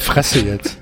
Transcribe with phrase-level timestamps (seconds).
[0.00, 0.78] Fresse jetzt.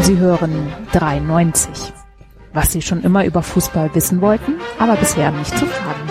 [0.00, 1.92] Sie hören 93.
[2.52, 6.08] Was Sie schon immer über Fußball wissen wollten, aber bisher nicht zu fragen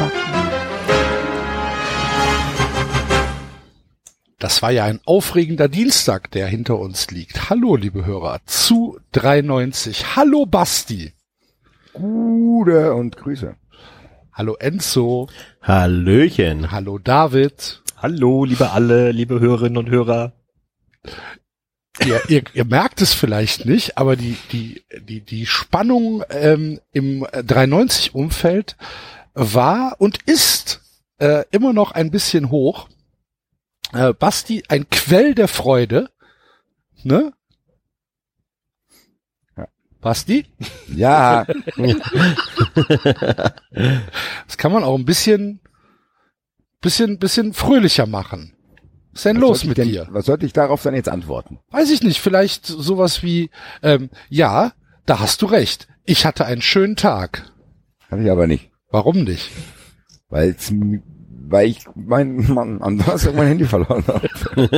[4.44, 7.50] Das war ja ein aufregender Dienstag, der hinter uns liegt.
[7.50, 10.18] Hallo, liebe Hörer, zu 93.
[10.18, 11.14] Hallo, Basti.
[11.94, 13.56] Gute und Grüße.
[14.34, 15.30] Hallo, Enzo.
[15.62, 16.74] Hallöchen.
[16.74, 17.84] Hallo, David.
[17.96, 20.34] Hallo, liebe alle, liebe Hörerinnen und Hörer.
[22.06, 27.24] Ihr, ihr, ihr merkt es vielleicht nicht, aber die, die, die, die Spannung ähm, im
[27.24, 28.76] 93-Umfeld
[29.36, 30.82] war und ist
[31.20, 32.90] äh, immer noch ein bisschen hoch.
[33.94, 36.10] Äh, Basti, ein Quell der Freude.
[37.04, 37.34] Ne?
[40.02, 40.46] Basti?
[40.94, 41.46] Ja,
[44.48, 45.62] Das kann man auch ein bisschen,
[46.82, 48.56] bisschen, bisschen fröhlicher machen.
[49.14, 50.08] Was ist denn was los mit denn, dir?
[50.12, 51.60] Was sollte ich darauf dann jetzt antworten?
[51.70, 53.50] Weiß ich nicht, vielleicht sowas wie,
[53.82, 54.74] ähm, ja,
[55.06, 55.88] da hast du recht.
[56.04, 57.50] Ich hatte einen schönen Tag.
[58.10, 58.72] Hatte ich aber nicht.
[58.90, 59.52] Warum nicht?
[60.30, 61.04] Weil's, m-
[61.54, 64.28] weil ich mein, Mann, am Donnerstag mein Handy verloren habe.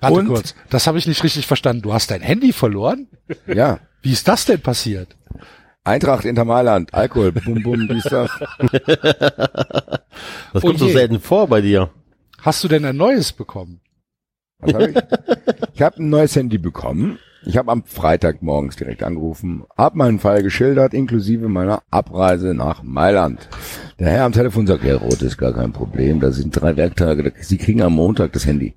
[0.00, 0.28] Warte Und?
[0.28, 1.82] kurz, das habe ich nicht richtig verstanden.
[1.82, 3.08] Du hast dein Handy verloren?
[3.48, 3.80] Ja.
[4.00, 5.16] Wie ist das denn passiert?
[5.82, 8.30] Eintracht Inter Mailand, Alkohol, bum bum, dies, das.
[10.52, 10.92] Das Oh kommt so je.
[10.92, 11.90] selten vor bei dir.
[12.40, 13.80] Hast du denn ein neues bekommen?
[14.60, 14.96] Was hab ich?
[15.74, 17.18] Ich habe ein neues Handy bekommen.
[17.44, 22.82] Ich habe am Freitag morgens direkt angerufen, hab meinen Fall geschildert, inklusive meiner Abreise nach
[22.82, 23.48] Mailand.
[23.98, 27.32] Der Herr am Telefon sagt, ja, rot ist gar kein Problem, das sind drei Werktage,
[27.40, 28.74] Sie kriegen am Montag das Handy.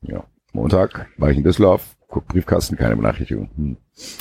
[0.00, 3.50] Ja, Montag war ich in Düsseldorf, guck Briefkasten, keine Benachrichtigung.
[3.56, 3.76] Hm.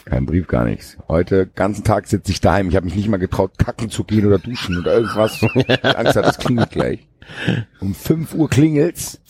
[0.05, 0.97] Kein Brief, gar nichts.
[1.07, 2.69] Heute, ganzen Tag sitze ich daheim.
[2.69, 5.41] Ich habe mich nicht mal getraut, kacken zu gehen oder duschen oder irgendwas.
[5.83, 7.07] Angst hat, das klingelt gleich.
[7.79, 9.21] Um 5 Uhr klingelt's.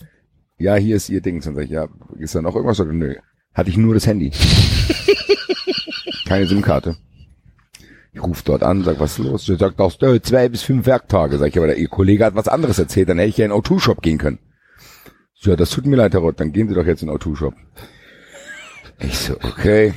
[0.58, 1.42] Ja, hier ist Ihr Ding.
[1.42, 2.80] Dann sag ich, ja, ist da noch irgendwas?
[2.80, 3.16] Oder nö.
[3.58, 4.32] Hatte ich nur das Handy.
[6.26, 6.96] Keine SIM-Karte.
[8.14, 9.46] Ich rufe dort an, sag, was ist los?
[9.46, 11.38] Der sagt, auch äh, zwei bis fünf Werktage.
[11.38, 13.10] Sag ich, aber der, Ihr Kollege hat was anderes erzählt.
[13.10, 14.40] Dann hätte ich ja in den O2-Shop gehen können.
[15.40, 16.40] Ja, das tut mir leid, Herr Rott.
[16.40, 17.54] Dann gehen Sie doch jetzt in den O2-Shop.
[19.00, 19.94] Ich so, okay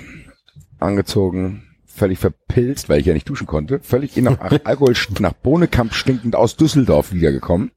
[0.80, 5.94] angezogen, völlig verpilzt, weil ich ja nicht duschen konnte, völlig in nach Alkohol, nach Bohnekamp
[5.94, 7.70] stinkend aus Düsseldorf wiedergekommen,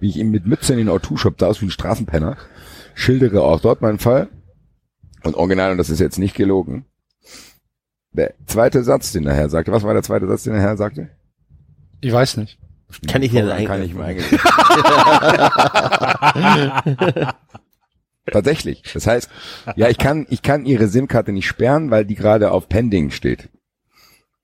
[0.00, 2.36] wie ich ihm mit Mütze in den O2-Shop da aus wie ein Straßenpenner,
[2.94, 4.28] schildere auch dort meinen Fall
[5.24, 6.84] und original, und das ist jetzt nicht gelogen,
[8.12, 10.76] der zweite Satz, den der Herr sagte, was war der zweite Satz, den der Herr
[10.76, 11.08] sagte?
[12.00, 12.58] Ich weiß nicht.
[13.06, 13.90] Kann ich denn Dann kann eigentlich?
[13.90, 14.40] ich mir eigentlich.
[18.30, 18.82] Tatsächlich.
[18.92, 19.30] Das heißt,
[19.76, 23.48] ja, ich kann, ich kann ihre SIM-Karte nicht sperren, weil die gerade auf Pending steht.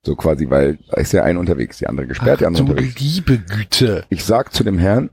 [0.03, 2.71] So quasi, weil da ist ja ein unterwegs, die andere gesperrt, die Ach, andere du
[2.71, 2.99] unterwegs.
[2.99, 4.05] liebe Güte.
[4.09, 5.09] Ich sag zu dem Herrn,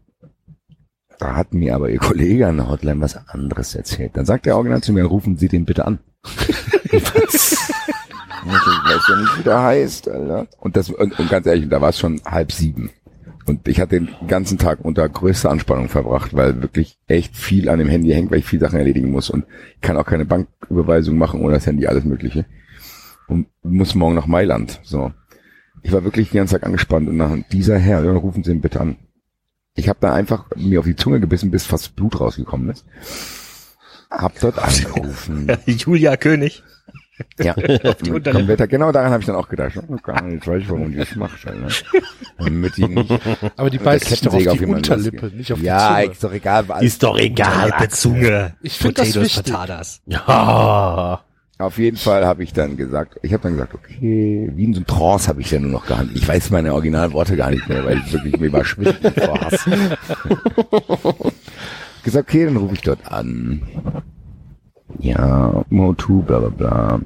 [1.23, 4.13] da hat mir aber Ihr Kollege an der Hotline was anderes erzählt.
[4.15, 5.99] Dann sagt der Original zu mir, rufen Sie den bitte an.
[8.45, 10.49] Ich weiß ja nicht, wie der heißt, Alter.
[10.59, 12.91] Und das, und, und ganz ehrlich, da war es schon halb sieben.
[13.47, 17.79] Und ich hatte den ganzen Tag unter größter Anspannung verbracht, weil wirklich echt viel an
[17.79, 19.45] dem Handy hängt, weil ich viel Sachen erledigen muss und
[19.77, 22.45] ich kann auch keine Banküberweisung machen ohne das Handy, alles mögliche.
[23.29, 24.81] Und muss morgen nach Mailand.
[24.83, 25.13] So.
[25.83, 28.61] Ich war wirklich den ganzen Tag angespannt und nach dieser Herr, dann rufen Sie ihn
[28.61, 28.97] bitte an.
[29.75, 32.85] Ich habe da einfach mir auf die Zunge gebissen, bis fast Blut rausgekommen ist.
[34.11, 35.51] Hab dort angerufen.
[35.67, 36.63] Julia König.
[37.39, 37.63] Ja, die
[38.11, 38.49] Mit Unterlippe.
[38.49, 38.67] Wetter.
[38.67, 39.75] Genau daran habe ich dann auch gedacht.
[39.89, 41.47] Oh, gar nicht, jetzt weiß ich, warum die das macht.
[41.47, 41.69] Alter.
[42.39, 43.11] Damit die nicht
[43.57, 45.39] Aber die beißt sich doch auf die jemanden Unterlippe, losgeht.
[45.39, 46.31] nicht auf ja, die ist Zunge.
[46.33, 46.69] doch egal.
[46.69, 48.55] was- Ist doch egal, der Zunge.
[48.63, 49.53] Ich finde das Potatoes, wichtig.
[49.53, 50.01] Patatas.
[50.07, 51.25] Ja.
[51.63, 54.81] Auf jeden Fall habe ich dann gesagt, ich habe dann gesagt, okay, wie in so
[54.81, 56.17] einem Trance habe ich dann nur noch gehandelt.
[56.17, 59.65] Ich weiß meine Originalworte gar nicht mehr, weil ich wirklich mir schwindelig vor Hass.
[62.03, 63.63] gesagt, okay, dann rufe ich dort an.
[64.99, 67.01] Ja, Mo2, bla bla bla.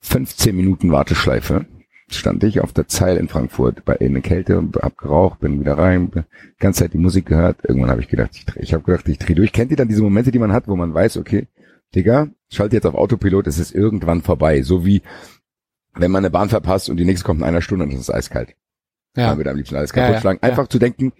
[0.00, 1.66] 15 Minuten Warteschleife
[2.08, 5.78] stand ich auf der Zeil in Frankfurt bei einer Kälte und hab geraucht, bin wieder
[5.78, 6.10] rein,
[6.58, 7.58] ganze Zeit die Musik gehört.
[7.62, 9.52] Irgendwann habe ich gedacht, ich, ich habe gedacht, ich drehe durch.
[9.52, 11.46] Kennt ihr dann diese Momente, die man hat, wo man weiß, okay,
[11.94, 14.62] Digga, schalte jetzt auf Autopilot, es ist irgendwann vorbei.
[14.62, 15.02] So wie
[15.94, 18.10] wenn man eine Bahn verpasst und die nächste kommt in einer Stunde und es ist
[18.10, 18.54] eiskalt.
[19.16, 19.28] Ja.
[19.28, 20.38] Dann wird am liebsten alles Ja, kaputt ja, schlagen.
[20.42, 20.48] ja.
[20.48, 21.12] Einfach zu denken,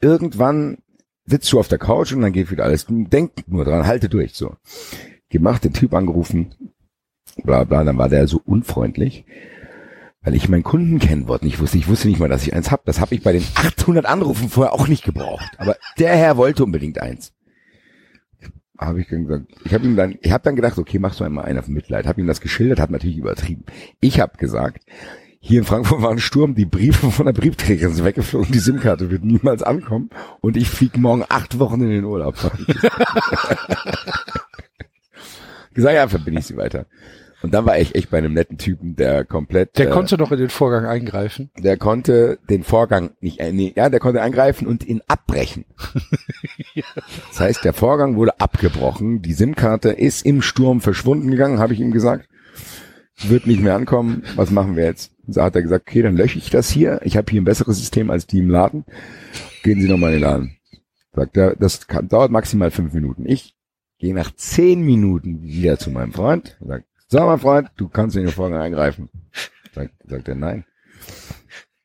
[0.00, 0.78] irgendwann
[1.26, 2.86] sitzt du auf der Couch und dann geht wieder alles.
[2.88, 4.34] Denk nur dran, halte durch.
[4.34, 4.56] So.
[5.28, 6.54] Gemacht, den Typ angerufen,
[7.44, 9.24] bla bla, dann war der so unfreundlich,
[10.22, 11.78] weil ich mein Kundenkennwort nicht wusste.
[11.78, 12.84] Ich wusste nicht mal, dass ich eins hab.
[12.84, 15.52] Das habe ich bei den 800 Anrufen vorher auch nicht gebraucht.
[15.58, 17.32] Aber der Herr wollte unbedingt eins.
[18.78, 21.24] Habe ich dann gesagt, ich habe ihm dann, ich habe dann gedacht, okay, machst du
[21.24, 23.64] einmal einen auf Mitleid, habe ihm das geschildert, hat natürlich übertrieben.
[24.00, 24.84] Ich habe gesagt,
[25.40, 29.10] hier in Frankfurt war ein Sturm, die Briefe von der Briefträgerin sind weggeflogen, die SIM-Karte
[29.10, 30.10] wird niemals ankommen
[30.40, 32.34] und ich fliege morgen acht Wochen in den Urlaub.
[35.74, 36.86] gesagt, ja, verbinde ich sie weiter.
[37.44, 39.76] Und dann war ich echt bei einem netten Typen, der komplett.
[39.76, 41.50] Der äh, konnte doch in den Vorgang eingreifen.
[41.58, 45.66] der konnte den Vorgang nicht, äh, nee, ja, der konnte eingreifen und ihn abbrechen.
[47.28, 49.20] Das heißt, der Vorgang wurde abgebrochen.
[49.20, 52.28] Die SIM-Karte ist im Sturm verschwunden gegangen, habe ich ihm gesagt.
[53.22, 54.24] Wird nicht mehr ankommen.
[54.36, 55.12] Was machen wir jetzt?
[55.26, 57.00] So hat er gesagt, okay, dann lösche ich das hier.
[57.04, 58.86] Ich habe hier ein besseres System als die im Laden.
[59.62, 60.56] Gehen Sie nochmal in den Laden.
[61.12, 63.26] Sagt er, das kann, dauert maximal fünf Minuten.
[63.26, 63.54] Ich
[63.98, 68.16] gehe nach zehn Minuten wieder zu meinem Freund und sage, so mein Freund, du kannst
[68.16, 69.08] in den Vorgang eingreifen.
[69.74, 70.64] Sagt, sagt er, nein.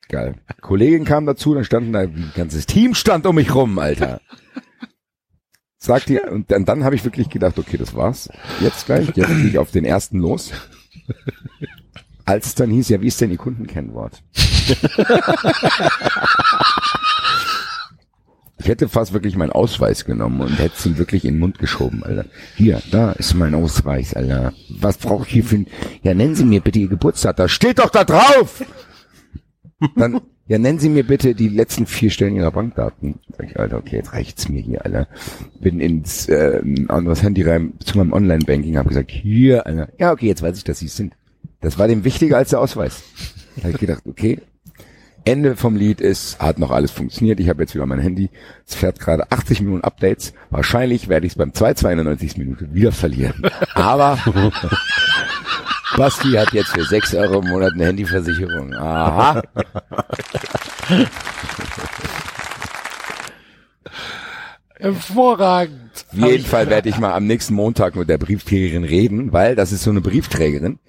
[0.07, 0.35] Geil.
[0.61, 4.21] Kollegin kam dazu, dann standen da, ein ganzes Team stand um mich rum, Alter.
[5.77, 8.29] Sagt ihr, und dann, dann habe ich wirklich gedacht, okay, das war's.
[8.59, 10.51] Jetzt gleich, jetzt gehe ich auf den ersten los.
[12.25, 14.21] Als es dann hieß, ja, wie ist denn Ihr Kundenkennwort?
[18.59, 21.59] Ich hätte fast wirklich meinen Ausweis genommen und hätte es ihm wirklich in den Mund
[21.59, 22.25] geschoben, Alter.
[22.55, 24.53] Hier, da ist mein Ausweis, Alter.
[24.69, 25.67] Was brauche ich hier für ein...
[26.03, 27.37] Ja, nennen Sie mir bitte Ihr Geburtstag.
[27.37, 28.63] Da steht doch da drauf!
[29.95, 33.19] Dann, ja, nennen Sie mir bitte die letzten vier Stellen Ihrer Bankdaten.
[33.37, 35.07] Sag ich, Alter, okay, jetzt reicht's mir hier, Alter.
[35.61, 39.87] Bin ins äh, anderes Handy rein zu meinem Online-Banking, habe gesagt, hier, Alter.
[39.97, 41.13] Ja, okay, jetzt weiß ich, dass Sie es sind.
[41.61, 43.03] Das war dem wichtiger als der Ausweis.
[43.55, 44.39] Da hab ich gedacht, okay,
[45.25, 47.39] Ende vom Lied ist, hat noch alles funktioniert.
[47.39, 48.29] Ich habe jetzt wieder mein Handy.
[48.67, 50.33] Es fährt gerade 80 Minuten Updates.
[50.49, 52.37] Wahrscheinlich werde ich es beim 292.
[52.37, 53.41] Minute wieder verlieren.
[53.73, 54.17] Aber
[55.97, 58.73] Basti hat jetzt für 6 Euro im Monat eine Handyversicherung.
[58.73, 59.41] Aha.
[64.79, 66.05] Hervorragend.
[66.13, 69.73] Auf jeden Fall werde ich mal am nächsten Montag mit der Briefträgerin reden, weil das
[69.73, 70.79] ist so eine Briefträgerin,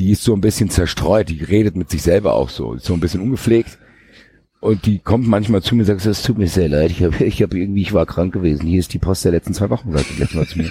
[0.00, 3.00] die ist so ein bisschen zerstreut, die redet mit sich selber auch so, so ein
[3.00, 3.78] bisschen ungepflegt.
[4.58, 7.22] Und die kommt manchmal zu mir und sagt, es tut mir sehr leid, ich habe
[7.24, 8.66] ich hab irgendwie, ich war krank gewesen.
[8.66, 10.70] Hier ist die Post der letzten zwei Wochen, sagt die letzte Mal zu mir.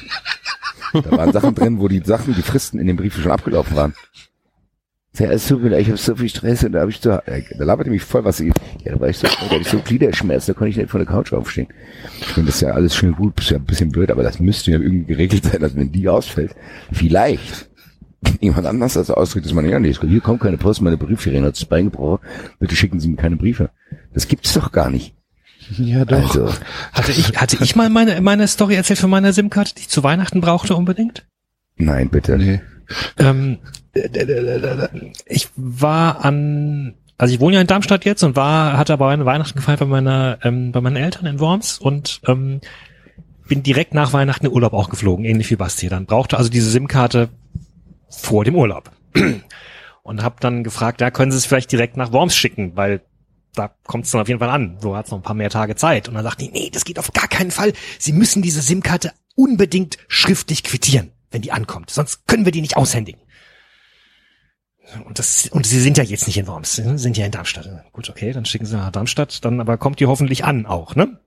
[0.93, 3.93] Da waren Sachen drin, wo die Sachen, die Fristen in den Briefen schon abgelaufen waren.
[5.19, 7.11] Ja, es tut mir leid, ich habe so viel Stress und da habe ich so,
[7.11, 8.39] äh, da laberte mich voll was.
[8.39, 8.53] Ja,
[8.85, 11.07] da war ich so, da hatte ich so Gliederschmerz, da konnte ich nicht von der
[11.07, 11.67] Couch aufstehen.
[12.19, 14.71] Ich finde, das ja alles schön gut, ist ja ein bisschen blöd, aber das müsste
[14.71, 16.55] ja irgendwie geregelt sein, dass wenn die ausfällt,
[16.91, 17.68] vielleicht
[18.41, 21.55] jemand anders das ausdrückt, dass man, ja, nee, hier kommt keine Post, meine Briefferien hat
[21.55, 22.19] das Bein gebrochen,
[22.59, 23.69] bitte schicken Sie mir keine Briefe.
[24.13, 25.13] Das gibt's doch gar nicht.
[25.77, 26.17] Ja, doch.
[26.17, 26.53] Also,
[26.93, 30.03] Hatte ich, hatte ich mal meine, meine Story erzählt von meiner SIM-Karte, die ich zu
[30.03, 31.25] Weihnachten brauchte unbedingt?
[31.77, 32.37] nein, bitte.
[32.37, 32.59] Nee.
[33.17, 33.59] Ähm,
[33.93, 34.87] äh, äh, äh, äh,
[35.27, 39.25] ich war an, also ich wohne ja in Darmstadt jetzt und war, hatte aber eine
[39.25, 42.59] Weihnachten gefeiert bei meiner, ähm, bei meinen Eltern in Worms und ähm,
[43.47, 45.87] bin direkt nach Weihnachten in Urlaub auch geflogen, ähnlich wie Basti.
[45.87, 47.29] Dann brauchte also diese SIM-Karte
[48.09, 48.91] vor dem Urlaub
[50.03, 53.01] und habe dann gefragt, ja, können Sie es vielleicht direkt nach Worms schicken, weil
[53.55, 54.77] da kommt es dann auf jeden Fall an.
[54.79, 56.07] So hat es noch ein paar mehr Tage Zeit.
[56.07, 57.73] Und dann sagte die, nee, das geht auf gar keinen Fall.
[57.97, 61.89] Sie müssen diese SIM-Karte unbedingt schriftlich quittieren, wenn die ankommt.
[61.89, 63.21] Sonst können wir die nicht aushändigen.
[65.05, 67.69] Und das, und sie sind ja jetzt nicht in Worms, sie sind ja in Darmstadt.
[67.91, 71.19] Gut, okay, dann schicken sie nach Darmstadt, dann aber kommt die hoffentlich an auch, ne?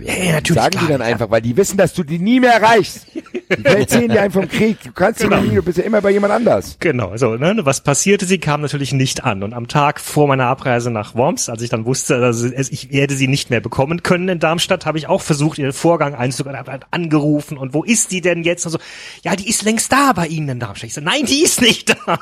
[0.00, 0.62] Ja, ja, natürlich.
[0.62, 1.06] Sagen klar, die dann ja.
[1.06, 3.06] einfach, weil die wissen, dass du die nie mehr erreichst.
[3.14, 4.78] Die erzählen dir einen vom Krieg.
[4.84, 5.40] Du kannst Genau.
[5.40, 6.76] nie, du bist ja immer bei jemand anders.
[6.78, 8.26] Genau, so, ne, was passierte?
[8.26, 9.42] Sie kam natürlich nicht an.
[9.42, 12.92] Und am Tag vor meiner Abreise nach Worms, als ich dann wusste, dass es- ich
[12.92, 16.56] werde sie nicht mehr bekommen können in Darmstadt, habe ich auch versucht, ihren Vorgang einzugehen,
[16.56, 18.66] habe halt angerufen und wo ist die denn jetzt?
[18.66, 18.78] Und so,
[19.24, 20.88] ja, die ist längst da bei Ihnen in Darmstadt.
[20.88, 22.18] Ich so, nein, die ist nicht da.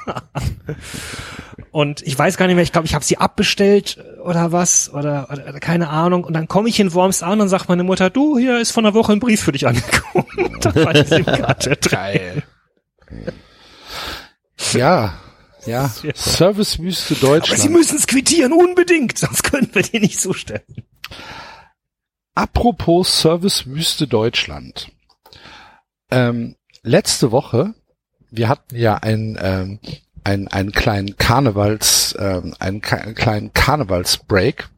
[1.76, 5.28] Und ich weiß gar nicht mehr, ich glaube, ich habe sie abbestellt oder was oder,
[5.30, 6.25] oder, oder keine Ahnung.
[6.25, 8.83] Und dann komme ich in Worms an und sagt meine Mutter, du, hier ist vor
[8.83, 10.56] einer Woche ein Brief für dich angekommen.
[10.62, 12.42] da war die SIM-Karte drin.
[14.73, 15.18] Ja,
[15.66, 15.90] ja.
[16.14, 17.71] Servicewüste Aber Sie Deutschland.
[17.73, 20.62] müssen es quittieren, unbedingt, sonst können wir die nicht zustellen.
[22.35, 24.92] Apropos Servicewüste Deutschland.
[26.11, 27.75] Ähm, letzte Woche,
[28.30, 29.78] wir hatten ja ein, ähm,
[30.26, 34.68] einen, einen kleinen Karnevals, ähm, einen, einen kleinen Karnevalsbreak.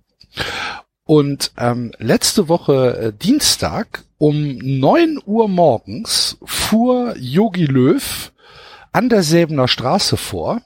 [1.04, 8.30] Und ähm, letzte Woche äh, Dienstag um neun Uhr morgens fuhr Yogi Löw
[8.92, 10.60] an der Säbener Straße vor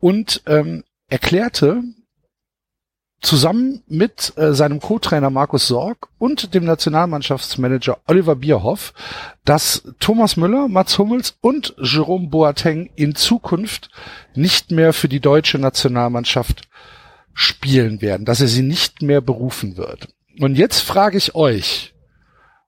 [0.00, 1.84] und ähm, erklärte
[3.22, 8.92] zusammen mit äh, seinem Co-Trainer Markus Sorg und dem Nationalmannschaftsmanager Oliver Bierhoff,
[9.44, 13.90] dass Thomas Müller, Mats Hummels und Jerome Boateng in Zukunft
[14.34, 16.62] nicht mehr für die deutsche Nationalmannschaft
[17.32, 20.08] spielen werden, dass er sie nicht mehr berufen wird.
[20.40, 21.94] Und jetzt frage ich euch,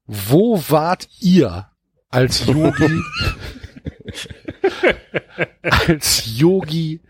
[0.06, 1.68] wo wart ihr,
[2.10, 3.00] als Yogi,
[5.62, 7.00] als Yogi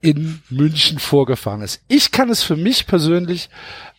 [0.00, 1.82] in München vorgefahren ist?
[1.88, 3.50] Ich kann es für mich persönlich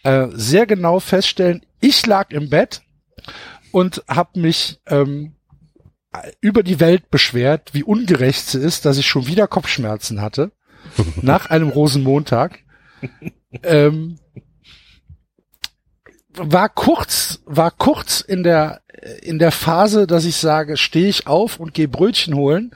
[0.04, 1.66] äh, sehr genau feststellen.
[1.80, 2.82] Ich lag im Bett
[3.72, 5.34] und habe mich ähm,
[6.42, 10.52] über die Welt beschwert, wie ungerecht sie ist, dass ich schon wieder Kopfschmerzen hatte
[11.22, 12.60] nach einem Rosenmontag.
[13.64, 14.18] ähm,
[16.34, 18.82] war kurz, war kurz in der
[19.22, 22.72] in der Phase, dass ich sage, stehe ich auf und gehe Brötchen holen,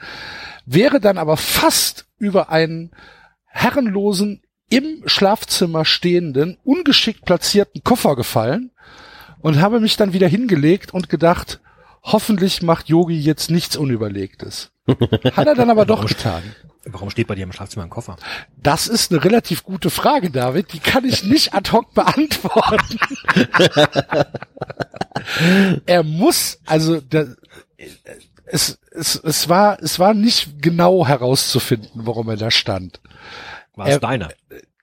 [0.64, 2.90] wäre dann aber fast über einen
[3.46, 8.70] herrenlosen im Schlafzimmer stehenden, ungeschickt platzierten Koffer gefallen
[9.40, 11.60] und habe mich dann wieder hingelegt und gedacht,
[12.02, 14.72] hoffentlich macht Yogi jetzt nichts Unüberlegtes.
[14.88, 16.42] Hat er dann aber doch getan.
[16.88, 18.16] Warum steht bei dir im Schlafzimmer ein Koffer?
[18.56, 20.72] Das ist eine relativ gute Frage, David.
[20.72, 22.98] Die kann ich nicht ad hoc beantworten.
[25.86, 27.34] er muss, also der,
[28.46, 33.00] es, es, es war, es war nicht genau herauszufinden, warum er da stand.
[33.74, 34.28] War es Er- deiner?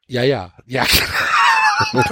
[0.08, 0.86] Ja, ja, ja.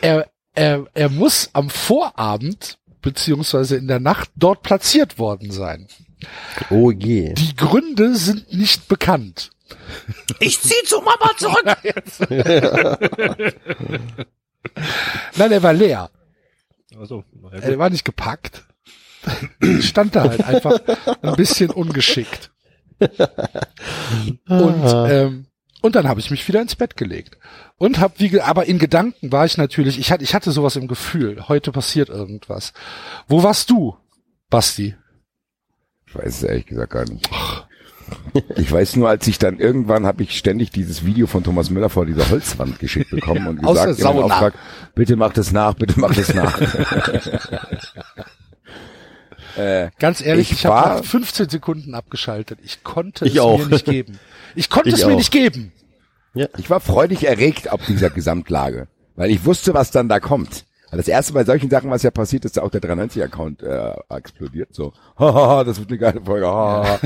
[0.00, 5.88] er, er, er muss am Vorabend beziehungsweise in der Nacht dort platziert worden sein.
[6.70, 7.34] Oh je.
[7.34, 9.50] Die Gründe sind nicht bekannt.
[10.38, 11.64] Ich zieh zu Mama zurück!
[15.36, 16.10] Nein, er war leer.
[16.98, 18.64] Also, Er war nicht gepackt.
[19.80, 20.80] Stand da halt einfach
[21.22, 22.50] ein bisschen ungeschickt.
[24.48, 25.46] Und, ähm,
[25.82, 27.36] und dann habe ich mich wieder ins Bett gelegt.
[27.76, 30.86] Und hab wie, aber in Gedanken war ich natürlich, ich hatte, ich hatte sowas im
[30.86, 32.72] Gefühl, heute passiert irgendwas.
[33.26, 33.96] Wo warst du,
[34.48, 34.94] Basti?
[36.06, 37.28] Ich weiß es ehrlich gesagt gar nicht.
[38.56, 41.90] Ich weiß nur, als ich dann irgendwann habe ich ständig dieses Video von Thomas Müller
[41.90, 44.34] vor dieser Holzwand geschickt bekommen und Aus der gesagt, Sauna.
[44.34, 44.54] Auftrag,
[44.94, 46.60] bitte mach das nach, bitte mach das nach.
[49.56, 52.58] äh, Ganz ehrlich, Ich ich, habe war- nach 15 Sekunden abgeschaltet.
[52.62, 53.58] Ich konnte Ich es auch.
[53.58, 54.18] mir nicht geben.
[54.54, 55.16] Ich konnte Ich es mir auch.
[55.16, 55.72] nicht geben.
[56.34, 60.64] ich war freudig erregt ab dieser Gesamtlage, weil ich wusste, was dann da kommt.
[60.94, 64.68] Das erste bei solchen Sachen, was ja passiert, ist, auch der 390-Account äh, explodiert.
[64.72, 66.46] So, haha, das wird eine geile Folge.
[66.46, 66.94] haha.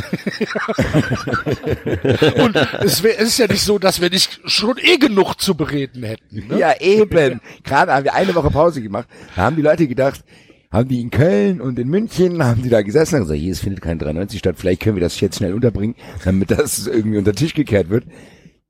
[2.45, 5.55] Und es, wär, es ist ja nicht so, dass wir nicht schon eh genug zu
[5.55, 6.49] bereden hätten.
[6.49, 6.59] Ne?
[6.59, 7.40] Ja, eben.
[7.62, 9.07] Gerade haben wir eine Woche Pause gemacht.
[9.37, 10.25] Da haben die Leute gedacht,
[10.73, 13.61] haben die in Köln und in München, haben die da gesessen und gesagt, hier, es
[13.61, 17.33] findet kein 93 statt, vielleicht können wir das jetzt schnell unterbringen, damit das irgendwie unter
[17.33, 18.05] den Tisch gekehrt wird.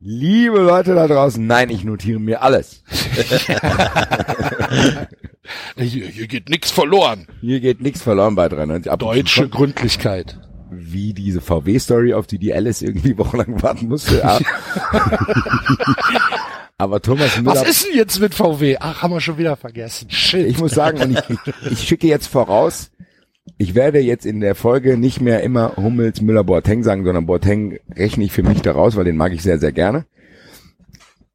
[0.09, 2.85] Liebe Leute da draußen, nein, ich notiere mir alles.
[5.77, 7.27] Hier, hier geht nichts verloren.
[7.41, 8.91] Hier geht nichts verloren bei 93.
[8.91, 10.39] Ab Deutsche Gründlichkeit.
[10.71, 14.23] Wie diese VW-Story, auf die die Alice irgendwie wochenlang warten musste.
[16.79, 17.57] Aber Thomas Müller...
[17.57, 18.77] Was ist denn jetzt mit VW?
[18.79, 20.09] Ach, haben wir schon wieder vergessen.
[20.11, 20.47] Shit.
[20.47, 21.23] Ich muss sagen, ich,
[21.71, 22.91] ich schicke jetzt voraus,
[23.59, 27.79] ich werde jetzt in der Folge nicht mehr immer Hummels, Müller, Boateng sagen, sondern Boateng
[27.95, 30.05] rechne ich für mich daraus, weil den mag ich sehr, sehr gerne.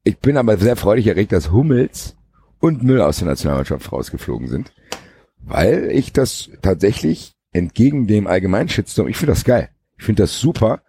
[0.04, 2.16] Ich bin aber sehr freudig erregt, dass Hummels
[2.60, 4.72] und Müller aus der Nationalmannschaft rausgeflogen sind,
[5.40, 9.68] weil ich das tatsächlich entgegen dem allgemeinen ich finde das geil.
[9.98, 10.82] Ich finde das super.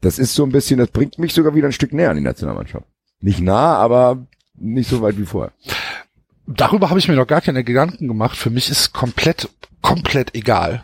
[0.00, 2.22] Das ist so ein bisschen, das bringt mich sogar wieder ein Stück näher an die
[2.22, 2.86] Nationalmannschaft.
[3.20, 5.52] Nicht nah, aber nicht so weit wie vorher.
[6.46, 8.36] Darüber habe ich mir noch gar keine Gedanken gemacht.
[8.36, 9.48] Für mich ist komplett,
[9.82, 10.82] komplett egal.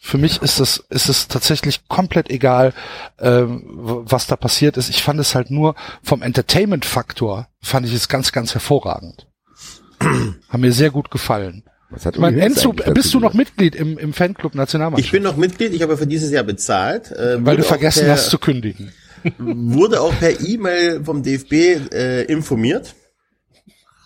[0.00, 2.72] Für mich ist es, ist es tatsächlich komplett egal,
[3.18, 4.88] ähm, w- was da passiert ist.
[4.88, 9.26] Ich fand es halt nur vom Entertainment-Faktor fand ich es ganz, ganz hervorragend.
[10.00, 11.64] Haben mir sehr gut gefallen.
[11.90, 13.34] Was hat Hoeneß Enzo, bist du noch?
[13.34, 15.06] Mitglied im, im Fanclub Nationalmannschaft?
[15.06, 17.10] Ich bin noch Mitglied, ich habe für dieses Jahr bezahlt.
[17.12, 18.92] Äh, weil wurde du auch vergessen per, hast zu kündigen.
[19.38, 21.52] Wurde auch per E-Mail vom DFB
[21.92, 22.94] äh, informiert.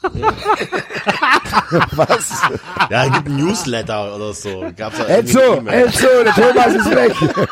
[1.92, 2.42] Was?
[2.90, 4.64] Ja, es gibt ein Newsletter oder so.
[4.76, 5.40] Gab's da Enzo.
[5.66, 7.12] Enzo, der Thomas ist weg.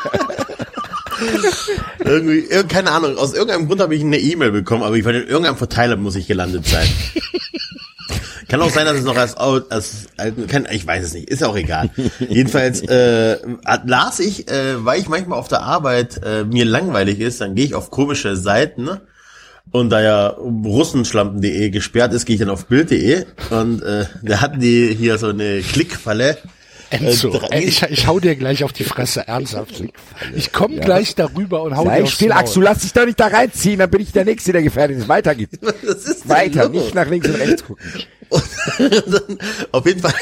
[2.03, 5.13] Irgendwie, ir- keine Ahnung, aus irgendeinem Grund habe ich eine E-Mail bekommen, aber ich war
[5.13, 6.87] in irgendeinem Verteiler muss ich gelandet sein.
[8.47, 11.39] Kann auch sein, dass es noch als, als alten, kann, ich weiß es nicht, ist
[11.39, 11.89] ja auch egal.
[12.19, 13.37] Jedenfalls äh,
[13.85, 17.63] las ich, äh, weil ich manchmal auf der Arbeit äh, mir langweilig ist, dann gehe
[17.63, 18.99] ich auf komische Seiten ne?
[19.71, 24.59] Und da ja russenschlampen.de gesperrt ist, gehe ich dann auf bild.de und äh, da hatten
[24.59, 26.37] die hier so eine Klickfalle.
[26.89, 29.81] Enzo, Äh, ey, ich, ich hau dir gleich auf die Fresse, ernsthaft.
[30.35, 32.31] Ich komme gleich darüber und hau dir Sei aufs still.
[32.33, 35.07] Axel, lass dich doch nicht da reinziehen, dann bin ich der Nächste, der gefährdet ist.
[35.07, 35.57] Weiter geht's.
[35.85, 36.73] Das ist Weiter, los?
[36.83, 37.83] nicht nach links und rechts gucken.
[38.31, 39.37] Und dann,
[39.73, 40.13] auf jeden Fall.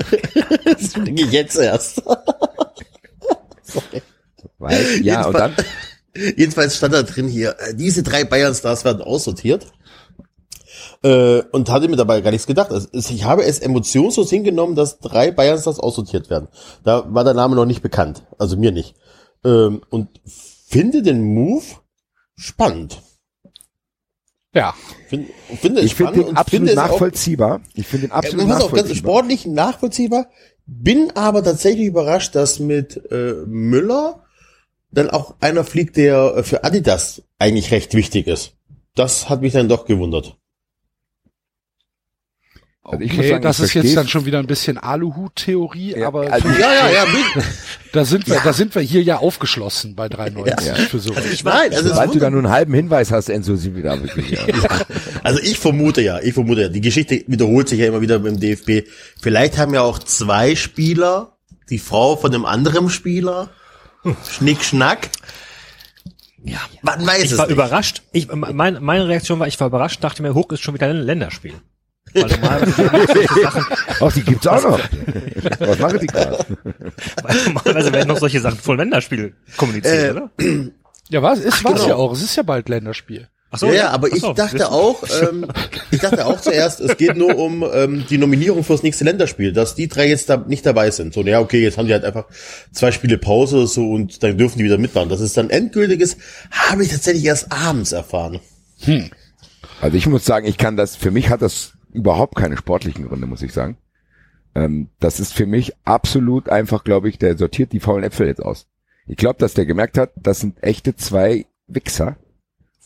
[0.64, 2.02] das denke ich jetzt erst.
[4.58, 5.54] Weil, ja, und dann,
[6.14, 9.66] Jedenfalls stand da drin hier, äh, diese drei Bayern-Stars werden aussortiert.
[11.02, 12.70] Äh, und hatte mir dabei gar nichts gedacht.
[12.70, 16.48] Also, ich habe es emotionslos hingenommen, dass drei Bayern-Stars aussortiert werden.
[16.84, 18.22] Da war der Name noch nicht bekannt.
[18.38, 18.94] Also mir nicht.
[19.44, 21.64] Ähm, und finde den Move
[22.36, 23.02] spannend.
[24.54, 24.74] Ja.
[25.08, 25.28] Find,
[25.60, 27.60] finde Ich finde spannend den und absolut finde es auch nachvollziehbar.
[27.74, 28.96] Ich finde den absolut pass auf, ganz nachvollziehbar.
[28.96, 30.26] sportlich nachvollziehbar.
[30.66, 34.21] Bin aber tatsächlich überrascht, dass mit äh, Müller
[34.92, 38.52] dann auch einer fliegt, der für Adidas eigentlich recht wichtig ist.
[38.94, 40.36] Das hat mich dann doch gewundert.
[42.84, 46.08] Also ich okay, sagen, das ich ist jetzt dann schon wieder ein bisschen Aluhut-Theorie, Ja,
[46.08, 47.06] aber also- Ja, ja, ja.
[47.92, 50.74] da sind wir, da sind wir hier ja aufgeschlossen bei 93 Ja.
[50.74, 51.24] für sowas.
[51.32, 53.84] Ich nein, also, es Sobald du da nur einen halben Hinweis hast, Enzo, sind wir
[53.84, 54.32] da wirklich.
[54.32, 54.40] Ja.
[55.22, 58.40] also ich vermute ja, ich vermute ja, die Geschichte wiederholt sich ja immer wieder beim
[58.40, 58.88] DFB.
[59.20, 61.36] Vielleicht haben ja auch zwei Spieler
[61.70, 63.50] die Frau von einem anderen Spieler.
[64.28, 65.10] Schnick, schnack.
[66.44, 66.58] Ja.
[66.82, 67.54] Man weiß Ich es war nicht.
[67.54, 68.02] überrascht.
[68.12, 70.96] Ich, meine, meine Reaktion war, ich war überrascht, dachte mir, Hook ist schon wieder ein
[70.96, 71.54] Länderspiel.
[72.14, 73.26] Weil normalerweise,
[74.00, 74.80] Ach, die gibt's auch noch.
[75.60, 76.44] Was machen die gerade?
[77.22, 80.30] weil normalerweise werden noch solche Sachen dem Länderspiel kommuniziert, Äh, oder?
[81.08, 81.38] Ja, was?
[81.38, 81.88] Ist was genau.
[81.88, 82.12] ja auch.
[82.12, 83.28] Es ist ja bald Länderspiel.
[83.54, 85.46] Ach so, ja, ja, aber ich so, dachte auch, ähm,
[85.90, 89.74] ich dachte auch zuerst, es geht nur um ähm, die Nominierung fürs nächste Länderspiel, dass
[89.74, 91.12] die drei jetzt da nicht dabei sind.
[91.12, 92.24] So, ja, okay, jetzt haben die halt einfach
[92.72, 95.10] zwei Spiele Pause so und dann dürfen die wieder mitmachen.
[95.10, 96.16] Dass es dann endgültig ist,
[96.50, 98.40] habe ich tatsächlich erst abends erfahren.
[99.82, 103.26] Also ich muss sagen, ich kann das, für mich hat das überhaupt keine sportlichen Gründe,
[103.26, 103.76] muss ich sagen.
[104.54, 108.42] Ähm, das ist für mich absolut einfach, glaube ich, der sortiert die faulen Äpfel jetzt
[108.42, 108.66] aus.
[109.06, 112.16] Ich glaube, dass der gemerkt hat, das sind echte zwei Wichser.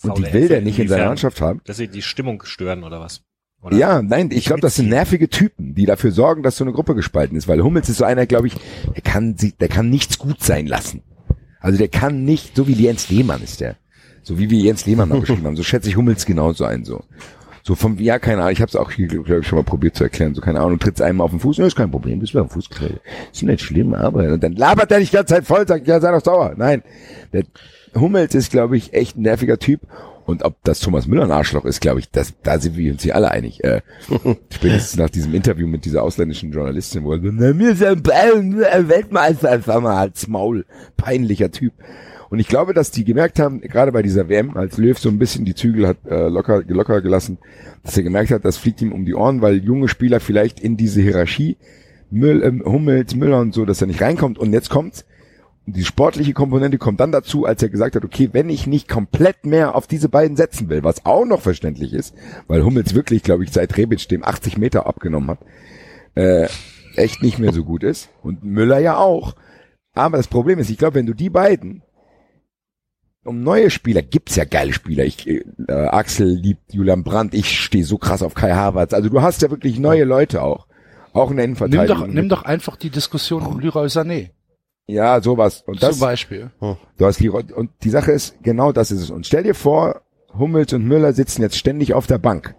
[0.02, 1.06] Und die will der nicht in seiner?
[1.06, 1.60] Mannschaft haben.
[1.64, 3.22] Dass sie die Stimmung stören oder was?
[3.62, 3.76] Oder?
[3.76, 6.94] Ja, nein, ich glaube, das sind nervige Typen, die dafür sorgen, dass so eine Gruppe
[6.94, 8.54] gespalten ist, weil Hummels ist so einer, glaube ich,
[8.94, 11.02] der kann sie, der kann nichts gut sein lassen.
[11.58, 13.76] Also der kann nicht, so wie Jens Lehmann ist der.
[14.22, 17.02] So wie wir Jens Lehmann mal beschrieben haben, so schätze ich Hummels genauso ein, so.
[17.62, 19.96] So vom, ja, keine Ahnung, ich habe es auch hier, glaube ich, schon mal probiert
[19.96, 22.34] zu erklären, so keine Ahnung, trittst einem auf den Fuß, ja, ist kein Problem, bist
[22.34, 23.00] du auf den Fuß getreten.
[23.32, 25.98] Ist nicht schlimm, aber, und dann labert er dich die ganze Zeit voll, sagt, ja,
[25.98, 26.54] sei doch sauer.
[26.56, 26.84] Nein,
[27.32, 27.42] der
[27.96, 29.80] Hummels ist, glaube ich, echt ein nerviger Typ.
[30.24, 33.04] Und ob das Thomas Müller ein Arschloch ist, glaube ich, das, da sind wir uns
[33.04, 33.62] hier alle einig.
[33.62, 33.82] Äh,
[34.52, 38.04] spätestens nach diesem Interview mit dieser ausländischen Journalistin, wo er so, na, mir ist ein
[38.04, 40.66] Weltmeister, einfach mal als Maul.
[40.96, 41.74] Peinlicher Typ.
[42.28, 45.18] Und ich glaube, dass die gemerkt haben, gerade bei dieser WM, als Löw so ein
[45.18, 47.38] bisschen die Zügel hat äh, locker, locker gelassen,
[47.84, 50.76] dass er gemerkt hat, das fliegt ihm um die Ohren, weil junge Spieler vielleicht in
[50.76, 51.56] diese Hierarchie,
[52.10, 54.38] Müll, ähm, Hummels, Müller und so, dass er nicht reinkommt.
[54.38, 55.04] Und jetzt kommt's.
[55.68, 59.44] Die sportliche Komponente kommt dann dazu, als er gesagt hat, okay, wenn ich nicht komplett
[59.44, 62.14] mehr auf diese beiden setzen will, was auch noch verständlich ist,
[62.46, 65.38] weil Hummels wirklich, glaube ich, seit Rebic dem 80 Meter abgenommen hat,
[66.14, 66.48] äh,
[66.94, 68.08] echt nicht mehr so gut ist.
[68.22, 69.34] Und Müller ja auch.
[69.92, 71.82] Aber das Problem ist, ich glaube, wenn du die beiden
[73.24, 75.04] um neue Spieler, gibt's ja geile Spieler.
[75.04, 78.94] Ich, äh, Axel liebt Julian Brandt, ich stehe so krass auf Kai Havertz.
[78.94, 80.68] Also du hast ja wirklich neue Leute auch.
[81.12, 82.06] Auch in der Nimm Innenverteidigung.
[82.06, 84.30] doch, nimm doch einfach die Diskussion um Leroy Sané
[84.86, 85.62] Ja, sowas.
[85.66, 86.50] Und das, zum Beispiel.
[86.96, 89.10] Du hast Leroy, und die Sache ist, genau das ist es.
[89.10, 90.02] Und stell dir vor,
[90.38, 92.54] Hummels und Müller sitzen jetzt ständig auf der Bank.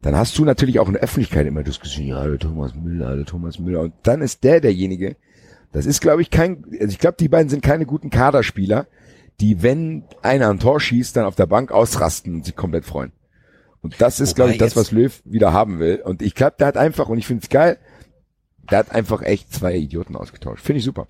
[0.00, 3.26] Dann hast du natürlich auch in der Öffentlichkeit immer Diskussion, ja, der Thomas Müller, der
[3.26, 3.80] Thomas Müller.
[3.80, 5.16] Und dann ist der derjenige,
[5.72, 8.86] das ist, glaube ich, kein, also ich glaube, die beiden sind keine guten Kaderspieler,
[9.40, 13.12] die, wenn einer ein Tor schießt, dann auf der Bank ausrasten und sich komplett freuen.
[13.82, 16.00] Und das ist, Wobei glaube ich, das, was Löw wieder haben will.
[16.04, 17.78] Und ich glaube, der hat einfach, und ich finde es geil,
[18.70, 20.62] der hat einfach echt zwei Idioten ausgetauscht.
[20.64, 21.06] Finde ich super.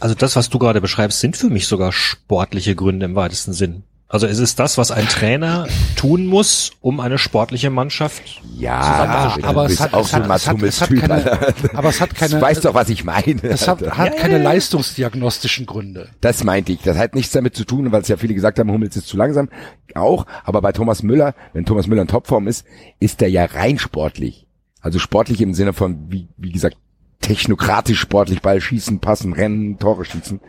[0.00, 3.84] Also das, was du gerade beschreibst, sind für mich sogar sportliche Gründe im weitesten Sinn.
[4.08, 5.66] Also es ist das, was ein Trainer
[5.96, 8.22] tun muss, um eine sportliche Mannschaft
[8.58, 9.48] Ja, Zusammenzuspielen.
[9.48, 11.00] aber es hat, auch es so ein hat, Mats es hat, Hummels es hat Typ,
[11.00, 13.42] keine, aber es hat keine, Du weißt doch, was ich meine.
[13.42, 16.10] es hat, hat keine leistungsdiagnostischen Gründe.
[16.20, 16.82] Das meinte ich.
[16.82, 19.16] Das hat nichts damit zu tun, weil es ja viele gesagt haben, Hummels ist zu
[19.16, 19.48] langsam.
[19.94, 20.26] Auch.
[20.44, 22.66] Aber bei Thomas Müller, wenn Thomas Müller in Topform ist,
[23.00, 24.46] ist er ja rein sportlich.
[24.82, 26.76] Also sportlich im Sinne von, wie, wie gesagt,
[27.20, 30.40] technokratisch sportlich, Ball schießen, passen, rennen, Tore schießen,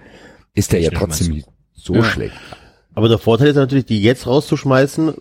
[0.55, 1.43] ist er ja trotzdem
[1.73, 2.03] so Ja.
[2.03, 2.35] schlecht.
[2.95, 5.13] Aber der Vorteil ist natürlich, die jetzt rauszuschmeißen,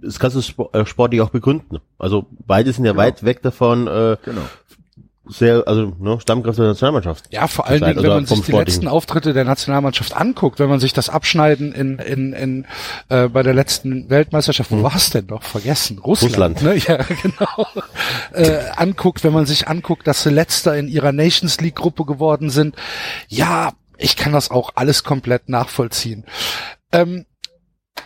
[0.00, 1.78] das kannst du äh, sportlich auch begründen.
[1.98, 3.02] Also beide sind ja Genau.
[3.02, 4.42] weit weg davon, äh, Genau.
[5.28, 7.24] Sehr, also ne, Stammkräfte der Nationalmannschaft.
[7.30, 10.68] Ja, vor allen Dingen, wenn oder man sich die letzten Auftritte der Nationalmannschaft anguckt, wenn
[10.68, 12.66] man sich das Abschneiden in, in, in
[13.08, 15.42] äh, bei der letzten Weltmeisterschaft, wo war's denn noch?
[15.42, 15.98] Vergessen.
[15.98, 16.32] Russland.
[16.32, 16.62] Russland.
[16.62, 16.76] Ne?
[16.86, 17.66] Ja, genau.
[18.32, 22.50] Äh, anguckt, wenn man sich anguckt, dass sie letzter in ihrer Nations League Gruppe geworden
[22.50, 22.76] sind.
[23.28, 26.24] Ja, ich kann das auch alles komplett nachvollziehen.
[26.92, 27.26] Ähm,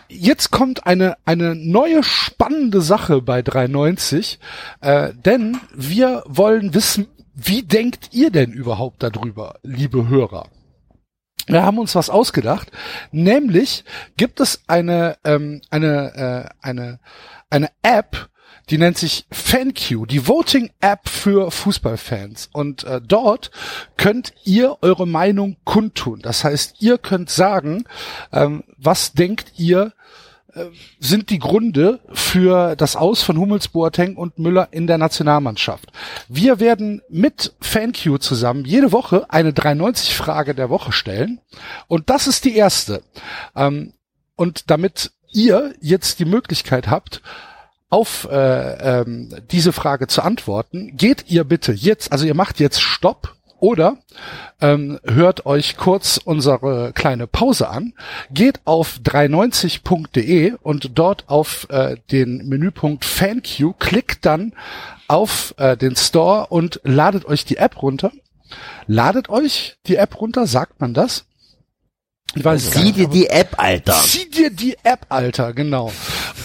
[0.07, 4.39] Jetzt kommt eine, eine neue spannende Sache bei 390,
[4.81, 10.49] äh, denn wir wollen wissen, wie denkt ihr denn überhaupt darüber, liebe Hörer?
[11.47, 12.71] Wir haben uns was ausgedacht,
[13.11, 13.83] nämlich
[14.17, 16.99] gibt es eine, ähm, eine, äh, eine,
[17.49, 18.29] eine App,
[18.71, 22.49] die nennt sich FanQ, die Voting-App für Fußballfans.
[22.53, 23.51] Und äh, dort
[23.97, 26.21] könnt ihr eure Meinung kundtun.
[26.21, 27.83] Das heißt, ihr könnt sagen,
[28.31, 29.91] ähm, was denkt ihr,
[30.53, 30.65] äh,
[30.99, 35.91] sind die Gründe für das Aus von Hummels, Boateng und Müller in der Nationalmannschaft.
[36.29, 41.41] Wir werden mit FanQ zusammen jede Woche eine 390-Frage der Woche stellen.
[41.87, 43.03] Und das ist die erste.
[43.53, 43.93] Ähm,
[44.37, 47.21] und damit ihr jetzt die Möglichkeit habt,
[47.91, 52.81] auf äh, ähm, diese Frage zu antworten, geht ihr bitte jetzt, also ihr macht jetzt
[52.81, 53.97] Stopp oder
[54.59, 57.93] ähm, hört euch kurz unsere kleine Pause an,
[58.31, 64.53] geht auf 390.de und dort auf äh, den Menüpunkt FanQ, klickt dann
[65.07, 68.11] auf äh, den Store und ladet euch die App runter.
[68.87, 71.25] Ladet euch die App runter, sagt man das?
[72.33, 73.93] Ich weiß Sieh nicht, dir die App, Alter.
[73.93, 75.91] Zieh dir die App, Alter, genau.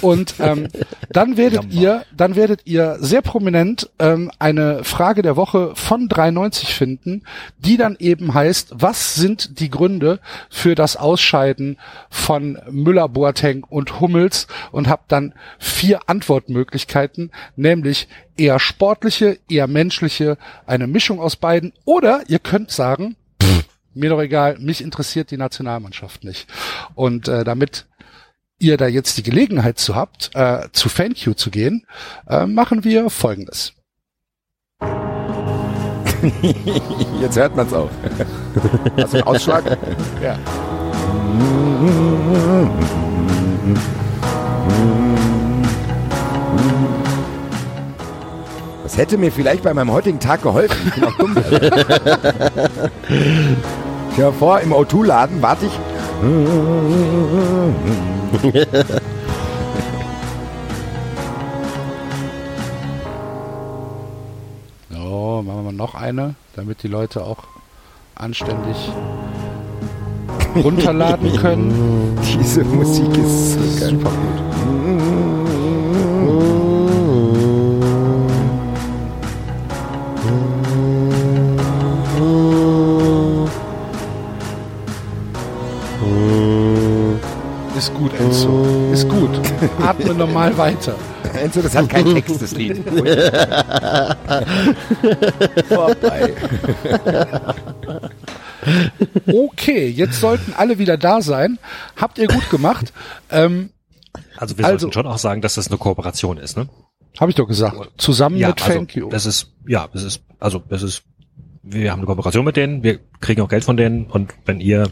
[0.07, 0.69] Und ähm,
[1.11, 6.75] dann werdet ihr, dann werdet ihr sehr prominent ähm, eine Frage der Woche von 93
[6.75, 7.23] finden,
[7.59, 11.77] die dann eben heißt, was sind die Gründe für das Ausscheiden
[12.09, 14.47] von Müller, Boateng und Hummels?
[14.71, 21.73] Und habt dann vier Antwortmöglichkeiten, nämlich eher sportliche, eher menschliche, eine Mischung aus beiden.
[21.85, 23.17] Oder ihr könnt sagen,
[23.93, 26.47] mir doch egal, mich interessiert die Nationalmannschaft nicht.
[26.95, 27.87] Und äh, damit
[28.59, 31.87] ihr da jetzt die Gelegenheit zu habt, äh, zu FanQ zu gehen,
[32.29, 33.73] äh, machen wir Folgendes.
[37.21, 37.91] Jetzt hört man's auch.
[38.97, 39.65] Hast du einen Ausschlag?
[40.23, 40.39] Ja.
[48.83, 50.75] Das hätte mir vielleicht bei meinem heutigen Tag geholfen.
[50.87, 51.35] Ich bin auch dumm.
[54.17, 55.73] Dir vor, im O2-Laden warte ich.
[64.91, 67.45] So, machen wir mal noch eine, damit die Leute auch
[68.15, 68.77] anständig
[70.57, 72.19] runterladen können.
[72.23, 73.91] Diese Musik ist so geil.
[73.91, 75.36] Super gut.
[87.77, 88.65] Ist gut, Enzo.
[88.93, 89.31] Ist gut.
[89.83, 90.95] Atme normal weiter.
[91.35, 92.79] Enzo, das hat keinen Text, das Lied.
[95.69, 96.35] Vorbei.
[99.27, 101.59] Okay, jetzt sollten alle wieder da sein.
[101.97, 102.93] Habt ihr gut gemacht.
[103.31, 103.71] Ähm,
[104.39, 106.69] Also wir Also- sollten schon auch sagen, dass das eine Kooperation ist, ne?
[107.21, 107.77] Habe ich doch gesagt.
[107.99, 109.11] Zusammen mit also, FanQ.
[109.11, 111.03] das ist, ja, das ist, also das ist,
[111.63, 114.91] wir haben eine Kooperation mit denen, wir kriegen auch Geld von denen und wenn ihr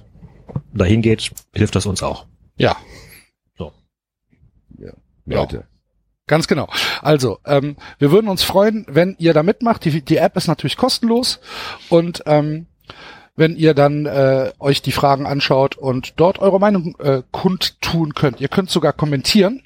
[0.72, 2.26] dahin geht, hilft das uns auch.
[2.56, 2.76] Ja,
[5.26, 5.66] Leute.
[6.26, 6.68] Ganz genau.
[7.02, 9.84] Also, ähm, wir würden uns freuen, wenn ihr da mitmacht.
[9.84, 11.40] Die, die App ist natürlich kostenlos
[11.90, 12.66] und ähm,
[13.36, 18.40] wenn ihr dann äh, euch die Fragen anschaut und dort eure Meinung äh, kundtun könnt.
[18.40, 19.62] Ihr könnt sogar kommentieren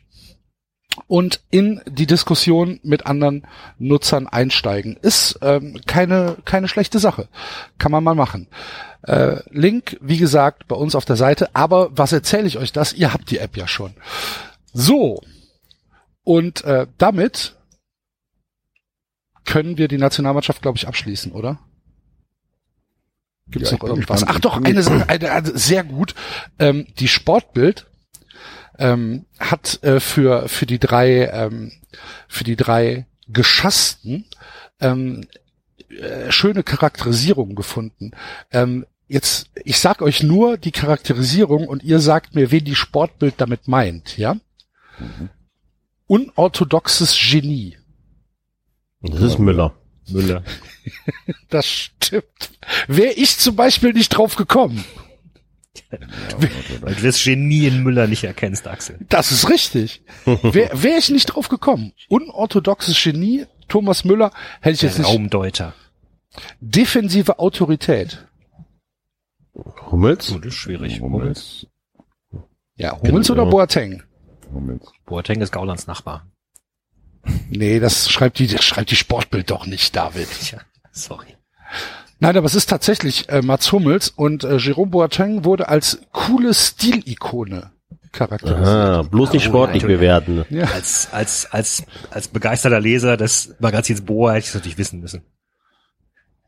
[1.07, 3.46] und in die Diskussion mit anderen
[3.79, 4.96] Nutzern einsteigen.
[5.01, 7.29] Ist ähm, keine, keine schlechte Sache.
[7.79, 8.48] Kann man mal machen.
[9.03, 11.55] Äh, Link, wie gesagt, bei uns auf der Seite.
[11.55, 12.93] Aber was erzähle ich euch das?
[12.93, 13.95] Ihr habt die App ja schon.
[14.73, 15.23] So,
[16.29, 17.57] und äh, damit
[19.47, 21.59] können wir die Nationalmannschaft, glaube ich, abschließen, oder?
[23.51, 24.25] Gibt es Ja, noch irgendwas?
[24.27, 26.15] Ach doch, eine eine, eine, sehr gut.
[26.59, 27.87] Ähm, die Sportbild
[28.79, 31.73] ähm, hat äh, für für die drei ähm,
[32.29, 34.27] für die drei Geschassten
[34.81, 35.27] ähm,
[35.90, 38.12] äh, schöne Charakterisierung gefunden.
[38.53, 43.35] Ähm, jetzt, ich sag euch nur die Charakterisierung und ihr sagt mir, wen die Sportbild
[43.38, 44.37] damit meint, ja?
[46.07, 47.77] Unorthodoxes Genie.
[49.01, 49.74] Das ist Müller.
[50.09, 50.42] Müller.
[51.51, 52.51] Das stimmt.
[52.87, 54.83] Wäre ich zum Beispiel nicht drauf gekommen.
[56.81, 58.98] Weil du das Genie in Müller nicht erkennst, Axel.
[59.09, 60.03] Das ist richtig.
[60.24, 61.92] Wäre wär ich nicht drauf gekommen.
[62.09, 65.15] Unorthodoxes Genie, Thomas Müller, hätte ich jetzt Der nicht.
[65.15, 65.75] Raumdeuter.
[66.61, 68.27] Defensive Autorität.
[69.91, 70.33] Hummels?
[70.33, 71.01] Oh, das ist schwierig.
[71.01, 71.67] Hummels.
[72.77, 73.51] Ja, Hummels oder Genau.
[73.57, 74.03] Boateng?
[74.53, 74.87] Hummels.
[75.05, 76.27] Boateng ist Gaulands Nachbar.
[77.51, 80.29] Nee, das schreibt die, das schreibt die Sportbild doch nicht, David.
[80.41, 80.61] Tja,
[80.93, 81.37] sorry.
[82.21, 86.55] Nein, aber es ist tatsächlich äh, Mats Hummels und äh, Jerome Boateng wurde als coole
[86.55, 87.71] Stilikone
[88.12, 88.66] charakterisiert.
[88.66, 89.99] Aha, bloß nicht Oh, sportlich natürlich.
[90.01, 90.44] bewerten.
[90.51, 90.64] Ja.
[90.66, 95.23] Als, als, als, als begeisterter Leser des Magazins Boa hätte ich es natürlich wissen müssen.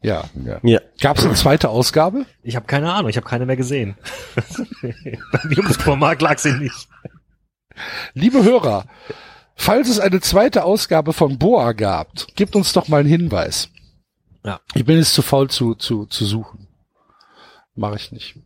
[0.03, 0.25] ja.
[0.62, 0.81] Ja.
[1.01, 2.25] Gab es eine zweite Ausgabe?
[2.42, 3.96] Ich habe keine Ahnung, ich habe keine mehr gesehen.
[4.83, 6.88] Beim Jungspromarkt lag sie nicht.
[8.14, 8.87] Liebe Hörer,
[9.57, 13.68] Falls es eine zweite Ausgabe von Boa gab, gebt uns doch mal einen Hinweis.
[14.42, 14.61] Ja.
[14.73, 16.66] Ich bin jetzt zu faul zu, zu, zu suchen.
[17.75, 18.37] Mache ich nicht.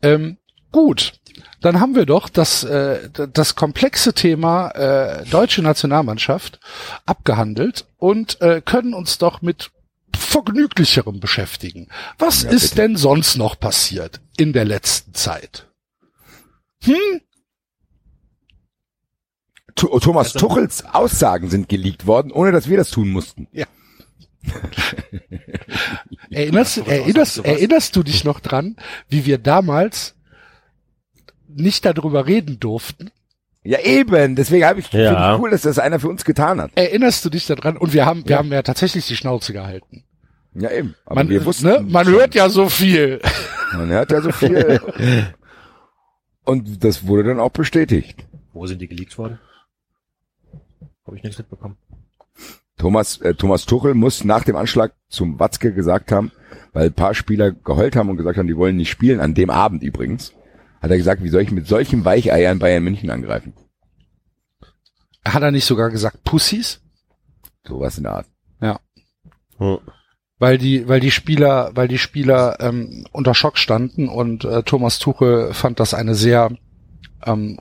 [0.00, 0.38] Ähm,
[0.70, 1.14] gut,
[1.60, 6.60] dann haben wir doch das, äh, das komplexe Thema äh, deutsche Nationalmannschaft
[7.06, 9.70] abgehandelt und äh, können uns doch mit
[10.16, 11.88] vergnüglicherem beschäftigen.
[12.18, 12.74] Was Ja, ist bitte.
[12.76, 15.66] denn sonst noch passiert in der letzten Zeit?
[16.84, 17.20] Hm?
[19.74, 23.46] Tu- Thomas Also- Tuchels Aussagen sind geleakt worden, ohne dass wir das tun mussten.
[26.30, 28.76] Erinnerst, erinnerst, erinnerst du dich noch dran,
[29.08, 30.14] wie wir damals
[31.48, 33.10] nicht darüber reden durften?
[33.64, 34.36] Ja, eben.
[34.36, 35.10] Deswegen habe ich, Ja.
[35.14, 36.70] finde ich cool, dass das einer für uns getan hat.
[36.76, 37.76] Erinnerst du dich daran?
[37.76, 38.38] Und wir haben, wir Ja.
[38.38, 40.04] haben ja tatsächlich die Schnauze gehalten.
[40.54, 40.94] Ja, eben.
[41.04, 42.14] Aber Man, wir wussten, ne, man schon.
[42.14, 43.20] hört ja so viel.
[43.74, 44.80] man hört ja so viel.
[46.44, 48.24] Und das wurde dann auch bestätigt.
[48.52, 49.38] Wo sind die geleakt worden?
[51.06, 51.76] Habe ich nichts mitbekommen.
[52.78, 56.30] Thomas, äh, Thomas Tuchel muss nach dem Anschlag zum Watzke gesagt haben,
[56.72, 59.50] weil ein paar Spieler geheult haben und gesagt haben, die wollen nicht spielen, an dem
[59.50, 60.32] Abend übrigens,
[60.80, 63.52] hat er gesagt, wie soll ich mit solchen Weicheiern Bayern München angreifen?
[65.24, 66.80] Hat er nicht sogar gesagt Pussys?
[67.66, 68.26] Sowas in der Art.
[69.58, 69.78] Hm.
[70.38, 75.00] Weil die, weil die Spieler, weil die Spieler ähm, unter Schock standen und äh, Thomas
[75.00, 76.50] Tuchel fand das eine sehr
[77.26, 77.58] ähm,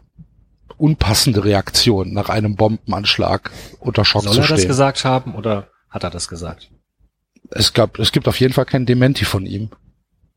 [0.78, 4.68] unpassende Reaktion nach einem Bombenanschlag unter Schock Soll zu er das stehen.
[4.68, 6.70] gesagt haben oder hat er das gesagt?
[7.50, 9.72] Es gab, es gibt auf jeden Fall kein Dementi von ihm.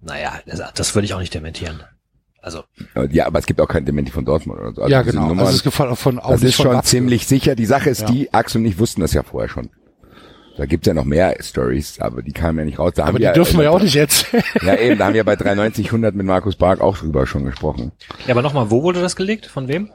[0.00, 0.40] Naja,
[0.74, 1.82] das würde ich auch nicht dementieren.
[2.42, 2.62] Also,
[3.10, 4.82] Ja, aber es gibt auch kein Dementi von Dortmund oder so.
[4.82, 5.28] Also ja, genau.
[5.28, 6.88] Nummern, Also es gefällt von, auch das ist von schon Watzke.
[6.90, 7.54] ziemlich sicher.
[7.54, 8.06] Die Sache ist Ja.
[8.06, 9.68] die, Axel und ich wussten das ja vorher schon.
[10.56, 12.92] Da gibt's ja noch mehr Stories, aber die kamen ja nicht raus.
[12.94, 14.42] Da Aber haben die wir, dürfen wir ja auch nicht erzählen.
[14.62, 17.92] Ja, eben, da haben wir bei 390 100 mit Markus Bark auch drüber schon gesprochen.
[18.26, 19.46] ja, aber nochmal, wo wurde das gelegt?
[19.46, 19.90] Von wem?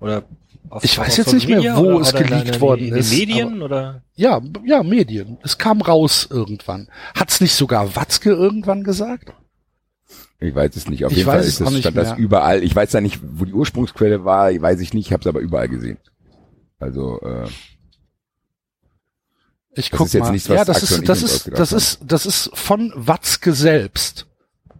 [0.00, 0.24] Oder
[0.70, 2.60] auf, Ich auf weiß jetzt nicht mehr, Media wo oder, es oder geleakt in, in,
[2.60, 4.02] worden in ist, den Medien oder?
[4.14, 5.38] Ja, ja, Medien.
[5.42, 6.88] Es kam raus irgendwann.
[7.14, 9.32] Hat's nicht sogar Watzke irgendwann gesagt?
[10.44, 11.04] Ich weiß es nicht.
[11.04, 12.62] Auf Ich jeden weiß Fall es ist das, nicht stand das überall.
[12.62, 15.40] Ich weiß ja nicht, wo die Ursprungsquelle war, weiß ich nicht, ich habe es aber
[15.40, 15.98] überall gesehen.
[16.78, 17.48] Also, äh,
[19.76, 20.30] Ich Das guck mal.
[20.32, 21.78] nichts, ja, das ist, das ist, das haben.
[21.78, 24.26] ist, das ist von Watzke selbst.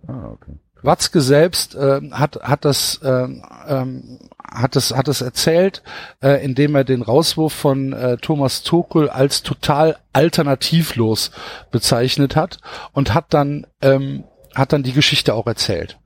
[0.07, 0.53] ah, okay.
[0.83, 3.27] Watzke selbst äh, hat hat das äh,
[3.68, 5.83] ähm, hat es hat es erzählt,
[6.22, 11.31] äh, indem er den Rauswurf von äh, Thomas Tuchel als total alternativlos
[11.70, 12.59] bezeichnet hat
[12.92, 15.98] und hat dann ähm, hat dann die Geschichte auch erzählt.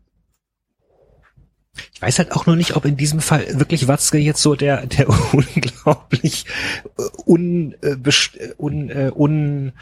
[1.95, 4.87] Ich weiß halt auch nur nicht, ob in diesem Fall wirklich Watzke jetzt so der,
[4.87, 6.47] der unglaublich
[6.99, 9.73] äh, un, äh, äh, un, un,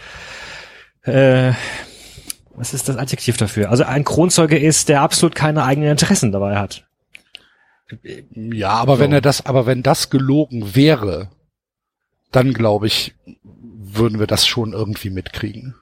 [1.03, 1.53] äh,
[2.55, 3.71] was ist das Adjektiv dafür?
[3.71, 6.87] Also ein Kronzeuge ist, der absolut keine eigenen Interessen dabei hat.
[8.31, 9.17] Ja, aber wenn So.
[9.17, 11.31] er das, aber wenn das gelogen wäre,
[12.33, 15.77] dann glaube ich, würden wir das schon irgendwie mitkriegen.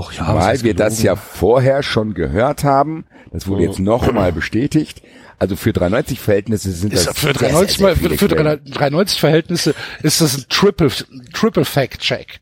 [0.00, 3.04] Och ja, Weil wir das ja vorher schon gehört haben.
[3.32, 5.02] Das wurde jetzt nochmal bestätigt.
[5.38, 8.64] Also für 390 Verhältnisse sind das für sehr, sehr, 390, sehr viele für, für Quellen.
[8.64, 10.88] 390 Verhältnisse ist das ein Triple,
[11.34, 12.40] Triple Fact Check.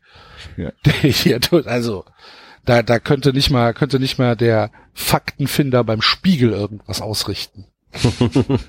[0.55, 0.71] Ja.
[0.85, 2.05] Der hier tut, also,
[2.63, 7.65] da, da könnte nicht mal, könnte nicht mal der Faktenfinder beim Spiegel irgendwas ausrichten.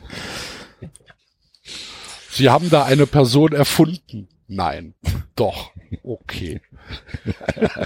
[2.32, 4.26] Sie haben da eine Person erfunden.
[4.48, 4.94] Nein.
[5.36, 5.70] Doch.
[6.02, 6.60] Okay.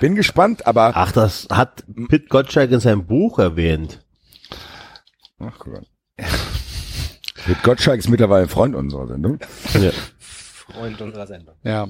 [0.00, 4.04] Bin gespannt, aber Ach, das hat Pit Gottschalk in seinem Buch erwähnt.
[5.38, 5.82] Ach, mal.
[7.46, 9.38] Mit Gottschalk ist mittlerweile ein Freund unserer Sendung.
[9.74, 9.90] Ja.
[10.18, 11.54] Freund unserer Sendung.
[11.62, 11.88] Ja.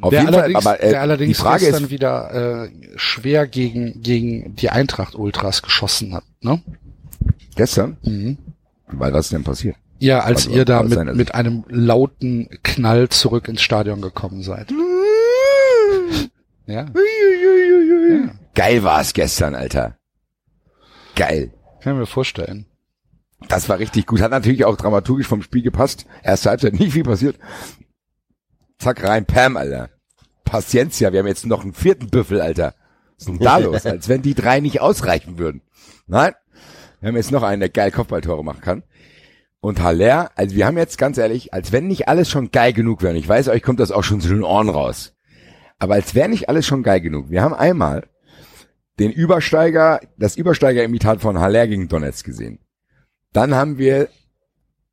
[0.00, 3.48] Auf der jeden Fall, aber äh, der allerdings die Frage gestern ist, wieder äh, schwer
[3.48, 6.24] gegen, gegen die Eintracht Ultras geschossen hat.
[6.40, 6.62] Ne?
[7.56, 8.38] gestern, Mhm.
[8.86, 9.76] weil was ist denn passiert?
[10.00, 14.72] Ja, als Also, ihr da mit, mit einem lauten Knall zurück ins Stadion gekommen seid.
[16.66, 19.96] Ja, ja Geil war es gestern, Alter.
[21.16, 21.52] Geil.
[21.80, 22.66] kann ich mir vorstellen.
[23.48, 24.20] Das war richtig gut.
[24.20, 26.06] Hat natürlich auch dramaturgisch vom Spiel gepasst.
[26.22, 27.36] Erste Halbzeit nicht viel passiert.
[28.78, 29.90] Zack rein, Pam, Alter.
[30.44, 32.74] Paciencia, wir haben jetzt noch einen vierten Büffel, Alter.
[33.16, 33.84] Was ist denn da los?
[33.84, 35.62] Als wenn die drei nicht ausreichen würden.
[36.06, 36.34] Nein.
[37.00, 38.82] Wir haben jetzt noch einen, der geil Kopfballtore machen kann.
[39.60, 43.02] Und Haller, also wir haben jetzt ganz ehrlich, als wenn nicht alles schon geil genug
[43.02, 43.16] wäre.
[43.16, 45.14] Ich weiß, euch kommt das auch schon zu den Ohren raus.
[45.78, 47.30] Aber als wäre nicht alles schon geil genug.
[47.30, 48.06] Wir haben einmal
[48.98, 52.60] den Übersteiger, das Übersteiger-Imitat von Haller gegen Donetsk gesehen.
[53.32, 54.08] Dann haben wir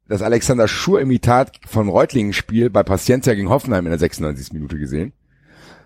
[0.07, 4.53] das Alexander Schur-Imitat von Reutlingen Spiel bei Paciencia gegen Hoffenheim in der 96.
[4.53, 5.13] Minute gesehen.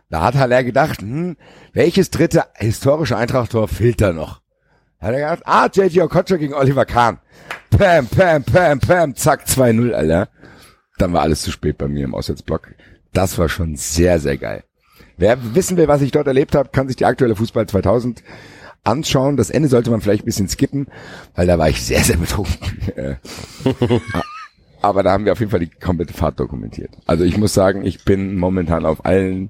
[0.10, 1.38] Da hat Haller gedacht, hm,
[1.74, 4.41] welches dritte historische Eintracht-Tor fehlt da noch?
[5.02, 7.18] Hat er gedacht, ah, JJ Okocha gegen Oliver Kahn.
[7.72, 10.30] Pam, pam, pam, pam, zack, 2-0, Alter.
[10.98, 12.76] Dann war alles zu spät bei mir im Auswärtsblock.
[13.12, 14.64] Das war schon sehr, sehr geil.
[15.18, 18.24] Wer wissen will, was ich dort erlebt habe, kann sich die aktuelle Fußball 2000
[18.84, 19.38] anschauen.
[19.38, 20.88] Das Ende sollte man vielleicht ein bisschen skippen,
[21.36, 22.60] weil da war ich sehr, sehr betrunken.
[22.96, 23.16] Äh,
[24.82, 26.92] Aber da haben wir auf jeden Fall die komplette Fahrt dokumentiert.
[27.06, 29.50] Also ich muss sagen, ich bin momentan auf allen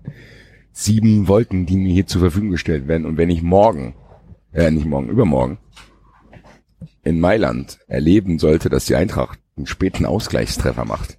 [0.73, 3.05] sieben Wolken, die mir hier zur Verfügung gestellt werden.
[3.05, 3.95] Und wenn ich morgen,
[4.53, 5.57] äh, nicht morgen, übermorgen,
[7.03, 11.17] in Mailand erleben sollte, dass die Eintracht einen späten Ausgleichstreffer macht.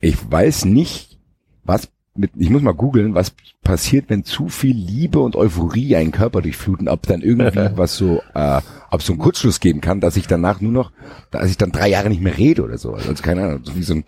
[0.00, 1.18] Ich weiß nicht,
[1.64, 6.12] was mit, ich muss mal googeln, was passiert, wenn zu viel Liebe und Euphorie einen
[6.12, 10.00] Körper durchfluten, ob dann irgendwie was so, äh, ob es so einen Kurzschluss geben kann,
[10.00, 10.92] dass ich danach nur noch,
[11.30, 12.94] dass ich dann drei Jahre nicht mehr rede oder so.
[12.94, 14.04] Also keine Ahnung, so wie so ein,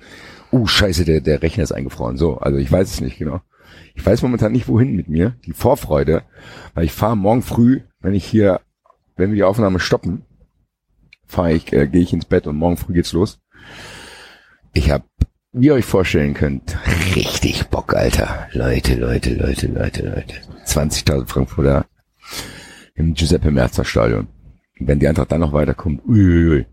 [0.53, 2.17] uh, scheiße, der, der Rechner ist eingefroren.
[2.17, 3.41] So, also ich weiß es nicht genau.
[3.95, 5.37] Ich weiß momentan nicht, wohin mit mir.
[5.45, 6.23] Die Vorfreude,
[6.75, 8.61] weil ich fahre morgen früh, wenn ich hier,
[9.17, 10.23] wenn wir die Aufnahme stoppen,
[11.27, 13.41] fahre ich, äh, gehe ich ins Bett und morgen früh geht's los.
[14.75, 15.03] Ich habe,
[15.51, 16.79] wie ihr euch vorstellen könnt,
[17.17, 18.47] richtig Bock, Alter.
[18.53, 20.37] Leute, Leute, Leute, Leute, Leute.
[20.65, 21.87] 20.000 Frankfurter
[22.95, 24.29] im Giuseppe Merzer Stadion.
[24.79, 26.65] Und wenn die Eintracht dann noch weiterkommt, uiuiui.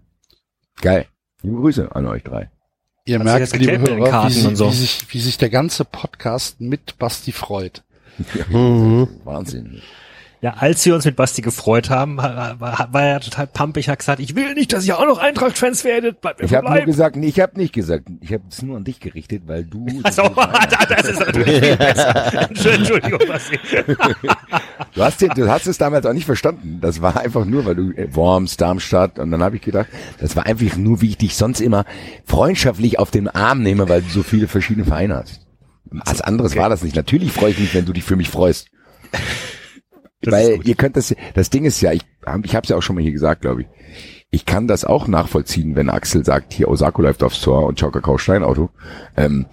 [0.82, 1.08] Geil.
[1.41, 2.52] Liebe Grüße an euch drei.
[3.06, 4.69] Ihr Hat merkt, liebe Hörer, wie, und so?
[4.69, 7.84] wie, sich, wie sich der ganze Podcast mit Basti freut.
[8.50, 9.08] Mhm.
[9.24, 9.82] Wahnsinn.
[10.43, 14.36] Ja, als wir uns mit Basti gefreut haben, war, er total pumpig, hat gesagt, ich
[14.36, 17.27] will nicht, dass ihr auch noch Eintracht-Fans werdet, bleibt mir Ich habe nur gesagt, nee,
[17.27, 19.88] ich habe nicht gesagt, ich habe es nur an dich gerichtet, weil du.
[20.03, 20.23] Also,
[20.89, 22.49] das ist natürlich viel besser.
[22.49, 23.58] Entschuldigung, Basti.
[24.93, 26.79] Du hast, den, du hast es damals auch nicht verstanden.
[26.82, 29.88] Das war einfach nur, weil du äh, Worms, Darmstadt und dann habe ich gedacht,
[30.19, 31.86] das war einfach nur, wie ich dich sonst immer
[32.25, 35.39] freundschaftlich auf den Arm nehme, weil du so viele verschiedene Vereine hast.
[36.01, 36.97] Als anderes war das nicht.
[36.97, 38.67] Natürlich freue ich mich, wenn du dich für mich freust.
[40.24, 42.02] Das weil ihr könnt das, das Ding ist ja, ich,
[42.44, 43.68] ich habe es ja auch schon mal hier gesagt, glaube ich.
[44.32, 47.92] Ich kann das auch nachvollziehen, wenn Axel sagt, hier Osako läuft aufs Tor und Ciao
[47.92, 48.72] Kakao Steinauto.
[49.16, 49.46] Ähm,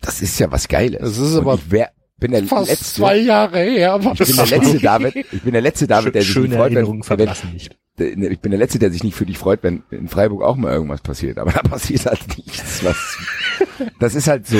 [0.00, 1.00] das ist ja was Geiles.
[1.00, 4.36] Das ist aber ich wär, bin der Fast letzte, zwei Jahre her, aber ich bin
[4.36, 7.76] der letzte David, ich bin der letzte David, der sich nicht freut, wenn, verblassen nicht.
[7.98, 10.56] der- ich bin der letzte, der sich nicht für dich freut, wenn in Freiburg auch
[10.56, 11.38] mal irgendwas passiert.
[11.38, 12.82] Aber da passiert halt nichts.
[12.84, 13.16] Was,
[14.00, 14.56] das ist halt so.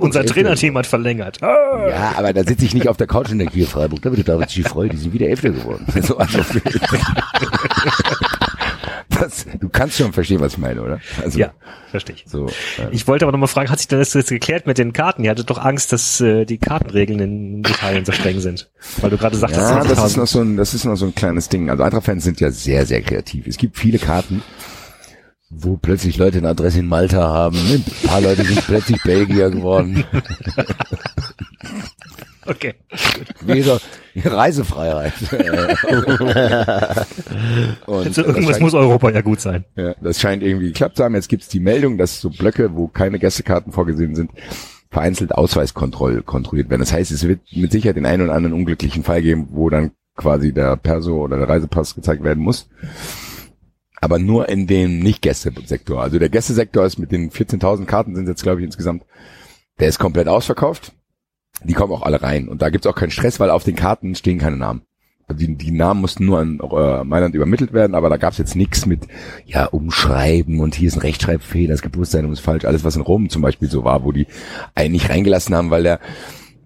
[0.00, 1.38] Unser Trainerteam hat verlängert.
[1.40, 4.26] Ja, aber da sitze ich nicht auf der Couch und denke, hier Freiburg, da wird
[4.26, 5.86] der David sich freuen, die sind wieder Elfter geworden.
[6.02, 6.38] So, also,
[9.22, 11.00] das, du kannst schon verstehen, was ich meine, oder?
[11.22, 11.52] Also, Ja,
[11.90, 12.24] verstehe ich.
[12.26, 14.78] So, äh, Ich wollte aber noch mal fragen, hat sich denn das jetzt geklärt mit
[14.78, 15.24] den Karten?
[15.24, 18.70] Ihr hattet doch Angst, dass äh, die Kartenregeln in Italien so streng sind.
[19.00, 20.18] Weil du gerade sagtest, ja, das ist 20.000.
[20.18, 21.70] noch so ein, das ist noch so ein kleines Ding.
[21.70, 23.46] Also Eintracht-Fans sind ja sehr, sehr kreativ.
[23.46, 24.42] Es gibt viele Karten,
[25.50, 27.56] wo plötzlich Leute eine Adresse in Malta haben.
[27.56, 30.04] Ein paar Leute sind plötzlich Belgier geworden.
[32.46, 32.74] Okay.
[33.46, 33.80] Wieder
[34.16, 35.12] Reisefreiheit.
[37.86, 39.64] Und Also irgendwas scheint- muss Europa ja gut sein.
[39.76, 41.14] Ja, das scheint irgendwie geklappt zu haben.
[41.14, 44.30] Jetzt gibt's die Meldung, dass so Blöcke, wo keine Gästekarten vorgesehen sind,
[44.90, 46.80] vereinzelt Ausweiskontroll kontrolliert werden.
[46.82, 49.92] Das heißt, es wird mit Sicherheit den einen oder anderen unglücklichen Fall geben, wo dann
[50.16, 52.68] quasi der Perso oder der Reisepass gezeigt werden muss.
[54.00, 56.02] Aber nur in dem Nicht-Gästesektor.
[56.02, 59.04] Also der Gästesektor ist mit den 14.000 Karten sind jetzt, glaube ich, insgesamt,
[59.78, 60.92] der ist komplett ausverkauft.
[61.64, 62.48] Die kommen auch alle rein.
[62.48, 64.82] Und da gibt's auch keinen Stress, weil auf den Karten stehen keine Namen.
[65.30, 68.86] Die, die Namen mussten nur an äh, Mailand übermittelt werden, aber da gab's jetzt nichts
[68.86, 69.06] mit,
[69.46, 73.30] ja, umschreiben und hier ist ein Rechtschreibfehler, das Geburtsdatum ist falsch, alles was in Rom
[73.30, 74.26] zum Beispiel so war, wo die
[74.74, 76.00] einen nicht reingelassen haben, weil der,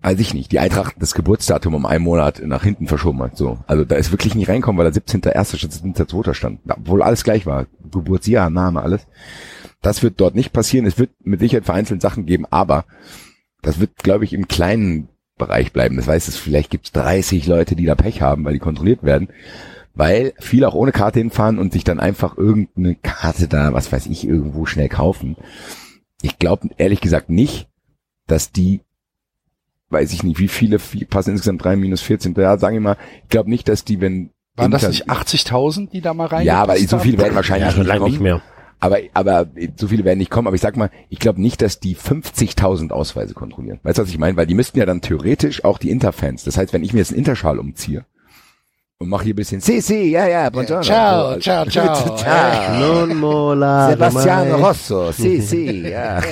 [0.02, 3.58] weiß ich nicht, die Eintracht das Geburtsdatum um einen Monat nach hinten verschoben hat, so.
[3.66, 5.58] Also da ist wirklich nicht reinkommen, weil da 17.1.
[5.58, 6.34] statt 17.2.
[6.34, 9.06] stand, obwohl alles gleich war, Geburtsjahr, Name, alles.
[9.82, 12.84] Das wird dort nicht passieren, es wird mit Sicherheit vereinzelt Sachen geben, aber
[13.62, 15.96] das wird, glaube ich, im kleinen Bereich bleiben.
[15.96, 19.02] Das heißt, es vielleicht gibt es 30 Leute, die da Pech haben, weil die kontrolliert
[19.02, 19.28] werden,
[19.94, 24.06] weil viele auch ohne Karte hinfahren und sich dann einfach irgendeine Karte da, was weiß
[24.06, 25.36] ich, irgendwo schnell kaufen.
[26.22, 27.68] Ich glaube ehrlich gesagt nicht,
[28.26, 28.80] dass die,
[29.90, 32.96] weiß ich nicht, wie viele wie passen insgesamt drei minus 14, ja, sagen wir mal,
[33.22, 36.46] ich glaube nicht, dass die, wenn waren das nicht 80.000, die da mal rein?
[36.46, 38.40] ja, aber so viele werden wahrscheinlich Ja, schon nicht nicht mehr.
[38.78, 39.46] Aber, aber
[39.76, 40.46] so viele werden nicht kommen.
[40.46, 43.80] Aber ich sag mal, ich glaube nicht, dass die 50.000 Ausweise kontrollieren.
[43.82, 44.36] Weißt du, was ich meine?
[44.36, 46.44] Weil die müssten ja dann theoretisch auch die Interfans.
[46.44, 48.04] Das heißt, wenn ich mir jetzt einen Interschal umziehe
[48.98, 50.82] und mache hier ein bisschen, si, si, ja, ja, buongiorno.
[50.82, 52.16] Ciao, ciao, ciao.
[52.16, 52.78] ciao.
[52.78, 53.88] Non mola.
[53.90, 56.22] Sebastiano Rosso, si, si, ja.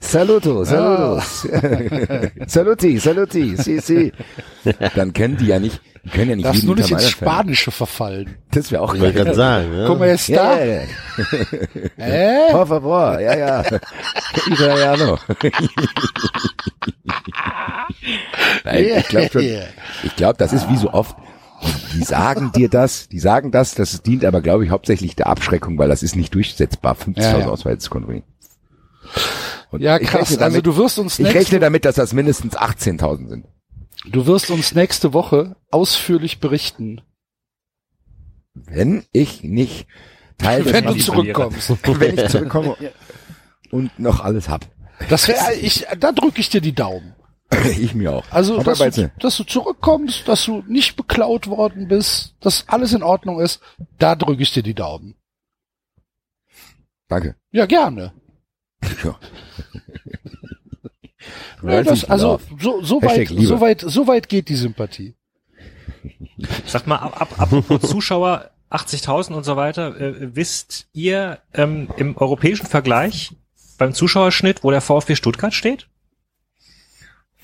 [0.00, 1.46] Saluto, salutos.
[2.46, 4.12] Saluti, saluti, si, si.
[4.94, 7.10] Dann können die ja nicht, die können ja nicht Darfst nur nicht ins.
[7.10, 8.36] Spanische verfallen.
[8.50, 9.12] Das wäre auch Ich geil.
[9.12, 9.76] gerade sagen.
[9.78, 9.86] Ja.
[9.86, 10.58] Como está?
[10.64, 12.52] Ja, ja, ja.
[12.52, 13.62] Por favor, ja, ja.
[14.46, 15.18] Italiano.
[18.64, 19.42] Nein, ich glaube schon,
[20.02, 21.16] ich glaube, das ist wie so oft,
[21.94, 25.78] Die sagen dir das, die sagen das, das dient aber, glaube ich, hauptsächlich der Abschreckung,
[25.78, 27.48] weil das ist nicht durchsetzbar, 50.000 Ja, ja.
[27.48, 28.24] Auswärtskontrollen.
[29.70, 30.22] Und Ja, krass.
[30.22, 33.46] rechne damit, also du wirst uns ich rechne damit, dass das mindestens 18.000 sind.
[34.10, 37.00] du wirst uns nächste Woche ausführlich berichten,
[38.54, 39.86] Wenn ich nicht
[40.38, 41.70] Teil wenn du zurückkommst.
[42.00, 42.76] wenn ich zurückkomme
[43.70, 44.66] und noch alles hab.
[45.08, 47.14] Das wäre ich, da drücke ich dir die Daumen.
[47.78, 48.24] Ich mir auch.
[48.30, 52.92] Also, dass er du, dass du zurückkommst, dass du nicht beklaut worden bist, dass alles
[52.92, 53.60] in Ordnung ist,
[53.98, 55.14] da drücke ich dir die Daumen.
[57.08, 57.36] Danke.
[57.50, 58.12] Ja, gerne.
[59.04, 59.18] Ja.
[61.62, 63.46] Ja, das, also so, so weit, Liebe.
[63.46, 65.14] so weit, so weit geht die Sympathie.
[66.66, 72.16] Sag mal, ab, ab, apropos Zuschauer, 80.000 und so weiter, äh, wisst ihr ähm, im
[72.16, 73.36] europäischen Vergleich
[73.78, 75.88] beim Zuschauerschnitt, wo der VfB Stuttgart steht?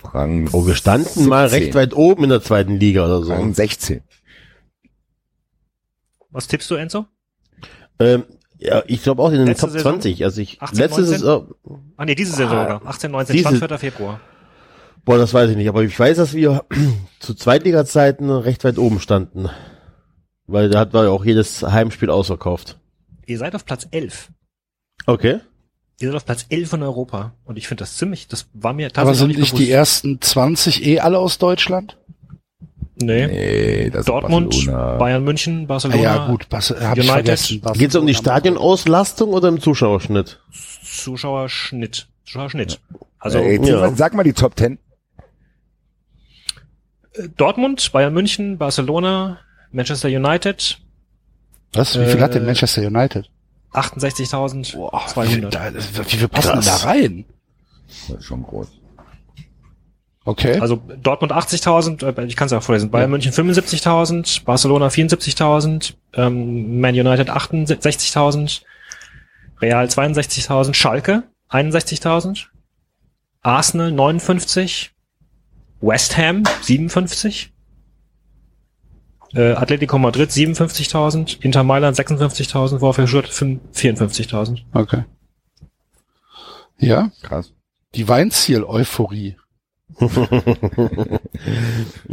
[0.04, 1.64] Rang Oh, wir standen mal 17.
[1.64, 3.32] recht weit oben in der zweiten Liga oder so.
[3.32, 4.02] Rang 16.
[6.30, 7.06] Was tippst du, Enzo?
[7.98, 8.24] Ähm,
[8.58, 9.92] ja, ich glaube auch in den Letzte Top Saison?
[9.94, 10.24] 20.
[10.24, 11.14] Also ich, 18, letztes 19?
[11.16, 12.86] ist, oh, Ah nee, diese Saison sogar.
[12.86, 13.78] 18, 19, diese- Stand 4.
[13.78, 14.20] Februar.
[15.04, 16.64] boah, das weiß ich nicht, aber ich weiß, dass wir
[17.20, 19.48] zu Zweitliga-Zeiten recht weit oben standen.
[20.46, 22.78] Weil da hat war ja auch jedes Heimspiel ausverkauft.
[23.26, 24.30] Ihr seid auf Platz 11.
[25.06, 25.40] Okay.
[26.00, 27.32] Ihr seid auf Platz 11 in Europa.
[27.44, 30.20] Und ich finde das ziemlich, das war mir Aber tatsächlich sind noch nicht die ersten
[30.20, 31.96] 20 eh alle aus Deutschland?
[33.00, 33.26] Nee.
[33.26, 34.96] Nee, das Dortmund, Barcelona.
[34.96, 36.02] Bayern München, Ah, Barcelona.
[36.02, 37.38] ja, gut, was habe ich United.
[37.38, 37.62] vergessen.
[37.74, 40.40] Geht es um die Stadionauslastung oder im Zuschauerschnitt?
[40.84, 42.08] Zuschauerschnitt.
[42.24, 42.80] Zuschauerschnitt.
[43.20, 43.90] Also äh, jetzt ja.
[43.94, 44.78] Sag mal die Top 10.
[47.36, 49.38] Dortmund, Bayern München, Barcelona,
[49.72, 50.78] Manchester United,
[51.72, 51.98] Was?
[51.98, 53.28] Wie viel hat denn Äh, Manchester United?
[53.72, 55.48] 68.200.
[55.50, 57.24] Da- Wie viel passen denn da rein?
[58.08, 58.68] Das ist schon groß.
[60.24, 60.58] Okay.
[60.60, 62.90] Also Dortmund 80.000, äh, ich kann es auch vorlesen.
[62.90, 68.62] Bayern München 75.000, Barcelona 74.000, ähm, Man United 68.000,
[69.62, 72.46] Real 62.000, Schalke 61.000,
[73.40, 74.90] Arsenal 59,
[75.80, 77.52] West Ham 57,
[79.34, 83.28] äh, Atletico Madrid 57.000, Inter Mailand 56.000, VfL Stuttgart
[83.74, 84.60] 54.000.
[84.74, 85.04] okay.
[86.80, 87.52] Ja, Krass.
[87.94, 89.36] die Weinziel-Euphorie.
[89.98, 91.18] Stell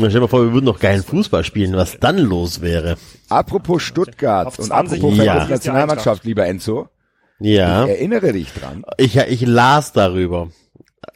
[0.09, 2.97] dir mal vor, wir würden noch geilen Fußball spielen, was dann los wäre.
[3.29, 5.45] Apropos Stuttgart und 20 apropos Ja.
[5.47, 6.87] Nationalmannschaft, lieber Enzo.
[7.39, 7.83] Ja.
[7.85, 8.83] Ich erinnere dich dran.
[8.97, 10.49] Ich, ich las darüber,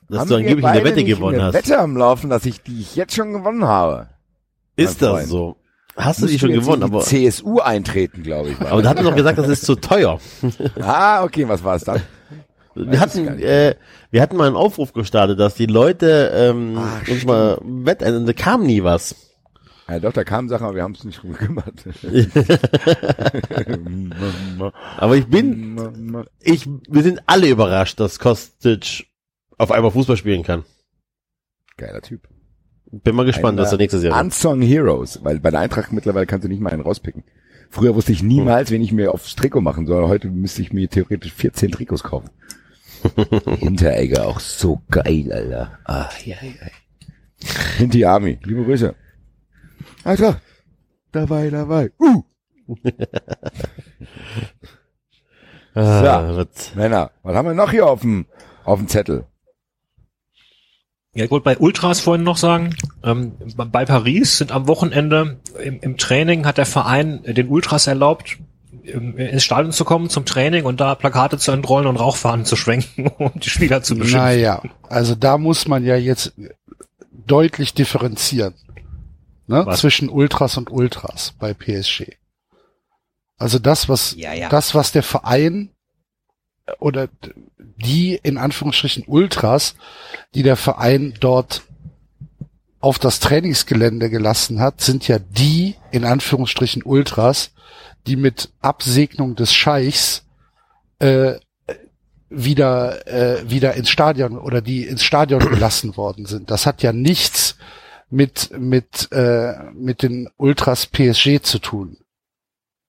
[0.10, 1.54] dass Haben du angeblich eine Wette gewonnen eine hast.
[1.56, 4.10] Wette am Laufen, dass ich die ich jetzt schon gewonnen habe.
[4.76, 5.28] Ist das Freund.
[5.28, 5.56] so?
[6.00, 8.62] Hast du die schon gewonnen, aber, CSU eintreten, glaube ich.
[8.62, 10.20] aber du hattest doch gesagt, das ist zu teuer.
[10.82, 12.02] ah, okay, was war es dann?
[12.74, 13.76] Wir Weiß hatten, äh,
[14.10, 18.26] wir hatten mal einen Aufruf gestartet, dass die Leute ähm, Ah, uns mal wetten, und
[18.26, 19.16] da kam nie was.
[19.90, 21.84] Ja, doch, da kamen Sachen, aber wir haben es nicht drum gekümmert.
[24.98, 29.08] Aber ich bin, ich, wir sind alle überrascht, dass Kostic
[29.58, 30.64] auf einmal Fußball spielen kann.
[31.76, 32.28] Geiler Typ.
[32.92, 34.24] Bin mal gespannt, was er nächstes Jahr wird.
[34.26, 37.24] Unsung Heroes, weil bei der Eintracht mittlerweile kannst du nicht mal einen rauspicken.
[37.70, 40.08] Früher wusste ich niemals, wen ich mir aufs Trikot machen soll.
[40.08, 42.30] Heute müsste ich mir theoretisch 14 Trikots kaufen.
[43.60, 45.78] Hinteregger auch so geil, Alter.
[45.86, 47.48] Ah, ja, ja.
[47.78, 48.96] Hinti Army, liebe Grüße.
[50.04, 50.42] Alter,
[51.12, 51.92] dabei, dabei.
[52.00, 52.24] Uh,
[55.76, 56.36] Ah, Ja.
[56.36, 58.26] wird- Männer, was haben wir noch hier auf dem,
[58.66, 59.26] auf dem Zettel?
[61.20, 65.82] Ja, ich wollte bei Ultras vorhin noch sagen, ähm, bei Paris sind am Wochenende im,
[65.82, 68.38] im Training hat der Verein den Ultras erlaubt,
[68.84, 73.08] ins Stadion zu kommen zum Training und da Plakate zu entrollen und Rauchfahnen zu schwenken,
[73.18, 74.28] um die Spieler zu beschimpfen.
[74.28, 76.32] Naja, also da muss man ja jetzt
[77.12, 78.54] deutlich differenzieren.
[79.46, 79.66] Ne?
[79.66, 79.80] Was?
[79.82, 82.14] Zwischen Ultras und Ultras bei PSG.
[83.38, 84.48] Also das, was, Ja, ja.
[84.48, 85.72] das, was der Verein
[86.80, 87.10] oder
[87.84, 89.76] die in Anführungsstrichen Ultras,
[90.36, 91.64] die der Verein dort
[92.80, 97.52] auf das Trainingsgelände gelassen hat, sind ja die in Anführungsstrichen Ultras,
[98.08, 100.26] die mit Absegnung des Scheichs
[101.00, 101.36] äh,
[102.30, 106.52] wieder äh, wieder ins Stadion oder die ins Stadion gelassen worden sind.
[106.52, 107.58] Das hat ja nichts
[108.10, 111.98] mit mit äh, mit den Ultras PSG zu tun,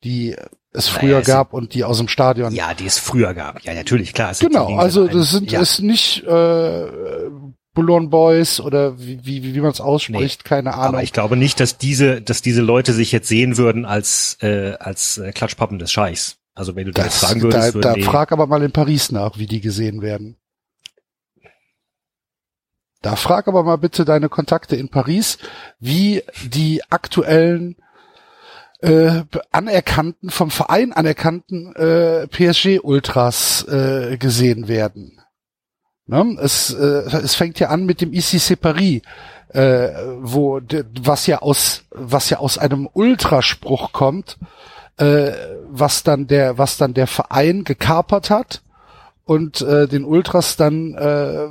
[0.04, 0.36] die
[0.72, 2.52] es Naja, früher es- gab und die aus dem Stadion.
[2.52, 3.62] Ja, die es früher gab.
[3.62, 4.32] Ja, natürlich, klar.
[4.38, 5.60] genau, also das sind ja.
[5.60, 6.86] es nicht äh,
[7.74, 10.86] Boulogne Boys oder wie wie, wie man es ausspricht, keine Ahnung.
[10.86, 14.74] Aber ich glaube nicht, dass diese, dass diese Leute sich jetzt sehen würden als äh,
[14.78, 16.36] als äh, Klatschpappen des Scheichs.
[16.54, 18.72] Also wenn du das, das, fragen da, würdest, würden da die, frag aber mal in
[18.72, 20.36] Paris nach, wie die gesehen werden.
[23.02, 25.38] Da frag aber mal bitte deine Kontakte in Paris,
[25.78, 27.76] wie die aktuellen
[28.82, 35.20] äh, anerkannten, vom Verein anerkannten äh, PSG-Ultras äh, gesehen werden.
[36.06, 36.36] Ne?
[36.40, 39.02] Es, äh, es fängt ja an mit dem ICC Paris,
[39.48, 40.60] äh, wo
[41.02, 44.38] was ja aus was ja aus einem Ultraspruch kommt,
[44.96, 45.32] äh,
[45.68, 48.62] was dann der was dann der Verein gekapert hat
[49.24, 51.48] und äh, den Ultras dann äh,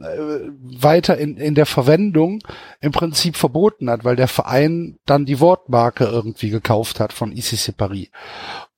[0.00, 2.40] weiter in, in der Verwendung
[2.80, 7.76] im Prinzip verboten hat, weil der Verein dann die Wortmarke irgendwie gekauft hat von ICC
[7.76, 8.08] Paris.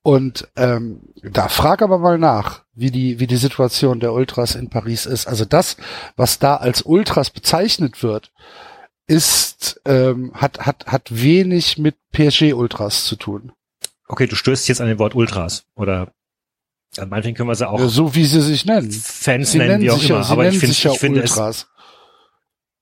[0.03, 4.71] Und ähm, da frag aber mal nach, wie die, wie die Situation der Ultras in
[4.71, 5.27] Paris ist.
[5.27, 5.77] Also das,
[6.17, 8.33] was da als Ultras bezeichnet wird,
[9.07, 13.53] ist, ähm, hat, hat, hat wenig mit PSG-Ultras zu tun.
[14.09, 16.13] Okay, du stößt jetzt an den Wort Ultras, oder?
[17.07, 17.79] Meinetwegen können wir sie auch.
[17.79, 18.91] Ja, so wie sie sich nennen.
[18.91, 20.19] Fans Sie nennen, nennen wie auch immer.
[20.19, 21.67] ja, sie Aber ich finde, ich finde es,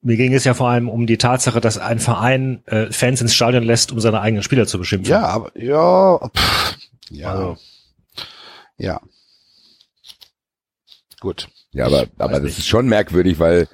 [0.00, 3.34] mir ging es ja vor allem um die Tatsache, dass ein Verein äh, Fans ins
[3.34, 5.10] Stadion lässt, um seine eigenen Spieler zu beschimpfen.
[5.10, 6.76] Ja, aber ja, pff,
[7.10, 7.56] ja, Also.
[8.76, 9.00] ja.
[11.20, 11.48] Gut.
[11.72, 12.58] Ja, aber, aber das nicht.
[12.58, 13.68] ist schon merkwürdig, weil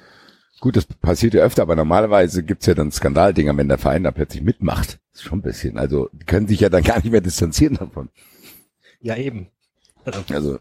[0.59, 4.11] gut, das passiert ja öfter, aber normalerweise gibt's ja dann Skandaldinger, wenn der Verein da
[4.11, 4.99] plötzlich mitmacht.
[5.11, 5.77] Das ist schon ein bisschen.
[5.77, 8.09] Also die können sich ja dann gar nicht mehr distanzieren davon.
[8.99, 9.49] ja eben.
[10.31, 10.59] Also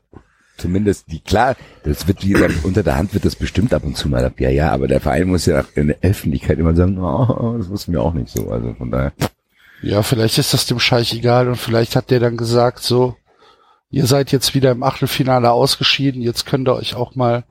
[0.57, 3.97] zumindest die klar, das wird wie gesagt, unter der Hand wird das bestimmt ab und
[3.97, 4.33] zu mal.
[4.39, 7.93] Ja, ja, aber der Verein muss ja in der Öffentlichkeit immer sagen, oh, das wussten
[7.93, 8.51] wir auch nicht so.
[8.51, 9.13] Also von daher.
[9.83, 13.17] Ja, vielleicht ist das dem Scheich egal und vielleicht hat der dann gesagt, so,
[13.91, 17.45] ihr seid jetzt wieder im Achtelfinale ausgeschieden, jetzt könnt ihr euch auch mal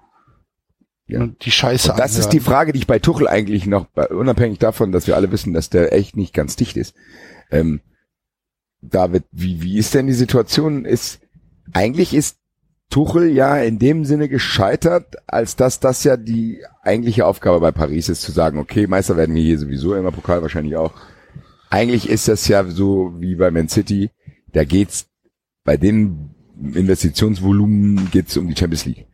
[1.07, 1.27] Ja.
[1.27, 2.31] die Scheiße Und das ist anhören.
[2.31, 5.69] die Frage, die ich bei Tuchel eigentlich noch, unabhängig davon, dass wir alle wissen, dass
[5.69, 6.95] der echt nicht ganz dicht ist.
[7.51, 7.81] Ähm,
[8.81, 10.85] David, wie, wie ist denn die Situation?
[10.85, 11.19] Ist,
[11.73, 12.37] eigentlich ist
[12.89, 18.07] Tuchel ja in dem Sinne gescheitert, als dass das ja die eigentliche Aufgabe bei Paris
[18.07, 20.93] ist, zu sagen, okay, Meister werden wir hier sowieso immer Pokal wahrscheinlich auch.
[21.71, 24.11] Eigentlich ist das ja so wie bei Man City,
[24.51, 25.07] da geht's
[25.63, 29.07] bei den Investitionsvolumen geht's um die Champions League.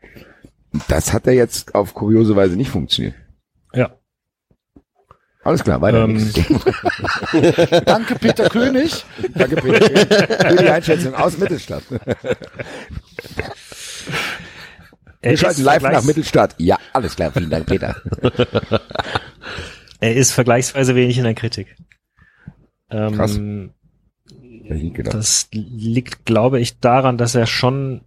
[0.89, 3.15] Das hat ja jetzt auf kuriose Weise nicht funktioniert.
[5.49, 6.03] Alles klar, weiter.
[6.03, 6.31] Ähm,
[7.85, 9.03] Danke, Peter König.
[9.33, 10.47] Danke, Peter.
[10.47, 11.81] Für die Einschätzung aus Mittelstadt.
[15.23, 16.53] Wir schalten live nach Mittelstadt.
[16.59, 17.31] Ja, alles klar.
[17.31, 17.95] Vielen Dank, Peter.
[20.01, 21.75] Er ist vergleichsweise wenig in der Kritik.
[22.89, 23.35] Ähm, Krass.
[23.35, 25.13] Gedacht.
[25.13, 27.99] Das liegt, glaube ich, daran, dass er schon,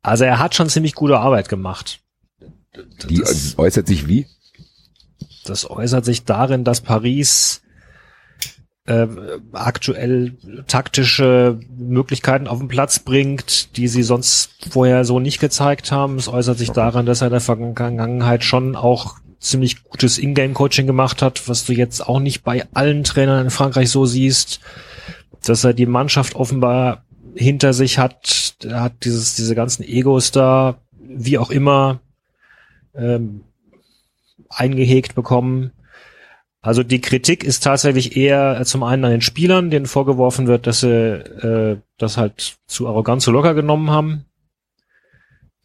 [0.00, 2.00] also er hat schon ziemlich gute Arbeit gemacht.
[3.10, 4.26] Die das, äußert sich wie?
[5.44, 7.62] Das äußert sich darin, dass Paris
[8.86, 9.06] äh,
[9.52, 10.36] aktuell
[10.66, 16.16] taktische Möglichkeiten auf den Platz bringt, die sie sonst vorher so nicht gezeigt haben.
[16.16, 21.22] Es äußert sich daran, dass er in der Vergangenheit schon auch ziemlich gutes Ingame-Coaching gemacht
[21.22, 24.60] hat, was du jetzt auch nicht bei allen Trainern in Frankreich so siehst,
[25.44, 30.76] dass er die Mannschaft offenbar hinter sich hat, er hat dieses, diese ganzen Egos da,
[30.92, 32.00] wie auch immer,
[32.94, 33.42] ähm,
[34.56, 35.72] eingehegt bekommen.
[36.60, 40.80] Also die Kritik ist tatsächlich eher zum einen an den Spielern, denen vorgeworfen wird, dass
[40.80, 44.24] sie äh, das halt zu arrogant, zu locker genommen haben.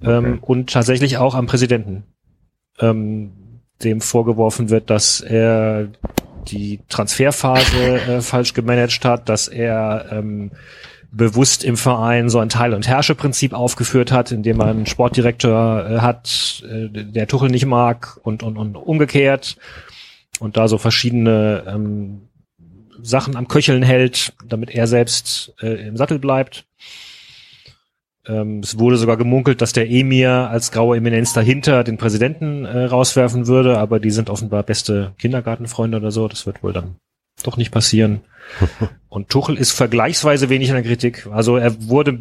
[0.02, 2.04] Ähm, und tatsächlich auch am Präsidenten,
[2.80, 5.90] ähm, dem vorgeworfen wird, dass er
[6.48, 10.52] die Transferphase äh, falsch gemanagt hat, dass er ähm,
[11.12, 15.98] bewusst im Verein so ein Teil- und Herrsche-Prinzip aufgeführt hat, indem man einen Sportdirektor äh,
[16.00, 19.58] hat, äh, der Tuchel nicht mag und, und, und umgekehrt
[20.40, 22.30] und da so verschiedene ähm,
[23.02, 26.66] Sachen am Köcheln hält, damit er selbst äh, im Sattel bleibt.
[28.28, 32.86] Ähm, es wurde sogar gemunkelt, dass der Emir als graue Eminenz dahinter den Präsidenten äh,
[32.86, 36.28] rauswerfen würde, aber die sind offenbar beste Kindergartenfreunde oder so.
[36.28, 36.96] Das wird wohl dann
[37.44, 38.22] doch nicht passieren.
[39.10, 41.28] Und Tuchel ist vergleichsweise wenig in der Kritik.
[41.32, 42.20] Also er wurde,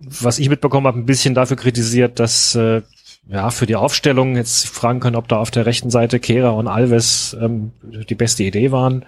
[0.00, 2.82] was ich mitbekommen habe, ein bisschen dafür kritisiert, dass äh,
[3.26, 6.68] ja für die Aufstellung jetzt fragen können, ob da auf der rechten Seite Kehra und
[6.68, 9.06] Alves ähm, die beste Idee waren.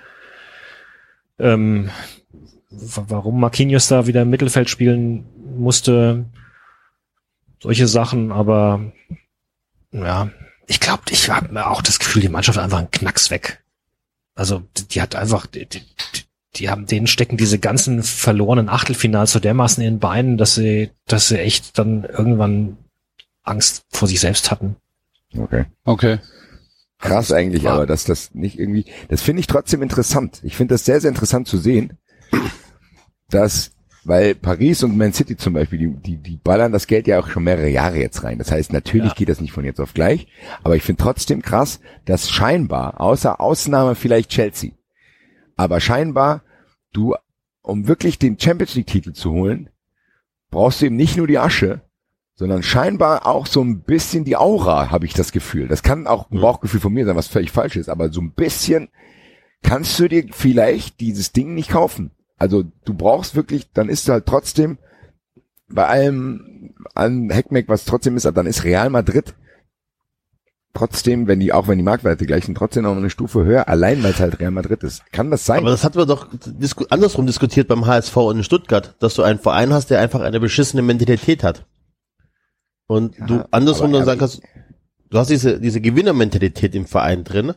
[1.39, 1.91] Ähm,
[2.71, 5.27] wa- warum Marquinhos da wieder im Mittelfeld spielen
[5.59, 6.25] musste,
[7.63, 8.93] solche Sachen, aber
[9.93, 10.31] ja,
[10.67, 13.63] ich glaube, ich habe auch das Gefühl, die Mannschaft hat einfach einen Knacks weg.
[14.35, 15.83] Also die, die hat einfach, die, die,
[16.59, 20.91] die haben, denen stecken diese ganzen verlorenen Achtelfinals so dermaßen in den Beinen, dass sie,
[21.07, 22.77] dass sie echt dann irgendwann
[23.43, 24.77] Angst vor sich selbst hatten.
[25.37, 25.65] Okay.
[25.85, 26.19] Okay.
[26.99, 30.41] Krass eigentlich, war- aber dass das nicht irgendwie, das finde ich trotzdem interessant.
[30.43, 31.99] Ich finde das sehr, sehr interessant zu sehen,
[33.31, 33.73] dass,
[34.05, 37.29] weil Paris und Man City zum Beispiel, die, die, die ballern das Geld ja auch
[37.29, 38.39] schon mehrere Jahre jetzt rein.
[38.39, 39.15] Das heißt, natürlich Ja.
[39.15, 40.27] geht das nicht von jetzt auf gleich,
[40.63, 44.71] aber ich finde trotzdem krass, dass scheinbar, außer Ausnahme vielleicht Chelsea,
[45.57, 46.43] Aber scheinbar,
[46.97, 47.15] du,
[47.63, 49.71] um wirklich den Champions League Titel zu holen,
[50.51, 51.83] brauchst du eben nicht nur die Asche,
[52.35, 55.69] sondern scheinbar auch so ein bisschen die Aura, habe ich das Gefühl.
[55.69, 56.41] Das kann auch ein.
[56.41, 58.89] Bauchgefühl von mir sein, was völlig falsch ist, aber so ein bisschen
[59.63, 62.11] kannst du dir vielleicht dieses Ding nicht kaufen.
[62.37, 64.79] Also du brauchst wirklich, dann ist du halt trotzdem
[65.69, 69.35] bei allem an Heckmeck, was trotzdem ist, dann ist Real Madrid
[70.77, 74.03] trotzdem, wenn die, auch wenn die Marktwerte gleich sind, trotzdem noch eine Stufe höher, allein
[74.03, 75.03] weil es halt Real Madrid ist.
[75.13, 75.61] Kann das sein?
[75.61, 79.39] Aber das hatten wir doch disku andersrum diskutiert beim HSV in Stuttgart, dass du einen
[79.39, 81.67] Verein hast, der einfach eine beschissene Mentalität hat.
[82.87, 84.43] Und Ja, du andersrum dann sagen kannst,
[85.11, 87.55] du hast diese, diese Gewinnermentalität im Verein drin,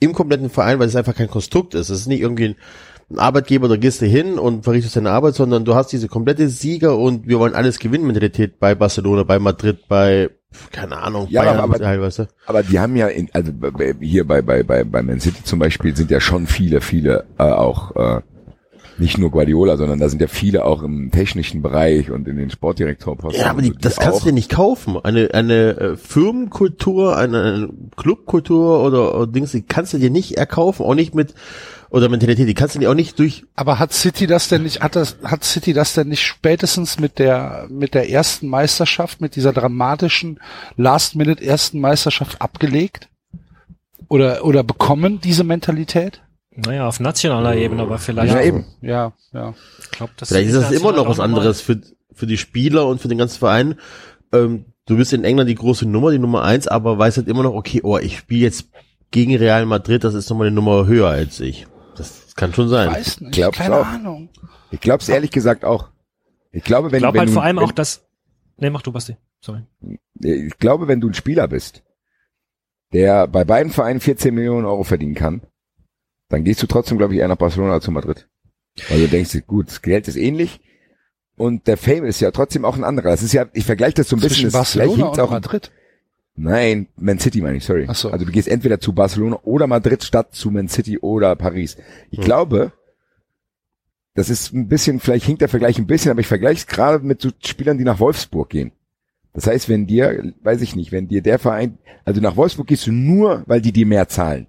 [0.00, 1.88] im kompletten Verein, weil es einfach kein Konstrukt ist.
[1.88, 2.56] Es ist nicht irgendwie ein,
[3.10, 6.48] ein Arbeitgeber, da gehst du hin und verrichtest deine Arbeit, sondern du hast diese komplette
[6.48, 10.30] Sieger und wir wollen alles gewinnen Mentalität bei Barcelona, bei Madrid, bei,
[10.72, 12.28] keine Ahnung, Ja, Bayern aber- teilweise.
[12.46, 13.52] Aber die haben ja, in, also
[14.00, 17.42] hier bei, bei, bei, bei Man City zum Beispiel sind ja schon viele, viele äh,
[17.44, 18.20] auch äh,
[18.98, 22.50] nicht nur Guardiola, sondern da sind ja viele auch im technischen Bereich und in den
[22.50, 23.42] Sportdirektorposten.
[23.42, 24.98] Ja, aber die, so, das kannst auch, du dir nicht kaufen.
[25.02, 30.36] Eine, eine äh, Firmenkultur, eine, eine Clubkultur oder, oder Dings, die kannst du dir nicht
[30.36, 31.34] erkaufen, auch nicht mit,
[31.94, 34.80] oder Mentalität, die kannst du dir auch nicht durch, Aber hat City das denn nicht,
[34.80, 39.36] hat das, hat City das denn nicht spätestens mit der, mit der ersten Meisterschaft, mit
[39.36, 40.40] dieser dramatischen
[40.76, 43.08] Last-Minute ersten Meisterschaft abgelegt?
[44.08, 46.23] Oder, oder bekommen diese Mentalität?
[46.56, 48.32] Naja, auf nationaler Ebene, aber vielleicht.
[48.32, 48.64] Ja, eben.
[48.80, 49.54] Ja, ja.
[49.80, 51.80] Ich glaub, das vielleicht ist das immer noch was anderes für,
[52.12, 53.74] für die Spieler und für den ganzen Verein.
[54.32, 57.42] Ähm, du bist in England die große Nummer, die Nummer eins, aber weißt halt immer
[57.42, 58.68] noch, okay, oh, ich spiele jetzt
[59.10, 61.66] gegen Real Madrid, das ist nochmal eine Nummer höher als ich.
[61.96, 62.90] Das kann schon sein.
[62.90, 63.32] Weiß nicht.
[63.32, 63.86] glaub's Keine auch.
[63.86, 64.28] Ahnung.
[64.70, 65.88] Ich glaube es ehrlich gesagt auch.
[66.52, 68.04] Ich glaube, wenn, Ich glaube wenn halt du, vor allem wenn, auch, dass.
[68.56, 69.16] Nee, mach du, Basti.
[69.40, 69.62] Sorry.
[70.20, 71.82] ich glaube, wenn du ein Spieler bist,
[72.92, 75.42] der bei beiden Vereinen 14 Millionen Euro verdienen kann,
[76.34, 78.28] dann gehst du trotzdem, glaube ich, eher nach Barcelona als zu Madrid.
[78.88, 80.60] Weil du denkst, gut, das Geld ist ähnlich
[81.36, 83.10] und der Fame ist ja trotzdem auch ein anderer.
[83.10, 85.70] Das ist ja, ich vergleiche das so ein bisschen, Zwischen vielleicht Barcelona und auch, Madrid.
[86.36, 87.86] Nein, Man City meine ich, sorry.
[87.88, 88.10] Ach so.
[88.10, 91.76] Also du gehst entweder zu Barcelona oder Madrid statt zu Man City oder Paris.
[92.10, 92.24] Ich Hm.
[92.24, 92.72] glaube,
[94.14, 97.04] das ist ein bisschen, vielleicht hinkt der Vergleich ein bisschen, aber ich vergleiche es gerade
[97.04, 98.72] mit so Spielern, die nach Wolfsburg gehen.
[99.32, 102.86] Das heißt, wenn dir, weiß ich nicht, wenn dir der Verein, also nach Wolfsburg gehst
[102.86, 104.46] du nur, weil die dir mehr zahlen.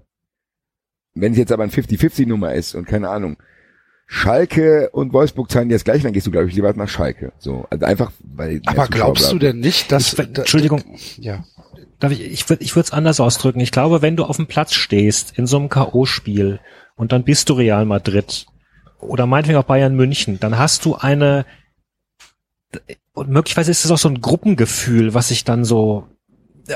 [1.16, 3.38] Wenn es jetzt aber ein 50-50-Nummer ist und keine Ahnung,
[4.08, 7.32] Schalke und Wolfsburg zahlen dir das gleiche, dann gehst du, glaube ich, lieber nach Schalke.
[7.40, 10.84] So, also einfach, weil Aber glaubst du denn nicht, dass, Ich, Entschuldigung,
[11.18, 11.44] ja.
[12.00, 13.60] darf ich, ich würde ich würde es anders ausdrücken.
[13.62, 16.60] Ich glaube, wenn du auf dem Platz stehst in so einem K.O.-Spiel
[16.96, 18.46] und dann bist du Real Madrid
[19.00, 21.46] oder meinetwegen auch Bayern München, dann hast du eine
[23.14, 26.08] und möglicherweise ist es auch so ein Gruppengefühl, was sich dann so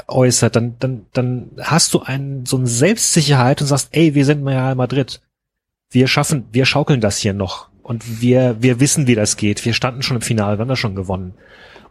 [0.08, 4.48] äußert, dann, dann, dann hast du ein, so eine Selbstsicherheit und sagst, ey, wir sind
[4.48, 5.22] Real Madrid.
[5.90, 7.70] Wir schaffen, wir schaukeln das hier noch.
[7.82, 9.66] Und wir, wir wissen, wie das geht.
[9.66, 11.34] Wir standen schon im Finale, wir haben das schon gewonnen.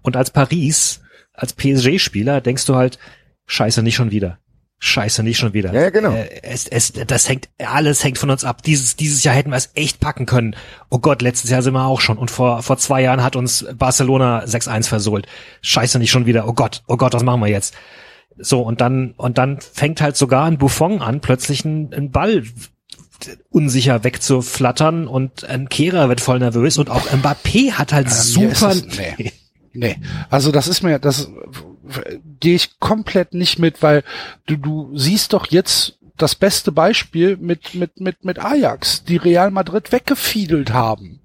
[0.03, 1.01] Und als Paris,
[1.32, 2.99] als PSG-Spieler denkst du halt,
[3.46, 4.38] scheiße, nicht schon wieder.
[4.80, 5.72] Scheiße, nicht schon wieder.
[5.72, 6.12] Ja, ja, genau.
[6.12, 8.62] Äh, es, es, das hängt, alles hängt von uns ab.
[8.62, 10.54] Dieses, dieses Jahr hätten wir es echt packen können.
[10.88, 12.16] Oh Gott, letztes Jahr sind wir auch schon.
[12.16, 15.26] Und vor, vor zwei Jahren hat uns Barcelona 6-1 versohlt.
[15.62, 16.46] Scheiße, nicht schon wieder.
[16.46, 17.74] Oh Gott, oh Gott, was machen wir jetzt?
[18.36, 22.44] So, und dann, und dann fängt halt sogar ein Buffon an, plötzlich einen, einen Ball
[23.50, 28.70] unsicher wegzuflattern und ein Kehrer wird voll nervös und auch Mbappé hat halt mir super,
[28.70, 29.32] ist es- nee.
[29.74, 29.96] Nee,
[30.30, 31.28] also das ist mir, das
[32.41, 34.03] gehe ich komplett nicht mit, weil
[34.47, 39.51] du, du siehst doch jetzt das beste Beispiel mit, mit, mit, mit Ajax, die Real
[39.51, 41.20] Madrid weggefiedelt haben.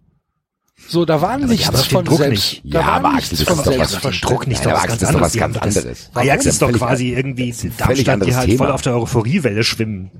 [0.87, 2.73] So, da war die nichts von Druck selbst, nicht.
[2.73, 4.21] da Ja, war aber nichts Axel, das von ist doch was-.
[4.21, 5.33] Druck nicht, Ja, aber ganz das ist doch anderes.
[5.33, 6.09] was ganz anderes.
[6.13, 8.57] Ajax ist doch quasi irgendwie Darmstadt, die halt Thema.
[8.65, 10.11] voll auf der Euphoriewelle schwimmen.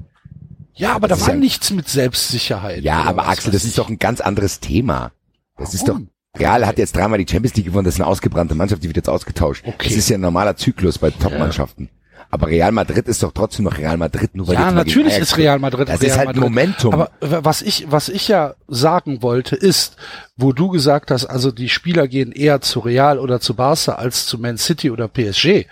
[0.76, 2.82] Ja, aber da war ja- nichts mit Selbstsicherheit.
[2.84, 5.12] Ja, aber Axel, das ist doch ein ganz anderes Thema.
[5.58, 6.00] Das ist doch?
[6.38, 8.98] Real hat jetzt dreimal die Champions League gewonnen, das ist eine ausgebrannte Mannschaft, die wird
[8.98, 9.64] jetzt ausgetauscht.
[9.66, 9.90] Okay.
[9.90, 11.90] Das ist ja ein normaler Zyklus bei Top-Mannschaften.
[12.32, 15.60] Aber Real Madrid ist doch trotzdem noch Real Madrid, nur weil Ja, natürlich ist Real
[15.60, 16.42] Madrid Das Real ist halt Madrid.
[16.42, 16.94] Momentum.
[16.96, 19.98] Aber was ich, was ich ja sagen wollte, ist,
[20.36, 24.26] wo du gesagt hast, also die Spieler gehen eher zu Real oder zu Barca als
[24.26, 25.68] zu Man City oder PSG.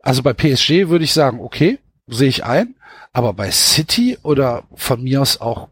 [0.00, 2.76] Also bei PSG würde ich sagen, okay, sehe ich ein.
[3.12, 5.68] Aber bei City oder von mir aus auch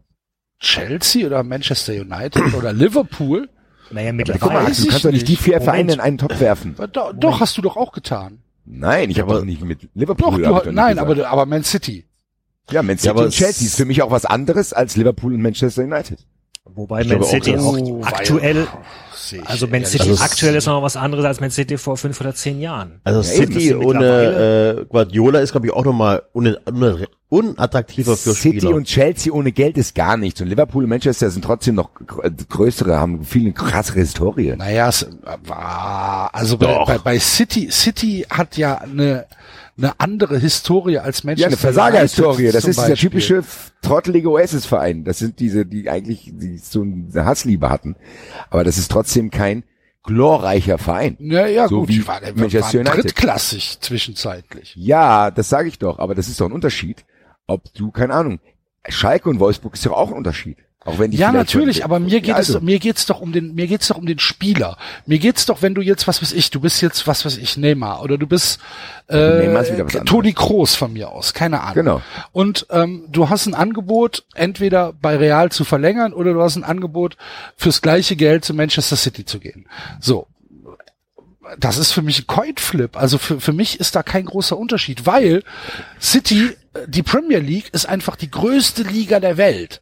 [0.59, 3.49] Chelsea oder Manchester United oder Liverpool,
[3.91, 4.59] Naja, Aber guck mal, mittlerweile.
[4.59, 5.63] Weiß Axel, du kannst doch nicht die vier Moment.
[5.65, 6.75] Vereine in einen Topf werfen.
[6.93, 8.39] doch, doch hast du doch auch getan.
[8.65, 10.41] Nein, ich habe aber- doch nicht mit Doch, Liverpool.
[10.41, 11.11] du, doch nicht nein, gesagt.
[11.19, 12.05] aber, aber Man City.
[12.69, 15.33] ja, Man City Ja, aber und Chelsea ist für mich auch was anderes als Liverpool
[15.33, 16.19] und Manchester United.
[16.75, 18.67] Wobei Man auch, City auch, Oh, aktuell,
[19.31, 19.45] ich.
[19.49, 22.33] Also Man City Also aktuell ist noch was anderes als Man City vor fünf oder
[22.33, 23.01] zehn Jahren.
[23.03, 28.33] Also Ja, City ohne äh, Guardiola ist, glaube ich, auch nochmal un un unattraktiver für
[28.33, 28.75] City Spieler.
[28.75, 30.39] und Chelsea ohne Geld ist gar nichts.
[30.39, 34.55] Und Liverpool und Manchester sind trotzdem noch gr- größere, haben viel eine krassere Historie.
[34.57, 35.09] Naja, es
[35.45, 39.25] war, also bei, bei, bei City, City hat ja eine,
[39.77, 41.41] eine andere Historie als Manchester.
[41.41, 42.47] Ja, eine Versagerhistorie.
[42.51, 43.09] Das ist dieser Beispiel.
[43.09, 43.43] typische
[43.81, 45.03] trottelige Oasis-Verein.
[45.03, 47.95] Das sind diese, die eigentlich die so eine Hassliebe hatten.
[48.49, 49.63] Aber das ist trotzdem kein
[50.03, 51.17] glorreicher Verein.
[51.19, 53.03] Ja, ja, So gut, wie war, der Manchester war United.
[53.03, 54.73] drittklassig zwischenzeitlich.
[54.75, 55.99] Ja, das sage ich doch.
[55.99, 57.05] Aber das ist doch ein Unterschied.
[57.45, 58.39] Ob du, keine Ahnung,
[58.87, 60.57] Schalke und Wolfsburg ist doch auch ein Unterschied.
[60.87, 62.59] Auch wenn die Ja, natürlich, aber mir geht Ja, also.
[62.59, 64.77] es, mir geht's doch um den, mir geht's doch um den Spieler.
[65.05, 67.57] Mir geht's doch, wenn du jetzt, was weiß ich, du bist jetzt, was weiß ich,
[67.57, 68.61] Neymar oder du bist
[69.09, 70.05] Neymar äh, anderes.
[70.05, 71.73] Toni Kroos von mir aus, keine Ahnung.
[71.73, 72.01] Genau.
[72.31, 76.63] Und ähm, du hast ein Angebot, entweder bei Real zu verlängern oder du hast ein
[76.63, 77.17] Angebot,
[77.57, 79.67] fürs gleiche Geld zu Manchester City zu gehen.
[79.99, 80.27] So.
[81.59, 82.95] Das ist für mich ein Coinflip.
[82.95, 85.43] Also für, für mich ist da kein großer Unterschied, weil
[85.99, 89.81] City, äh, die Premier League ist einfach die größte Liga der Welt.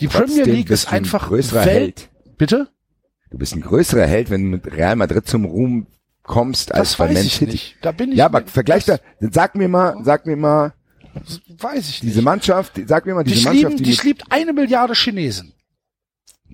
[0.00, 1.74] Die Premier Trotzdem League bist ist ein einfach größerer Welt.
[1.74, 2.08] Held.
[2.38, 2.68] Bitte?
[3.30, 5.86] Du bist ein größerer Held, wenn du mit Real Madrid zum Ruhm
[6.22, 7.52] kommst als Das bei weiß Man ich City.
[7.52, 7.76] nicht.
[7.82, 10.74] Da bin ich Ja, aber vergleich da, sag mir mal, sag mir mal,
[11.14, 12.24] das weiß ich diese nicht.
[12.24, 15.52] Mannschaft, sag mir mal, Die diese schlieben, Mannschaft, die, die, mit, schliebt eine Milliarde Chinesen.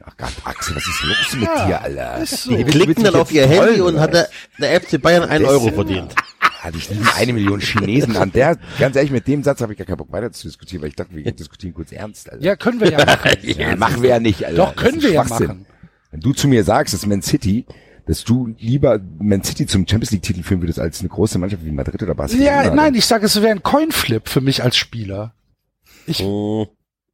[0.04, 2.26] ach Gott, Axel, was ist los mit Ja, dir, Alter?
[2.26, 2.56] so.
[2.56, 4.28] Die klickten dann auf ihr Handy und hat der,
[4.58, 6.14] der FC Bayern einen Euro verdient.
[6.58, 9.78] Hatte ich lieben eine Million Chinesen an der, ganz ehrlich, mit dem Satz habe ich
[9.78, 12.44] gar keinen Bock weiter zu diskutieren, weil ich dachte, wir diskutieren kurz ernst, Alter.
[12.44, 13.30] Ja, können wir ja machen.
[13.42, 14.56] Ja, machen wir ja nicht, Alter.
[14.56, 15.66] Doch, können wir ja machen.
[16.10, 17.64] Wenn du zu mir sagst, dass Man City,
[18.06, 21.64] dass du lieber Man City zum Champions League Titel führen würdest als eine große Mannschaft
[21.64, 22.64] wie Madrid oder Barcelona.
[22.64, 25.34] Ja, nein, ich sage, es wäre ein Coinflip für mich als Spieler.
[26.06, 26.66] Ich, Hm.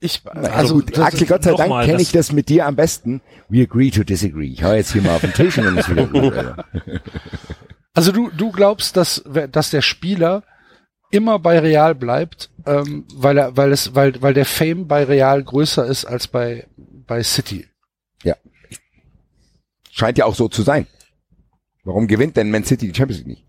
[0.05, 3.21] Ich, Also gut, das- Axel, Gott sei Dank kenne ich das mit dir am besten.
[3.49, 4.49] We agree to disagree.
[4.49, 6.33] Ich hau jetzt hier mal auf den Tisch und dann ist wieder gut.
[6.35, 6.65] Alter.
[7.97, 10.43] Also du, du glaubst, dass, dass der Spieler
[11.13, 15.41] immer bei Real bleibt, ähm, weil er, weil es, weil, weil der Fame bei Real
[15.45, 17.69] größer ist als bei, bei City.
[19.93, 20.89] Scheint ja auch so zu sein.
[21.85, 23.45] Warum gewinnt denn Man City die Champions League nicht?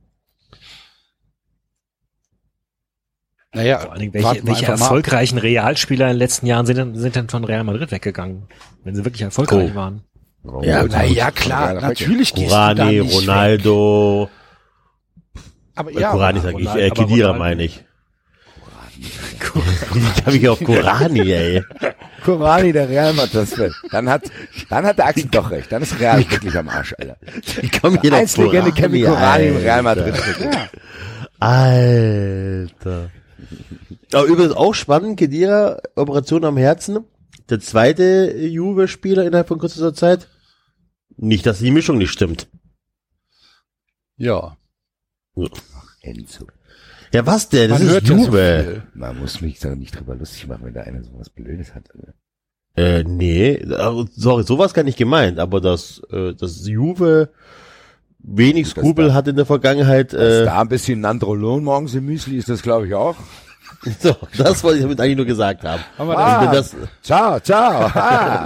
[3.55, 7.15] Naja, Vor allen Dingen, welche, welche erfolgreichen Realspieler in den letzten Jahren sind denn, sind
[7.15, 8.43] denn von Real Madrid weggegangen?
[8.83, 9.75] Wenn sie wirklich erfolgreich Oh.
[9.75, 10.01] waren.
[10.61, 13.21] Ja, wollt's Na nicht ja, von klar, natürlich gehst du da Kurani, nicht Weg.
[13.21, 14.29] Ronaldo,
[15.75, 17.83] Aber ja, ja, Kurani sag ich, Ronaldo- äh, Kedira Ronaldo- meine ich.
[19.95, 21.63] Ich habe mich auf Kurani, ey.
[22.23, 23.47] Kurani, der Real Madrid.
[23.91, 24.23] Dann hat,
[24.69, 25.71] dann hat der Axel doch recht.
[25.71, 27.15] Dann ist Real wirklich am Arsch, Alter.
[27.61, 30.03] Ich komme hier noch Eislegende Kevin Kurani im Real Alter.
[30.03, 30.15] Madrid.
[31.39, 33.09] Alter.
[34.13, 36.99] Aber übrigens auch spannend, Kedira, Operation am Herzen.
[37.49, 40.27] Der zweite Juve-Spieler innerhalb von kurzer Zeit.
[41.17, 42.47] Nicht, dass die Mischung nicht stimmt.
[44.17, 44.57] ja.
[46.01, 46.47] Enzo.
[47.13, 47.69] Ja, was denn?
[47.69, 48.63] Das Man ist ja so Juve.
[48.63, 48.83] viel.
[48.93, 51.83] Man muss mich da nicht drüber lustig machen, wenn da einer sowas Blödes hat.
[52.75, 57.29] Äh, nee, äh, sorry, sowas gar nicht gemeint, aber dass, äh, dass Juve
[58.19, 60.13] wenig Skrupel hat in der Vergangenheit.
[60.13, 63.15] Dass Äh, da ein bisschen Nandrolon morgens im Müsli ist das, glaube ich, auch.
[63.99, 65.83] so, das wollte ich damit eigentlich nur gesagt haben.
[65.97, 66.39] Haben wir Ah.
[66.39, 67.91] Und wenn das, Ciao, ciao.
[67.95, 68.45] Ah,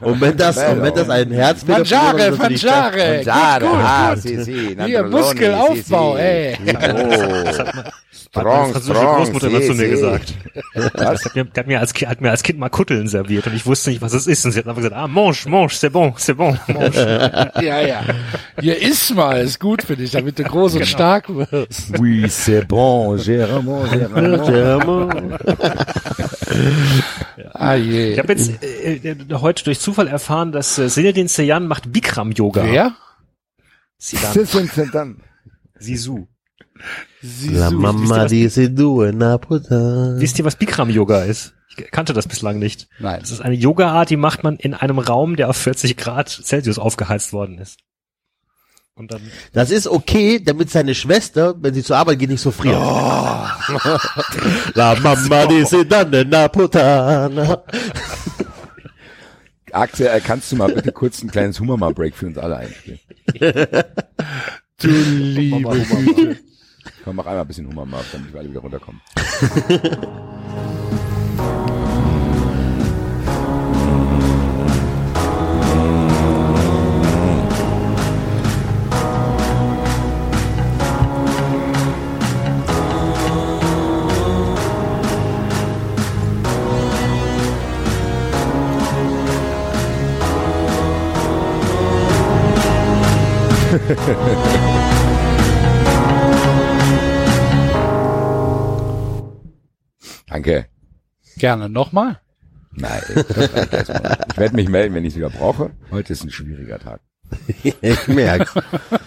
[0.00, 3.14] und wenn das, und wenn das ein Herzfehler Mangiare, Mangiare.
[3.16, 6.26] Mangiare, ah, sì, sì, Hier, Muskelaufbau, sì, sì.
[6.26, 6.58] ey.
[6.66, 7.46] Oh.
[7.58, 7.92] Hat
[8.40, 9.90] Strong, französische strong, Großmutter immer sì, zu mir sì.
[9.90, 10.34] gesagt.
[10.94, 11.24] Was?
[11.24, 13.90] Hat mir, hat, mir als, hat mir als Kind mal Kutteln serviert und ich wusste
[13.90, 14.44] nicht, was es ist.
[14.44, 16.58] Und sie hat einfach gesagt, ah, mange, mange, c'est bon, c'est bon.
[17.62, 18.04] Ja, ja.
[18.60, 20.82] Hier ist mal, ist gut für dich, damit du groß Genau.
[20.82, 21.98] und stark wirst.
[21.98, 23.62] Oui, c'est bon, Gérard,
[24.46, 25.40] Gérard.
[27.52, 28.12] Ah je.
[28.12, 32.64] Ich habe jetzt äh, heute durch Zufall erfahren, dass äh, Zinedine Zidane macht Bikram-Yoga.
[32.64, 32.94] Wer?
[33.98, 34.22] Sind
[34.92, 35.22] dann.
[35.78, 36.26] Sisu.
[37.22, 37.78] La Sisu.
[37.78, 40.20] mamma dice due Napotan.
[40.20, 41.54] Wisst ihr, was Bikram-Yoga ist?
[41.76, 42.88] Ich kannte das bislang nicht.
[43.00, 43.20] Nein.
[43.20, 46.78] Das ist eine Yoga-Art, die macht man in einem Raum, der auf 40 Grad Celsius
[46.78, 47.78] aufgeheizt worden ist.
[48.94, 49.20] Und dann
[49.52, 52.76] Das ist okay, damit seine Schwester, wenn sie zur Arbeit geht, nicht so friert.
[54.74, 57.56] La mamma dice danne Napotan.
[59.72, 63.00] Axel, äh, kannst du mal bitte kurz ein kleines Hummer-Break für uns alle einspielen?
[64.78, 66.36] Du liebe Güte.
[67.04, 69.00] Komm, mach einmal ein bisschen Hummer, Marv, damit wir alle wieder runterkommen.
[93.76, 94.65] Ha ha ha ha.
[100.36, 100.66] Danke.
[101.38, 102.20] Gerne nochmal.
[102.72, 103.00] Nein.
[103.08, 105.70] Ich werde mich melden, wenn ich es wieder brauche.
[105.90, 107.00] Heute ist ein schwieriger Tag.
[107.62, 108.62] ich merke.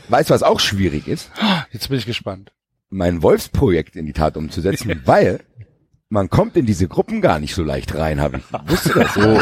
[0.07, 1.30] Weißt du, was auch schwierig ist?
[1.71, 2.51] Jetzt bin ich gespannt.
[2.89, 5.41] Mein Wolfsprojekt in die Tat umzusetzen, weil
[6.09, 8.43] man kommt in diese Gruppen gar nicht so leicht rein, habe ich.
[8.67, 9.39] Wusste das so.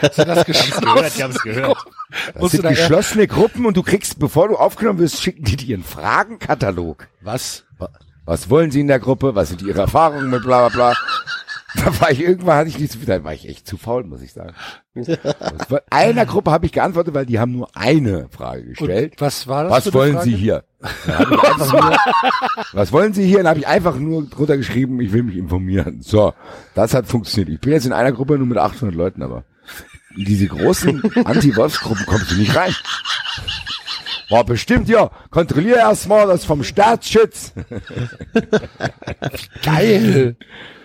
[0.00, 1.84] Hast du das gehört, die haben es gehört.
[2.32, 5.56] Das Musst sind da geschlossene Gruppen und du kriegst, bevor du aufgenommen wirst, schicken die
[5.56, 7.08] dir einen Fragenkatalog.
[7.20, 7.66] Was?
[8.28, 9.34] Was wollen sie in der Gruppe?
[9.34, 10.96] Was sind ihre Erfahrungen mit bla bla bla?
[11.74, 14.02] Da war ich irgendwann hatte ich nicht so viel, da war ich echt zu faul,
[14.02, 14.54] muss ich sagen.
[15.68, 19.12] War- Einer Gruppe habe ich geantwortet, weil die haben nur eine Frage gestellt.
[19.12, 19.72] Und was war das?
[19.86, 20.30] Was wollen Frage?
[20.30, 20.64] Sie hier?
[21.06, 21.96] Einfach nur,
[22.72, 23.38] was wollen Sie hier?
[23.38, 26.00] Dann habe ich einfach nur drunter geschrieben, ich will mich informieren.
[26.00, 26.32] So,
[26.74, 27.50] das hat funktioniert.
[27.56, 29.44] Ich bin jetzt in einer Gruppe nur mit 800 Leuten, aber
[30.16, 32.74] in diese großen Anti-Wolfsgruppen kommst du nicht rein.
[34.30, 35.10] War bestimmt, ja.
[35.30, 37.52] Kontrollier erst mal das vom Staatsschutz.
[39.64, 40.36] Geil.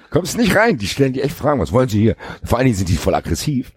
[0.09, 0.77] Kommst nicht rein.
[0.77, 1.59] Die stellen dir echt Fragen.
[1.59, 2.15] Was wollen Sie hier?
[2.43, 3.71] Vor allen Dingen sind die voll aggressiv.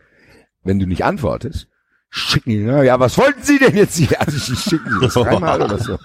[0.62, 1.68] Wenn du nicht antwortest,
[2.10, 4.20] schicken die, na ja, was wollten Sie denn jetzt hier?
[4.20, 5.98] Also, die schicken die das dreimal oder so.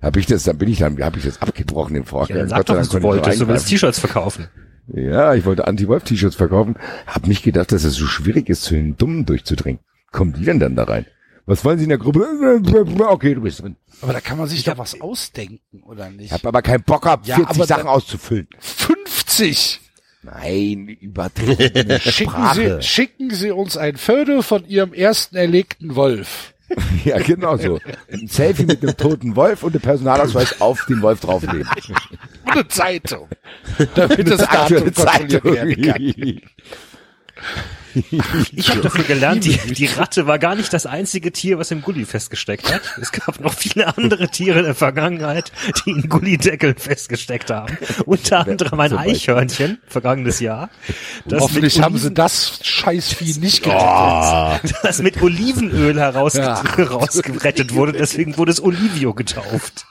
[0.00, 2.38] Hab ich das, dann bin ich dann, hab ich das abgebrochen im Ja, Vorgang.
[2.38, 3.40] dann sag doch, was du wolltest.
[3.40, 3.68] Du willst.
[3.68, 4.48] T-Shirts verkaufen.
[4.88, 6.76] Ja, ich wollte Anti-Wolf-T-Shirts verkaufen.
[7.08, 9.80] Hab nicht gedacht, dass es so schwierig ist, zu den Dummen durchzudringen.
[10.12, 11.06] Kommen die denn dann da rein?
[11.46, 12.26] Was wollen Sie in der Gruppe?
[13.08, 13.76] Okay, du bist drin.
[14.02, 16.26] Aber da kann man sich doch was ausdenken, oder nicht?
[16.26, 18.48] Ich hab aber keinen Bock gehabt, Ja, 40 aber Sachen auszufüllen.
[18.58, 19.80] 50!
[20.22, 22.48] Nein, übertriebene Schicken.
[22.54, 26.52] Sie, schicken Sie uns ein Foto von Ihrem ersten erlegten Wolf.
[27.04, 27.78] Ja, genau so.
[28.10, 31.60] Ein Selfie mit einem toten Wolf und der Personalausweis auf den Wolf drauflegen.
[32.44, 33.28] Und eine Zeitung.
[33.94, 36.40] Damit das werden kann.
[38.52, 41.82] Ich habe dafür gelernt, die, die Ratte war gar nicht das einzige Tier, was im
[41.82, 42.82] Gully festgesteckt hat.
[43.00, 45.52] Es gab noch viele andere Tiere in der Vergangenheit,
[45.84, 47.76] die in Gullideckeln festgesteckt haben.
[48.04, 48.96] Unter anderem ein.
[48.96, 50.70] Eichhörnchen, vergangenes Jahr.
[51.24, 54.74] Das Hoffentlich haben sie das Scheißvieh nicht gerettet.
[54.82, 56.62] das mit Olivenöl heraus, Ja.
[56.76, 57.92] herausgerettet wurde.
[57.92, 59.86] Deswegen wurde es Olivio getauft.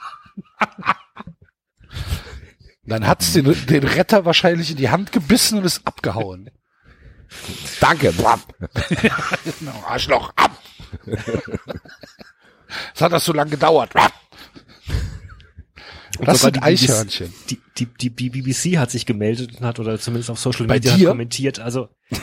[2.86, 6.51] Dann hat's den, den Retter wahrscheinlich in die Hand gebissen und ist abgehauen.
[7.80, 8.14] Danke.
[9.60, 10.52] Genau, Arschloch, ab!
[12.94, 13.92] Es hat das so lange gedauert.
[16.20, 17.34] Das sind die BBC Eichhörnchen.
[17.50, 20.76] Die, die, die, die BBC hat sich gemeldet und hat, oder zumindest auf Social Bei
[20.76, 21.60] Media kommentiert.
[21.60, 22.20] Also, ja,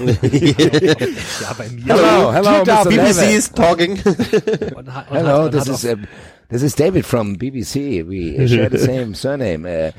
[1.58, 1.84] bei mir.
[1.86, 2.90] Hello, hello, da, Mr.
[2.90, 3.38] BBC David.
[3.38, 3.98] is talking.
[4.74, 6.06] Und, und Hello, this is um,
[6.48, 8.06] this is David from BBC.
[8.06, 9.66] We share the same surname.
[9.66, 9.92] Uh,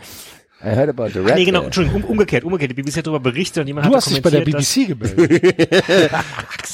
[0.65, 1.35] I heard about the red.
[1.35, 2.71] Nee, genau, Entschuldigung, um, umgekehrt, umgekehrt.
[2.71, 5.53] Die BBC hat darüber berichtet und jemand Du hat hast dich bei der BBC gemeldet.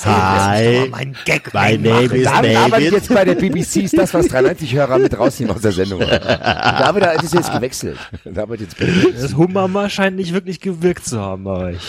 [0.04, 0.88] dass, Hi.
[0.90, 2.92] Mein Gag My name is David arbeitet David.
[2.94, 6.00] jetzt bei der BBC, ist das, was 93-Hörer mit rausnehmen aus der Sendung.
[6.00, 7.98] David ist jetzt gewechselt.
[8.26, 9.16] David jetzt BBC.
[9.20, 11.80] Das Humama scheint nicht wirklich gewirkt zu haben bei euch.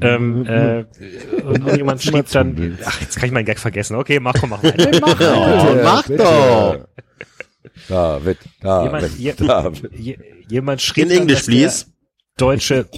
[0.00, 0.84] Ähm, äh,
[1.42, 3.96] und, und jemand schrieb dann, ach, jetzt kann ich meinen Gag vergessen.
[3.96, 4.84] Okay, mach, komm, mach weiter.
[5.24, 6.22] Oh, mach bitte.
[6.22, 6.78] doch.
[7.88, 9.90] David, David, Jemand, je, David.
[9.98, 11.86] je, jemand schrieb In dann, English, dass der please.
[12.36, 12.88] deutsche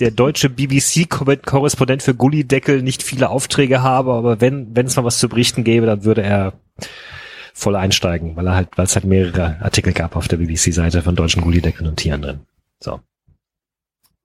[0.00, 5.18] der deutsche BBC-Korrespondent für Gullideckel nicht viele Aufträge habe, aber wenn wenn es mal was
[5.18, 6.54] zu berichten gäbe, dann würde er
[7.52, 11.14] voll einsteigen, weil er halt, weil es halt mehrere Artikel gab auf der BBC-Seite von
[11.16, 12.40] deutschen Gullideckeln und Tieren drin.
[12.82, 13.00] So.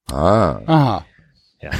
[0.09, 0.61] Ah.
[0.65, 1.05] Aha.
[1.61, 1.71] Ja.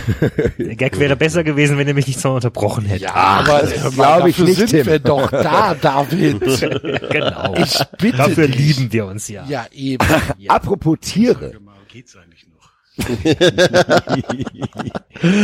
[0.57, 3.03] Der Gag wäre besser gewesen, wenn er mich nicht so unterbrochen hätte.
[3.03, 4.86] Ja, aber hör mal, glaub ich nicht, sind Tim.
[4.86, 6.39] wir doch da, David.
[7.11, 7.53] genau.
[7.55, 8.57] Ich bitte Dafür dich.
[8.78, 9.45] lieben wir uns ja.
[9.47, 10.05] Ja, eben.
[10.38, 10.51] Ja.
[10.51, 11.51] Apropos Tiere.
[11.89, 12.55] Geht's eigentlich noch?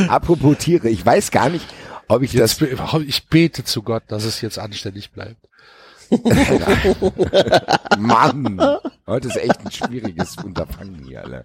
[0.09, 0.89] Apropos Tiere.
[0.89, 1.65] Ich weiß gar nicht,
[2.07, 5.37] ob ich Jetzt, das ich bete zu Gott, dass es jetzt anständig bleibt.
[7.99, 8.59] Mann,
[9.07, 11.43] heute ist echt ein schwieriges Unterfangen hier, alle.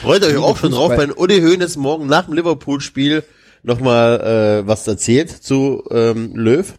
[0.00, 3.22] Freut euch auch schon drauf, wenn Uli Hoeneß morgen nach dem Liverpool-Spiel
[3.62, 6.74] nochmal äh, was erzählt zu ähm, Löw.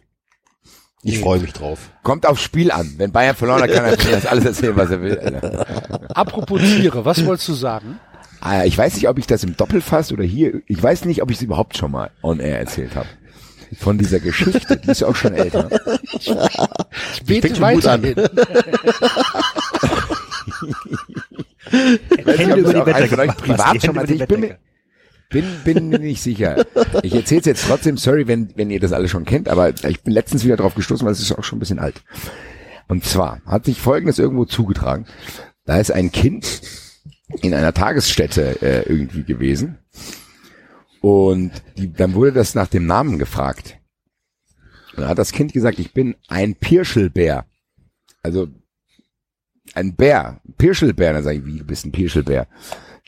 [1.02, 1.90] Ich freue mich drauf.
[2.02, 2.94] Kommt aufs Spiel an.
[2.96, 5.18] Wenn Bayern verloren hat, kann er das alles erzählen, was er will.
[5.18, 5.66] Alter.
[6.16, 8.00] Apropos Tiere, was wolltest du sagen?
[8.40, 11.30] Ah, Ich weiß nicht, ob ich das im Doppelfass oder hier, ich weiß nicht, ob
[11.30, 13.06] ich es überhaupt schon mal on air erzählt habe.
[13.78, 15.68] Von dieser Geschichte, die ist auch schon älter.
[16.12, 18.14] Ich bete weiterhin.
[21.70, 24.58] Hände über die was, privat schon mal ich bin mir,
[25.30, 26.64] bin, bin nicht sicher.
[27.02, 30.02] Ich erzähle es jetzt trotzdem, sorry, wenn, wenn ihr das alle schon kennt, aber ich
[30.02, 32.02] bin letztens wieder drauf gestoßen, weil es ist auch schon ein bisschen alt.
[32.86, 35.06] Und zwar hat sich Folgendes irgendwo zugetragen.
[35.64, 36.60] Da ist ein Kind
[37.42, 39.78] in einer Tagesstätte äh, irgendwie gewesen.
[41.04, 43.78] Und die, dann wurde das nach dem Namen gefragt.
[44.96, 47.44] Da hat das Kind gesagt, ich bin ein Pirschelbär.
[48.22, 48.48] Also
[49.74, 51.12] ein Bär, Pirschelbär.
[51.12, 52.46] Dann sage ich, wie, du bist ein Pirschelbär.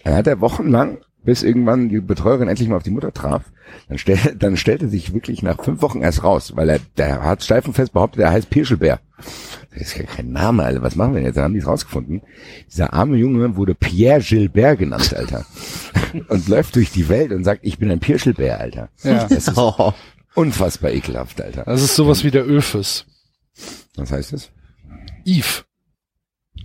[0.04, 3.42] Dann hat er wochenlang, bis irgendwann die Betreuerin endlich mal auf die Mutter traf,
[3.88, 7.42] dann, stell, dann stellte sich wirklich nach fünf Wochen erst raus, weil er, der hat
[7.44, 9.00] steif und fest behauptet, er heißt Pirschelbär.
[9.72, 10.80] Das ist ja kein Name, Alter.
[10.82, 11.36] Was machen wir denn jetzt?
[11.36, 12.22] Dann haben die es rausgefunden.
[12.70, 15.44] Dieser arme Junge wurde Pierre Gilbert genannt, Alter.
[16.28, 18.88] und läuft durch die Welt und sagt, ich bin ein Pirschelbär, Alter.
[19.02, 19.24] Ja.
[19.24, 19.92] Das ist Oh.
[20.34, 21.64] unfassbar ekelhaft, Alter.
[21.64, 23.04] Das ist sowas wie der Öfes.
[23.96, 24.50] Was heißt das?
[25.24, 25.64] Eve.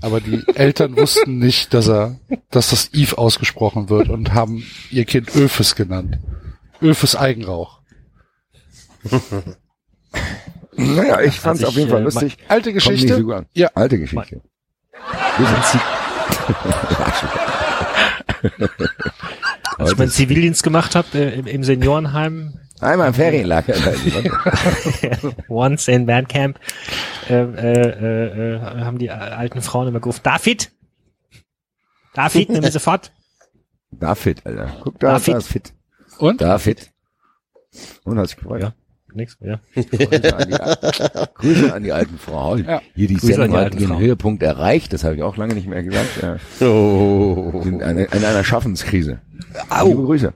[0.01, 5.05] Aber die Eltern wussten nicht, dass er, dass das Eve ausgesprochen wird und haben ihr
[5.05, 6.17] Kind Öfes genannt.
[6.81, 7.81] Öfes Eigenrauch.
[10.75, 12.37] Naja, ich fand's ich, auf jeden Fall äh, lustig.
[12.47, 13.45] Alte Geschichte.
[13.53, 13.69] Ja.
[13.75, 14.41] Alte Geschichte.
[19.77, 23.75] Als ich meinen Zivildienst gemacht habe äh, im, im Seniorenheim, Einmal im Ferienlager.
[25.47, 26.59] once in Bandcamp,
[27.29, 30.71] äh, äh, äh, haben die alten Frauen immer gerufen, David!
[32.13, 33.11] David, nimm mich sofort!
[33.91, 34.75] Da fit, Alter.
[34.83, 35.73] Guck da, Da da ist fit.
[36.17, 36.41] Und?
[36.41, 36.91] Da fit.
[38.03, 38.61] Und hat sich gefreut.
[38.61, 38.73] Ja.
[39.13, 39.59] Nix, ja.
[39.75, 40.55] Grüße, an die,
[41.35, 42.65] Grüße an die alten Frauen.
[42.65, 42.81] Ja.
[42.95, 43.99] Hier die Grüße Sendung die hat ihren.
[43.99, 44.93] Höhepunkt erreicht.
[44.93, 46.21] Das habe ich auch lange nicht mehr gesagt.
[46.21, 46.37] Ja.
[46.65, 47.51] Oh.
[47.53, 49.19] Wir sind eine, in einer Schaffenskrise.
[49.69, 49.87] Au.
[49.87, 50.33] Liebe Grüße.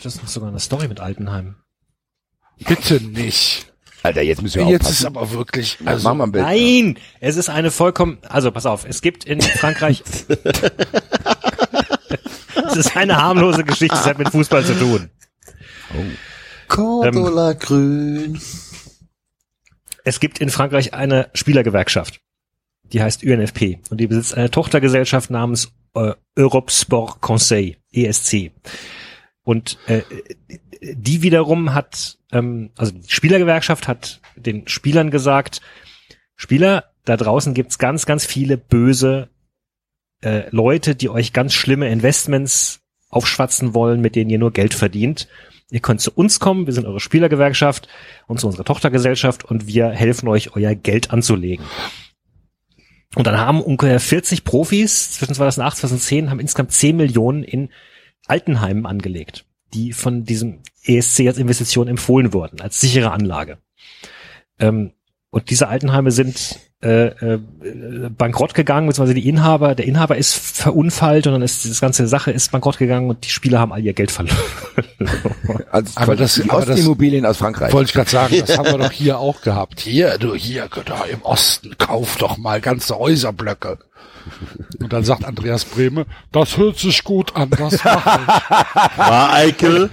[0.00, 1.56] Ja, das ist sogar eine Story mit Altenheim.
[2.66, 3.66] Bitte nicht.
[4.02, 5.16] Alter, jetzt müssen wir Jetzt ist aufpassen.
[5.18, 6.44] aber wirklich, Also, also, ein Bild.
[6.44, 6.98] Nein!
[7.20, 10.02] Es ist eine vollkommen, also pass auf, es gibt in Frankreich,
[12.70, 15.10] es ist eine harmlose Geschichte, das hat mit Fußball zu tun.
[16.68, 18.40] Cordula Grün.
[20.04, 22.20] Es gibt in Frankreich eine Spielergewerkschaft,
[22.84, 28.50] die heißt UNFP und die besitzt eine Tochtergesellschaft namens äh, Europe Sport Conseil, ESC.
[29.42, 30.02] Und äh,
[30.80, 35.60] die wiederum hat, ähm, also die Spielergewerkschaft hat den Spielern gesagt,
[36.36, 39.28] Spieler, da draußen gibt's ganz, ganz viele böse
[40.22, 45.28] äh, Leute, die euch ganz schlimme Investments aufschwatzen wollen, mit denen ihr nur Geld verdient.
[45.70, 47.88] Ihr könnt zu uns kommen, wir sind eure Spielergewerkschaft
[48.26, 51.64] und zu unserer Tochtergesellschaft und wir helfen euch, euer Geld anzulegen.
[53.14, 57.70] Und dann haben ungefähr 40 Profis zwischen 2008 und 2010 haben insgesamt 10 Millionen in
[58.30, 63.58] Altenheimen angelegt, die von diesem ESC als Investition empfohlen wurden, als sichere Anlage.
[64.58, 64.92] Ähm,
[65.30, 67.38] und diese Altenheime sind äh, äh,
[68.16, 72.30] bankrott gegangen, beziehungsweise die Inhaber, der Inhaber ist verunfallt und dann ist das ganze Sache
[72.30, 74.36] ist bankrott gegangen und die Spieler haben all ihr Geld verloren.
[75.72, 77.72] Also, Aber das- die aber das- Ostimmobilien aus Frankreich.
[77.72, 79.80] wollte ich gerade sagen, das haben wir doch hier auch gehabt.
[79.80, 83.78] Hier, du, hier, da im Osten, kauf doch mal ganze Häuserblöcke.
[84.80, 88.28] Und dann sagt Andreas Brehme, das hört sich gut an, das mache ich.
[88.98, 89.90] War Eikel.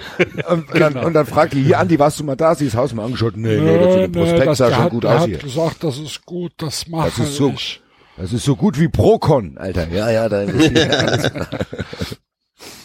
[0.49, 2.53] Und, dann, und dann fragt die hier, Andi, warst du mal da?
[2.53, 3.37] Sie das Haus mal angeschaut?
[3.37, 5.37] Nee, nee, das, der Prospekt das, sah schon hat, gut aus hat hier.
[5.37, 7.81] gesagt, das ist gut, das mache Das ist so, ich.
[8.17, 9.87] das ist so gut wie Procon, Alter.
[9.89, 10.45] Ja, ja, da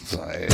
[0.05, 0.47] Sei,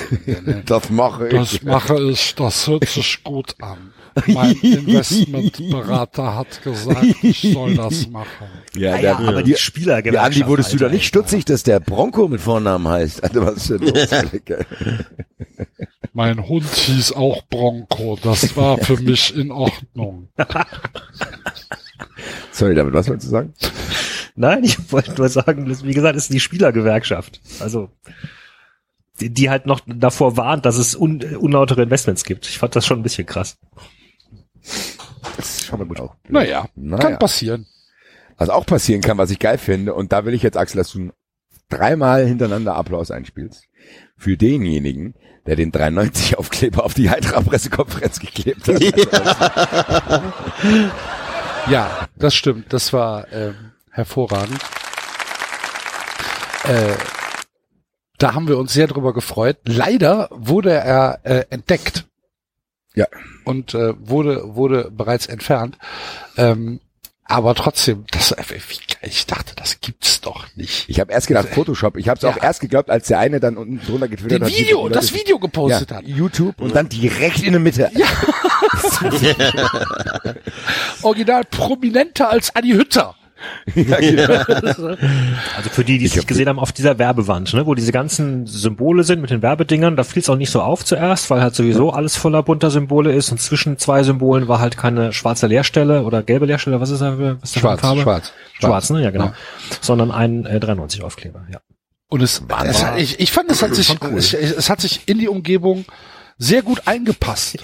[0.44, 0.62] ne?
[0.66, 1.62] das mache Das ich.
[1.64, 3.92] mache ich, das hört sich gut an.
[4.26, 8.46] Mein Investmentberater hat gesagt, ich soll das machen.
[8.76, 10.34] Ja, Ah ja, der, aber die, die Spielergewerkschaft.
[10.36, 13.22] ja, Andi, wurdest du da Alter, nicht stutzig, dass der Bronco mit Vornamen heißt?
[13.24, 14.12] Alter, was ist denn los?
[14.12, 14.64] Alter?
[16.12, 20.28] Mein Hund hieß auch Bronco, das war für mich in Ordnung.
[22.58, 23.54] Sorry, damit was wolltest du sagen?
[24.34, 27.40] Nein, ich wollte nur sagen, wie gesagt, ist die Spielergewerkschaft.
[27.60, 27.88] Also
[29.20, 32.48] die, die halt noch davor warnt, dass es un, unlautere Investments gibt.
[32.48, 33.58] Ich fand das schon ein bisschen krass.
[35.36, 36.16] Das schauen wir gut auch.
[36.28, 37.00] Naja, Naja.
[37.02, 37.66] kann passieren.
[38.38, 40.90] Was auch passieren kann, was ich geil finde, und da will ich jetzt, Axel, dass
[40.90, 41.10] du
[41.68, 43.66] dreimal hintereinander Applaus einspielst.
[44.16, 45.14] Für denjenigen,
[45.46, 48.82] der den 93 Aufkleber auf die Hydra Pressekonferenz geklebt hat.
[51.66, 52.72] Ja, das stimmt.
[52.72, 54.60] Das war ähm, hervorragend.
[56.64, 56.94] Äh,
[58.18, 59.58] da haben wir uns sehr drüber gefreut.
[59.64, 62.06] Leider wurde er äh, entdeckt.
[62.94, 63.06] Ja.
[63.44, 65.78] Und äh, wurde wurde bereits entfernt.
[66.36, 66.80] Ähm,
[67.28, 68.42] aber trotzdem, das, äh,
[69.02, 70.88] ich dachte, das gibt's doch nicht.
[70.88, 71.96] Ich habe erst gedacht Photoshop.
[71.96, 72.42] Ich habe es auch Ja.
[72.42, 74.48] erst geglaubt, als der eine dann unten drunter getwittert hat.
[74.48, 76.04] Video, wie- das Video ja, gepostet hat.
[76.06, 77.90] YouTube und dann direkt in der Mitte.
[77.94, 78.06] Ja.
[81.02, 83.14] Original prominenter als Adi Hütter.
[85.56, 87.92] Also für die, die es Ich nicht gesehen haben, auf dieser Werbewand, ne, wo diese
[87.92, 91.40] ganzen Symbole sind mit den Werbedingern, da fiel es auch nicht so auf zuerst, weil
[91.40, 95.46] halt sowieso alles voller bunter Symbole ist und zwischen zwei Symbolen war halt keine schwarze
[95.46, 98.02] Leerstelle oder gelbe Leerstelle, was ist da, was ist für Schwarz, Farbe?
[98.02, 98.32] schwarz.
[98.54, 99.26] Schwarz, ne, ja genau.
[99.26, 99.34] Ja.
[99.80, 101.60] Sondern ein äh, 93 Aufkleber, ja.
[102.08, 105.18] Und es, es hat, ich, ich fand, es hat sich, es, es hat sich in
[105.18, 105.84] die Umgebung
[106.38, 107.58] sehr gut eingepasst.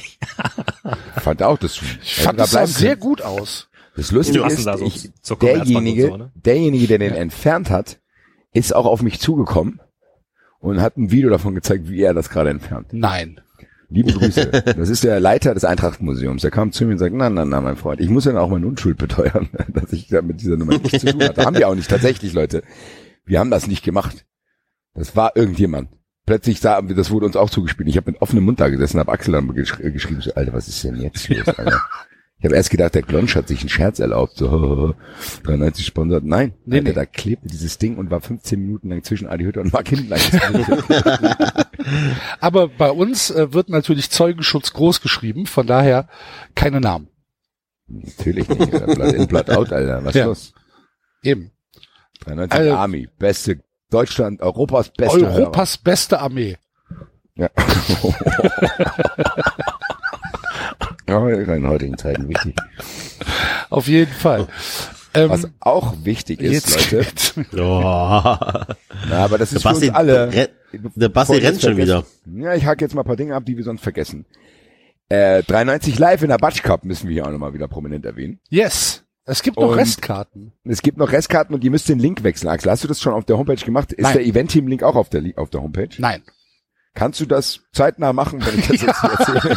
[1.17, 1.81] fand auch das.
[2.03, 3.69] Ich fand das sah sehr gut aus.
[3.97, 6.33] Das Lustige ist, da so ich, derjenige, so, ne?
[6.35, 8.01] derjenige, der den entfernt hat,
[8.53, 9.81] ist auch auf mich zugekommen
[10.59, 12.89] und hat ein Video davon gezeigt, wie er das gerade entfernt.
[12.93, 13.41] Nein.
[13.91, 14.51] Liebe Grüße.
[14.77, 16.43] Das ist der Leiter des Eintrachtmuseums.
[16.43, 18.49] Der kam zu mir und sagt, na, na, na, mein Freund, ich muss ja auch
[18.49, 21.45] meine Unschuld beteuern, dass ich da mit dieser Nummer nichts zu tun hatte.
[21.45, 22.63] Haben wir auch nicht, tatsächlich, Leute.
[23.25, 24.27] Wir haben das nicht gemacht.
[24.95, 25.91] Das war irgendjemand.
[26.27, 27.89] Plötzlich sah, das wurde uns auch zugespielt.
[27.89, 30.69] Ich habe mit offenem Mund da gesessen, habe Axel dann gesch geschrieben, so, Alter, was
[30.69, 31.81] ist denn jetzt los, Alter?
[32.45, 34.95] Ich habe erst gedacht, der Glonsch hat sich einen Scherz erlaubt, so
[35.45, 36.25] 93 sponsert.
[36.25, 36.95] Nein, Nee, Alter, nee.
[36.95, 40.13] da klebte dieses Ding und war 15 Minuten lang zwischen Adi Hütter und Mark Hinten.
[42.41, 46.07] Aber bei uns äh, wird natürlich Zeugenschutz groß geschrieben, von daher
[46.55, 47.09] keine Namen.
[47.89, 48.71] Natürlich nicht.
[48.71, 50.05] Blood in, Blood out, Alter.
[50.05, 50.27] Was Ja.
[50.27, 50.53] los?
[51.23, 51.51] Eben.
[52.27, 56.59] 93 Also- Army, beste Deutschland, Europas beste Europas beste Armee.
[57.37, 57.51] Hörer.
[57.57, 58.05] Ja.
[61.09, 62.55] ja, in heutigen Zeiten wichtig.
[63.71, 64.49] Auf jeden Fall.
[65.17, 67.47] Ähm, Was auch wichtig ist, jetzt Leute.
[67.55, 68.21] Oh.
[69.09, 70.49] na, aber das Der ist für Basti, uns alle.
[70.73, 72.05] der Basti rennt schon wieder.
[72.27, 74.25] Ja, ich hake jetzt mal ein paar Dinge ab, die wir sonst vergessen.
[75.09, 78.41] Äh, 93 Live in der Batsch Cup müssen wir hier auch nochmal wieder prominent erwähnen.
[78.49, 79.05] Yes.
[79.27, 80.53] Es gibt noch Und- Restkarten.
[80.65, 82.49] Es gibt noch Restkarten und ihr müsst den Link wechseln.
[82.49, 83.93] Axel, hast du das schon auf der Homepage gemacht?
[83.93, 84.15] Ist Nein.
[84.15, 85.89] der Event-Team-Link auch auf der, auf der Homepage?
[85.99, 86.23] Nein.
[86.95, 89.57] Kannst du das zeitnah machen, wenn ich das jetzt erzähle?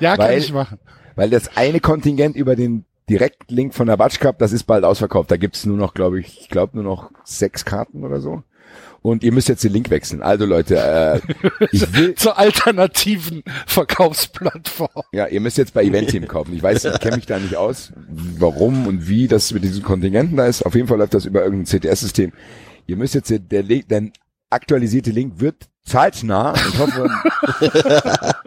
[0.00, 0.78] Ja, kann Weil- ich machen.
[1.14, 5.30] Weil das eine Kontingent über den Direktlink von der Batsch Cup, das ist bald ausverkauft.
[5.30, 8.42] Da gibt's nur noch, glaube ich, ich glaube nur noch sechs Karten oder so.
[9.02, 10.22] Und ihr müsst jetzt den Link wechseln.
[10.22, 11.20] Also Leute, äh,
[11.72, 15.02] ich will, Zur alternativen Verkaufsplattform.
[15.12, 16.54] ja, ihr müsst jetzt bei Event-Team kaufen.
[16.54, 17.92] Ich weiß, ich kenne mich da nicht aus,
[18.38, 20.62] warum und wie das mit diesen Kontingenten da ist.
[20.64, 22.32] Auf jeden Fall läuft das über irgendein CTS-System.
[22.86, 23.62] Ihr müsst jetzt, den- der
[24.52, 26.54] aktualisierte Link wird zeitnah.
[26.54, 27.08] Ich hoffe,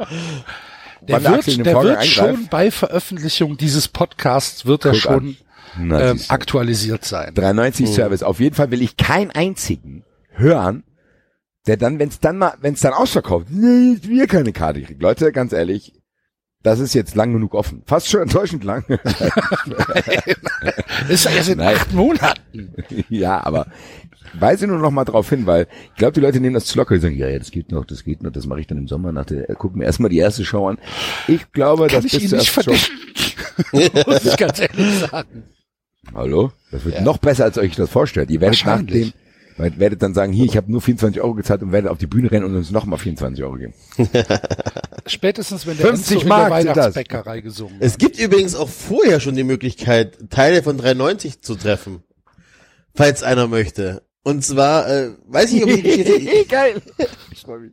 [1.08, 5.38] Der wird, der wird schon bei Veröffentlichung dieses Podcasts wird er Guck schon
[5.78, 7.34] ähm, aktualisiert sein.
[7.34, 8.24] 93 Service.
[8.24, 10.84] Auf jeden Fall will ich keinen einzigen hören,
[11.68, 15.02] der dann, wenn es dann mal, wenn es dann ausverkauft, nee, wir keine Karte kriegt.
[15.02, 15.94] Leute, ganz ehrlich,
[16.66, 17.84] das ist jetzt lang genug offen.
[17.86, 18.84] Fast schon enttäuschend lang.
[21.10, 21.76] Ist ja erst in Nein.
[21.76, 22.74] acht Monaten.
[23.10, 23.68] ja, aber
[24.34, 26.96] weise nur noch mal drauf hin, weil ich glaube, die Leute nehmen das zu locker.
[26.96, 28.88] Die sagen, ja, ja, das geht noch, das geht noch, das mache ich dann im
[28.88, 30.78] Sommer nach der, gucken wir erstmal die erste Show an.
[31.28, 32.98] Ich glaube, Kann dass ich zur nicht verdichten.
[33.72, 35.44] Muss ich ganz ehrlich sagen.
[36.14, 36.52] Hallo?
[36.72, 37.02] Das wird Ja.
[37.02, 38.30] noch besser, als euch das vorstellt.
[38.32, 39.14] Ihr werdet nach dem,
[39.58, 42.08] weil- werdet dann sagen, hier, ich habe nur 24 Euro gezahlt und werdet auf die
[42.08, 43.74] Bühne rennen und uns nochmal 24 Euro geben.
[45.08, 46.78] Spätestens, wenn der 50 Enzo in der Mark sind das.
[46.78, 47.82] Weihnachtsbäckerei gesungen hat.
[47.84, 52.04] Es gibt übrigens auch vorher schon die Möglichkeit, Teile von 93 zu treffen.
[52.94, 54.04] Falls einer möchte.
[54.24, 56.82] Und zwar, äh, weiß ich, ob ich die Geschichte, Geil.
[57.32, 57.72] Ich mich.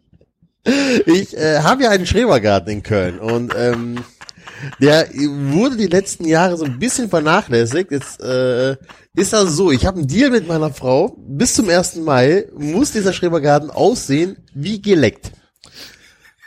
[1.07, 4.05] Ich äh, habe ja einen Schrebergarten in Köln und ähm,
[4.81, 7.91] der wurde die letzten Jahre so ein bisschen vernachlässigt.
[7.91, 8.77] Jetzt äh,
[9.15, 11.17] ist das so, ich habe einen Deal mit meiner Frau.
[11.19, 11.97] Bis zum 1.
[11.97, 15.33] Mai muss dieser Schrebergarten aussehen wie geleckt.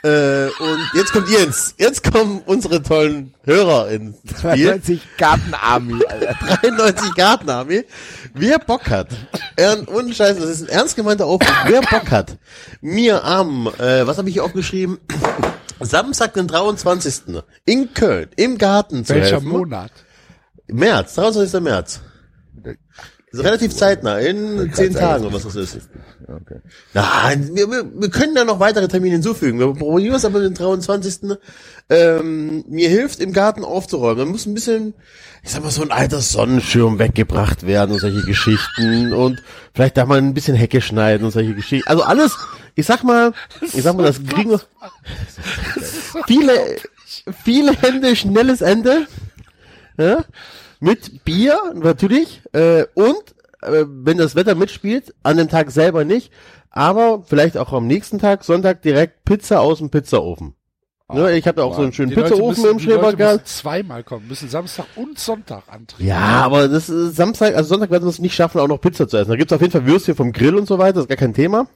[0.02, 4.80] Äh, und jetzt kommt ihr ins, jetzt kommen unsere tollen Hörer ins Spiel.
[4.80, 6.34] 92 Gartenarmy, Alter.
[6.62, 7.84] 93 Gartenarmee.
[8.34, 9.08] Wer Bock hat,
[9.56, 12.36] ern, ohne Scheiß, das ist ein ernst gemeinter Aufruf, wer Bock hat,
[12.80, 14.98] mir am, äh, was habe ich hier aufgeschrieben,
[15.80, 17.42] Samstag, den 23.
[17.64, 19.48] in Köln, im Garten zu Welcher helfen.
[19.48, 19.90] Monat?
[20.68, 21.60] März, 23.
[21.60, 22.00] März.
[22.62, 25.88] Das ist relativ zeitnah, in zehn Tagen oder was das ist.
[26.26, 26.60] Okay.
[26.94, 29.58] Nein, wir, wir, wir können da noch weitere Termine hinzufügen.
[29.58, 31.36] Wir probieren es aber den 23.
[31.90, 34.18] Ähm, mir hilft, im Garten aufzuräumen.
[34.18, 34.94] Da muss ein bisschen,
[35.42, 39.12] ich sag mal, so ein alter Sonnenschirm weggebracht werden und solche Geschichten.
[39.12, 39.42] Und
[39.74, 41.88] vielleicht darf man ein bisschen Hecke schneiden und solche Geschichten.
[41.88, 42.36] Also alles,
[42.74, 44.60] ich sag mal, ich sag mal, das kriegen wir.
[46.26, 46.52] Viele,
[47.44, 49.06] viele Hände, schnelles Ende.
[49.98, 50.24] Ja?
[50.80, 52.42] Mit Bier, natürlich.
[52.52, 56.32] Äh, und, äh, wenn das Wetter mitspielt, an dem Tag selber nicht,
[56.70, 60.54] aber vielleicht auch am nächsten Tag, Sonntag, direkt Pizza aus dem Pizzaofen.
[61.12, 63.40] Ja, ich habe ja auch so einen schönen Pizzaofen müssen- im Schrebergarten.
[63.42, 66.04] müssen zweimal kommen, müssen Samstag und Sonntag antreten.
[66.04, 69.06] Ja, aber das ist Samstag, also Sonntag werden wir es nicht schaffen, auch noch Pizza
[69.06, 69.30] zu essen.
[69.30, 71.32] Da gibt's auf jeden Fall Würstchen vom Grill und so weiter, das ist gar kein
[71.32, 71.68] Thema.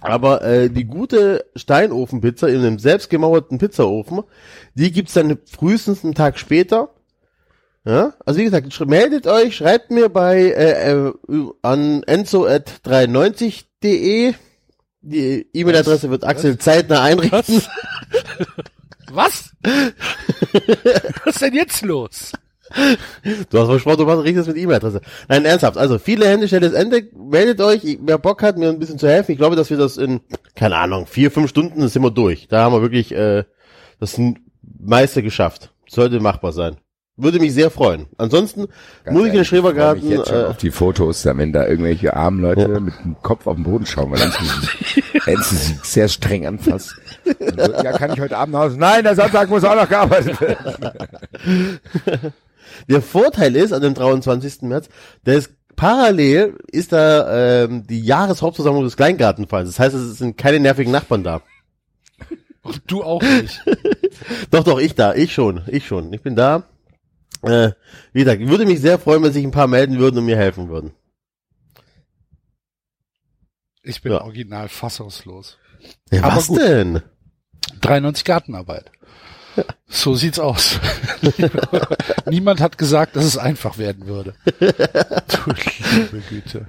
[0.00, 4.22] Aber äh, die gute Steinofenpizza in einem selbstgemauerten Pizzaofen,
[4.74, 6.90] die gibt's dann frühestens einen Tag später.
[7.84, 11.12] Ja, also wie gesagt, meldet euch, schreibt mir bei äh, äh,
[11.62, 14.34] an enzo@390.de.
[15.00, 17.62] Die E-Mail-Adresse wird Axel zeitnah einrichten.
[19.10, 19.52] Was?
[21.24, 22.32] Was ist denn jetzt los?
[23.50, 25.00] Du hast versprochen, du machst richtig mit E-Mail-Adresse.
[25.28, 25.78] Nein, ernsthaft.
[25.78, 27.08] Also viele Hände, schnelles Ende.
[27.16, 29.32] Meldet euch, wer Bock hat, mir ein bisschen zu helfen.
[29.32, 30.20] Ich glaube, dass wir das in,
[30.54, 32.48] keine Ahnung, vier, fünf Stunden sind wir durch.
[32.48, 33.44] Da haben wir wirklich äh,
[34.00, 34.20] das
[34.78, 35.72] meiste geschafft.
[35.88, 36.76] Sollte machbar sein.
[37.20, 38.06] Würde mich sehr freuen.
[38.16, 38.68] Ansonsten
[39.04, 40.04] Ganz muss ich in den Schrebergarten.
[40.08, 43.48] mich jetzt schon Äh, auf die Fotos, wenn da irgendwelche armen Leute mit dem Kopf
[43.48, 46.94] auf den Boden schauen, weil sie, Enzo sie sehr streng anfasst.
[47.24, 47.32] So,
[47.72, 48.78] ja, kann ich heute Abend nach Hause?
[48.78, 51.00] Nein, der Sonntag muss auch noch gearbeitet werden.
[52.88, 54.62] der Vorteil ist an dem 23.
[54.62, 54.88] März,
[55.26, 59.70] der ist parallel ist da ähm, die Jahreshauptversammlung des Kleingartenvereins.
[59.70, 61.42] Das heißt, es sind keine nervigen Nachbarn da.
[62.86, 63.60] Du auch nicht.
[64.50, 66.12] Doch, doch, ich da, ich schon, ich schon.
[66.12, 66.64] Ich bin da.
[67.42, 67.70] Äh,
[68.12, 70.68] wie gesagt, würde mich sehr freuen, wenn sich ein paar melden würden und mir helfen
[70.68, 70.92] würden.
[73.82, 74.22] Ich bin Ja.
[74.22, 75.56] original fassungslos.
[76.10, 76.60] Ja, Aber was gut.
[76.60, 77.02] denn?
[77.80, 78.90] 93 Gartenarbeit.
[79.88, 80.78] So sieht's aus.
[82.26, 84.34] Niemand hat gesagt, dass es einfach werden würde.
[84.60, 85.52] Du
[85.96, 86.68] liebe Güte.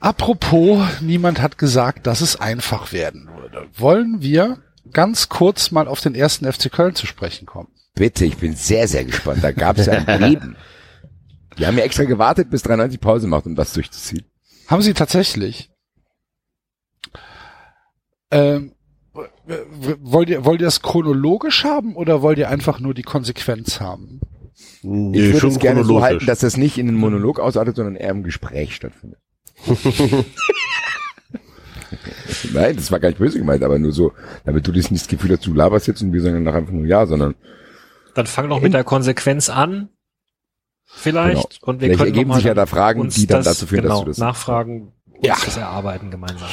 [0.00, 3.68] Apropos, niemand hat gesagt, dass es einfach werden würde.
[3.76, 4.58] Wollen wir
[4.92, 7.68] ganz kurz mal auf den ersten FC Köln zu sprechen kommen?
[7.94, 9.44] Bitte, ich bin sehr, sehr gespannt.
[9.44, 10.56] Da gab es ja ein Leben.
[11.58, 14.24] Die haben ja extra gewartet, bis 93 Pause macht, um das durchzuziehen.
[14.66, 15.70] Haben sie tatsächlich.
[18.32, 18.72] Ähm,
[20.00, 24.20] wollt ihr, wollt ihr das chronologisch haben oder wollt ihr einfach nur die Konsequenz haben?
[24.82, 27.76] Nee, Ich würde schon es gerne so halten, dass das nicht in einem Monolog ausartet,
[27.76, 29.20] sondern eher im Gespräch stattfindet.
[32.52, 34.12] Nein, das war gar nicht böse gemeint, aber nur so,
[34.44, 36.72] damit du das nicht das Gefühl hast, du laberst jetzt und wir sagen danach einfach
[36.72, 37.34] nur ja, sondern
[38.14, 39.88] Dann fang doch mit der Konsequenz an.
[40.86, 41.62] Vielleicht.
[41.62, 43.58] Und wir Vielleicht können ergeben noch mal sich ja da Fragen, uns die dann das,
[43.58, 45.36] dazu führen, dass genau, du das- nachfragen, uns Ja.
[45.44, 46.48] das erarbeiten gemeinsam.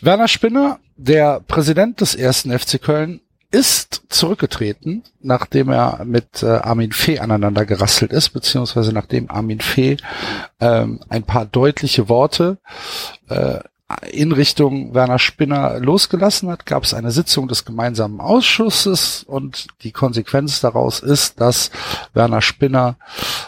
[0.00, 3.20] Werner Spinner, der Präsident des ersten FC Köln,
[3.50, 9.98] ist zurückgetreten, nachdem er mit äh, Armin Fee aneinander gerasselt ist, beziehungsweise nachdem Armin Fee
[10.58, 12.56] ähm, ein paar deutliche Worte
[13.28, 13.58] äh,
[14.10, 19.92] in Richtung Werner Spinner losgelassen hat, gab es eine Sitzung des gemeinsamen Ausschusses und die
[19.92, 21.70] Konsequenz daraus ist, dass
[22.14, 22.96] Werner Spinner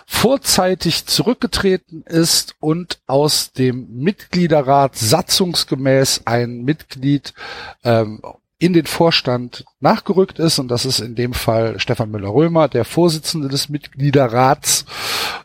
[0.06, 7.34] vorzeitig zurückgetreten ist und aus dem Mitgliederrat satzungsgemäß ein Mitglied
[7.82, 8.20] ähm,
[8.64, 13.48] in den Vorstand nachgerückt ist und das ist in dem Fall Stefan Müller-Römer, der Vorsitzende
[13.48, 14.86] des Mitgliederrats,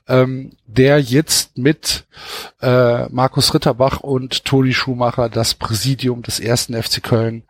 [0.08, 2.06] ähm, der jetzt mit
[2.62, 7.44] äh, Markus Ritterbach und Toni Schumacher das Präsidium des ersten FC Köln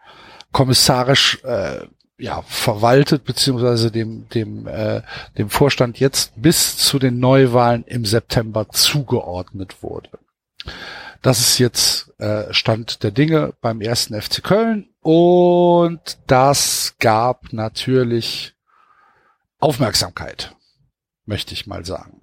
[0.52, 1.82] kommissarisch äh,
[2.18, 5.04] ja, verwaltet, beziehungsweise dem, dem, äh,
[5.38, 10.10] dem Vorstand jetzt bis zu den Neuwahlen im September zugeordnet wurde.
[11.22, 18.56] Das ist jetzt äh, Stand der Dinge beim ersten FC Köln und das gab natürlich
[19.60, 20.56] Aufmerksamkeit,
[21.26, 22.22] möchte ich mal sagen.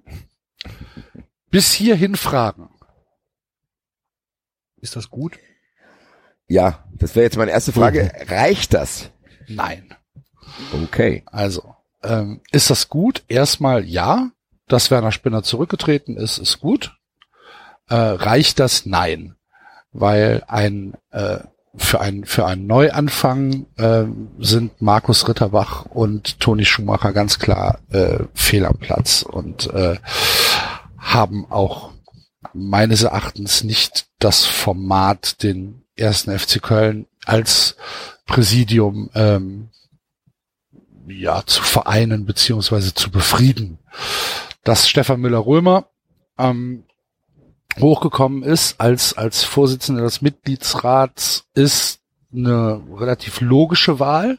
[1.51, 2.69] Bis hierhin Fragen.
[4.77, 5.37] Ist das gut?
[6.47, 8.11] ja, das wäre jetzt meine erste Frage.
[8.27, 9.11] Reicht das?
[9.47, 9.93] Nein.
[10.83, 11.23] Okay.
[11.25, 13.23] Also, ähm, ist das gut?
[13.27, 14.31] Erstmal ja.
[14.67, 16.97] Dass Werner Spinner zurückgetreten ist, ist gut.
[17.89, 18.85] Äh, reicht das?
[18.85, 19.35] Nein.
[19.91, 21.39] Weil ein äh,
[21.75, 24.05] für ein für einen Neuanfang äh,
[24.39, 29.97] sind Markus Ritterbach und Toni Schumacher ganz klar äh, fehl am Platz und äh,
[30.97, 31.91] haben auch
[32.53, 37.75] meines Erachtens nicht das Format, den ersten FC Köln als
[38.25, 39.69] Präsidium ähm,
[41.07, 43.79] ja zu vereinen beziehungsweise zu befrieden.
[44.63, 45.85] Dass Stefan Müller-Römer
[46.37, 46.83] ähm,
[47.79, 51.99] hochgekommen ist als als Vorsitzender des Mitgliedsrats ist
[52.33, 54.37] eine relativ logische Wahl.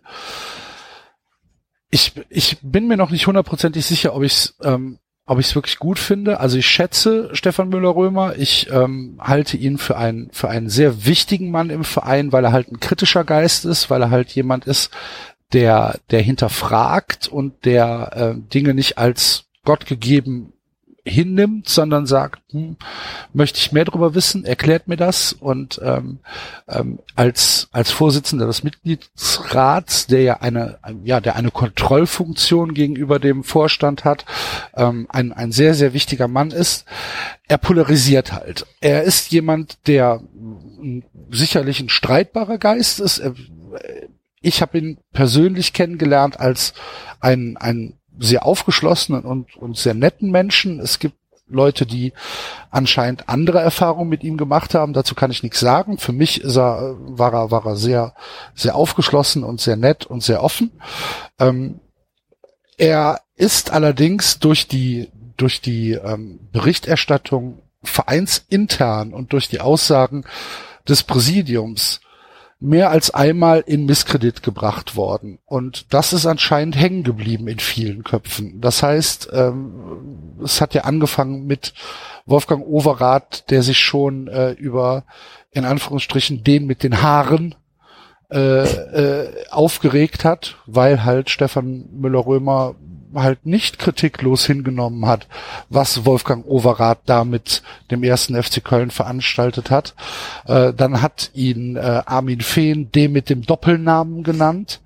[1.91, 4.99] Ich, ich bin mir noch nicht hundertprozentig sicher, ob ich es ähm,
[5.29, 6.41] ob ich es wirklich gut finde.
[6.41, 8.37] Also ich schätze Stefan Müller-Römer.
[8.37, 12.53] Ich ähm, halte ihn für einen für einen sehr wichtigen Mann im Verein, weil er
[12.53, 14.91] halt ein kritischer Geist ist, weil er halt jemand ist,
[15.53, 20.55] der der hinterfragt und der äh, Dinge nicht als Gott gegeben
[21.09, 22.77] hinnimmt, sondern sagt, hm,
[23.33, 26.21] möchte ich mehr darüber wissen, erklärt mir das und ähm,
[26.69, 33.45] ähm, als als Vorsitzender des Mitgliedsrats, der ja eine ja der eine Kontrollfunktion gegenüber dem
[33.45, 34.25] Vorstand hat,
[34.75, 36.85] ähm, ein ein sehr sehr wichtiger Mann ist.
[37.49, 38.67] Er polarisiert halt.
[38.81, 43.19] Er ist jemand, der mm, sicherlich ein streitbarer Geist ist.
[43.19, 43.35] Er,
[44.41, 46.75] ich habe ihn persönlich kennengelernt als
[47.21, 50.81] ein ein sehr aufgeschlossenen und, und sehr netten Menschen.
[50.81, 51.17] Es gibt
[51.49, 52.13] Leute, die
[52.71, 54.93] anscheinend andere Erfahrungen mit ihm gemacht haben.
[54.93, 55.99] Dazu kann ich nichts sagen.
[55.99, 58.15] Für mich ist er, war er, war er sehr,
[58.55, 60.73] sehr aufgeschlossen und sehr nett und sehr offen.
[61.39, 61.81] Ähm,
[62.77, 70.25] er ist allerdings durch die, durch die ähm, Berichterstattung vereinsintern und durch die Aussagen
[70.89, 72.01] des Präsidiums
[72.61, 75.39] mehr als einmal in Misskredit gebracht worden.
[75.47, 78.61] Und das ist anscheinend hängen geblieben in vielen Köpfen.
[78.61, 81.73] Das heißt, ähm, es hat ja angefangen mit
[82.27, 85.05] Wolfgang Overath, der sich schon äh, über,
[85.53, 87.55] in Anführungsstrichen, den mit den Haaren
[88.31, 92.75] äh, äh, aufgeregt hat, weil halt Stefan Müller-Römer
[93.15, 95.27] halt nicht kritiklos hingenommen hat,
[95.69, 99.95] was Wolfgang Overath da mit dem ersten FC Köln veranstaltet hat.
[100.47, 104.81] Äh, dann hat ihn äh, Armin Fehn dem mit dem Doppelnamen genannt.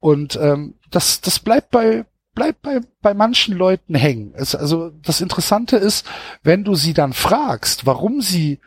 [0.00, 2.04] Und ähm, das, das bleibt bei
[2.34, 4.32] bleibt bei, bei manchen Leuten hängen.
[4.34, 6.06] Es, also das Interessante ist,
[6.42, 8.58] wenn du sie dann fragst, warum sie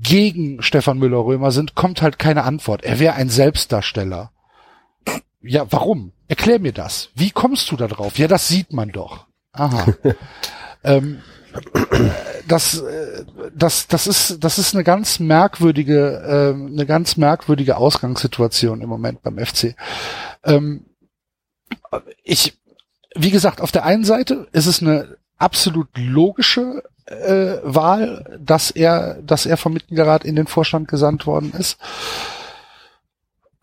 [0.00, 2.84] gegen Stefan Müller-Römer sind, kommt halt keine Antwort.
[2.84, 4.32] Er wäre ein Selbstdarsteller.
[5.40, 6.12] Ja, warum?
[6.28, 7.08] Erklär mir das.
[7.14, 8.18] Wie kommst du da drauf?
[8.18, 9.26] Ja, das sieht man doch.
[9.52, 9.86] Aha.
[10.84, 11.22] ähm,
[12.46, 13.24] das, äh,
[13.54, 19.22] das, das ist, das ist eine ganz merkwürdige, äh, eine ganz merkwürdige Ausgangssituation im Moment
[19.22, 19.74] beim FC.
[20.44, 20.84] Ähm,
[22.22, 22.58] ich,
[23.14, 29.22] wie gesagt, auf der einen Seite ist es eine absolut logische äh, Wahl, dass er,
[29.22, 31.78] dass er vom Mitgliederrat in den Vorstand gesandt worden ist.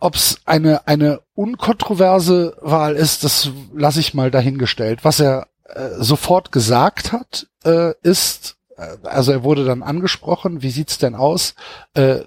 [0.05, 4.99] Ob es eine, eine unkontroverse Wahl ist, das lasse ich mal dahingestellt.
[5.01, 10.69] Was er äh, sofort gesagt hat, äh, ist, äh, also er wurde dann angesprochen, wie
[10.69, 11.55] sieht's denn aus?
[11.95, 12.19] Äh,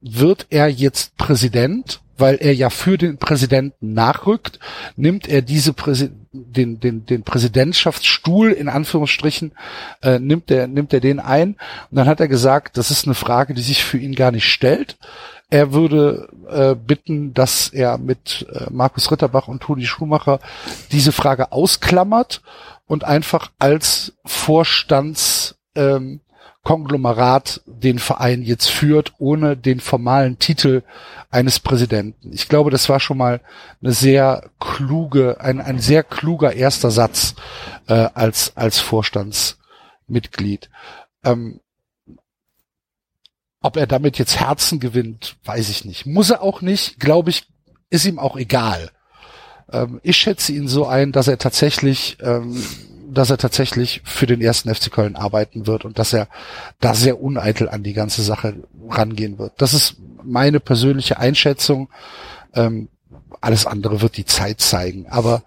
[0.00, 2.02] wird er jetzt Präsident?
[2.16, 4.60] Weil er ja für den Präsidenten nachrückt,
[4.94, 9.50] nimmt er diese Präsi den, den, den Präsidentschaftsstuhl in Anführungsstrichen,
[10.02, 11.56] äh, nimmt er, nimmt er den ein.
[11.90, 14.46] Und dann hat er gesagt, das ist eine Frage, die sich für ihn gar nicht
[14.46, 14.96] stellt.
[15.50, 20.40] Er würde äh, bitten, dass er mit äh, Markus Ritterbach und Toni Schumacher
[20.90, 22.42] diese Frage ausklammert
[22.86, 26.20] und einfach als Vorstands ähm,
[27.66, 30.82] den Verein jetzt führt, ohne den formalen Titel
[31.30, 32.32] eines Präsidenten.
[32.32, 33.40] Ich glaube, das war schon mal
[33.82, 37.34] eine sehr kluge, ein, ein sehr kluger erster Satz
[37.86, 40.70] äh, als, als Vorstandsmitglied.
[41.22, 41.60] Ähm,
[43.64, 46.04] ob er damit jetzt Herzen gewinnt, weiß ich nicht.
[46.04, 47.46] Muss er auch nicht, glaube ich,
[47.88, 48.90] ist ihm auch egal.
[49.72, 52.62] Ähm, ich schätze ihn so ein, dass er tatsächlich ähm,
[53.08, 56.28] dass er tatsächlich für den ersten FC Köln arbeiten wird und dass er
[56.80, 58.54] da sehr uneitel an die ganze Sache
[58.90, 59.52] rangehen wird.
[59.58, 61.88] Das ist meine persönliche Einschätzung.
[62.54, 62.88] Ähm,
[63.40, 65.06] alles andere wird die Zeit zeigen.
[65.08, 65.42] Aber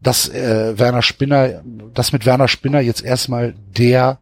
[0.00, 1.62] dass äh, Werner Spinner,
[1.92, 4.20] dass mit Werner Spinner jetzt erstmal der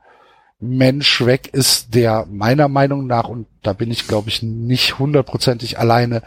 [0.58, 5.78] Mensch weg ist, der meiner Meinung nach, und da bin ich, glaube ich, nicht hundertprozentig
[5.78, 6.22] alleine,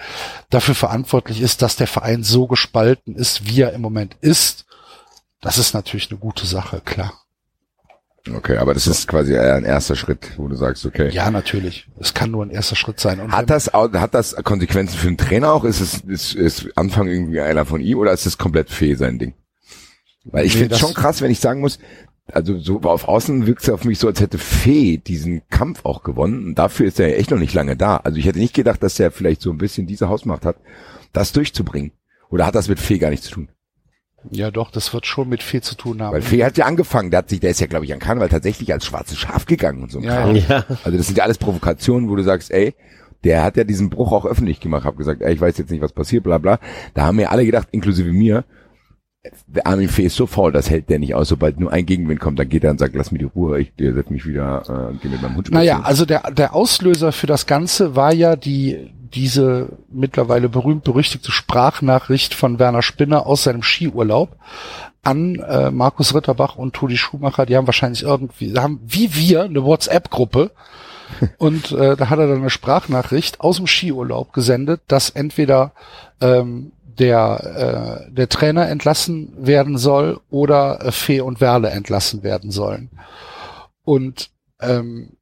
[0.49, 4.65] dafür verantwortlich ist, dass der Verein so gespalten ist, wie er im Moment ist
[5.41, 7.13] das ist natürlich eine gute Sache, klar.
[8.29, 11.09] Okay, aber das ist quasi ein erster Schritt, wo du sagst, okay.
[11.09, 11.87] Ja, natürlich.
[11.99, 13.19] Es kann nur ein erster Schritt sein.
[13.21, 15.63] Und hat das hat das Konsequenzen für den Trainer auch?
[15.63, 19.17] Ist es ist, ist Anfang irgendwie einer von ihm oder ist es komplett feh sein
[19.19, 19.33] Ding?
[20.25, 21.79] Weil ich nee, finde es schon krass, wenn ich sagen muss,
[22.33, 26.03] also so auf Außen wirkt es auf mich so, als hätte Fee diesen Kampf auch
[26.03, 26.45] gewonnen.
[26.45, 27.97] Und dafür ist er ja echt noch nicht lange da.
[27.97, 30.57] Also ich hätte nicht gedacht, dass er vielleicht so ein bisschen diese Hausmacht hat,
[31.13, 31.91] das durchzubringen.
[32.29, 33.49] Oder hat das mit Fee gar nichts zu tun?
[34.31, 36.13] Ja, doch, das wird schon mit Fee zu tun haben.
[36.13, 38.29] Weil Fee hat ja angefangen, der hat sich, der ist ja, glaube ich, an Karneval
[38.29, 39.99] tatsächlich als schwarzes Schaf gegangen und so.
[40.01, 40.65] Ja, ja.
[40.83, 42.75] Also das sind ja alles Provokationen, wo du sagst, ey,
[43.23, 45.81] der hat ja diesen Bruch auch öffentlich gemacht, hab gesagt, ey, ich weiß jetzt nicht,
[45.81, 46.59] was passiert, bla bla.
[46.93, 48.43] Da haben mir alle gedacht, inklusive mir,
[49.65, 51.27] Armin Fee ist so faul, das hält der nicht aus.
[51.27, 53.73] Sobald nur ein Gegenwind kommt, dann geht er und sagt, lass mir die Ruhe, ich
[53.77, 55.77] setze mich wieder, äh, geh mit meinem Hund spazieren.
[55.77, 62.33] Naja, also der, der Auslöser für das Ganze war ja die, diese mittlerweile berühmt-berüchtigte Sprachnachricht
[62.33, 64.37] von Werner Spinner aus seinem Skiurlaub
[65.03, 67.45] an äh, Markus Ritterbach und Todi Schumacher.
[67.45, 70.51] Die haben wahrscheinlich irgendwie, haben wie wir eine WhatsApp-Gruppe.
[71.39, 75.73] und äh, da hat er dann eine Sprachnachricht aus dem Skiurlaub gesendet, dass entweder
[76.21, 82.51] ähm, der, äh, der Trainer entlassen werden soll oder äh, Fee und Werle entlassen werden
[82.51, 82.89] sollen.
[83.83, 84.29] Und
[84.61, 85.17] ähm,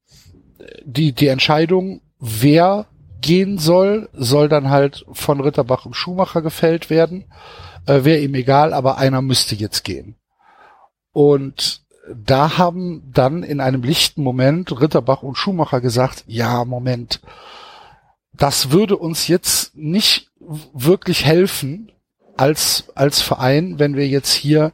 [0.84, 2.88] die, die Entscheidung, wer
[3.22, 7.26] gehen soll, soll dann halt von Ritterbach und Schumacher gefällt werden.
[7.86, 10.16] Äh, Wäre ihm egal, aber einer müsste jetzt gehen.
[11.14, 11.82] Und
[12.14, 17.22] da haben dann in einem lichten Moment Ritterbach und Schumacher gesagt, ja, Moment,
[18.34, 20.27] das würde uns jetzt nicht
[20.74, 21.92] wirklich helfen
[22.38, 24.72] als, als Verein, wenn wir jetzt hier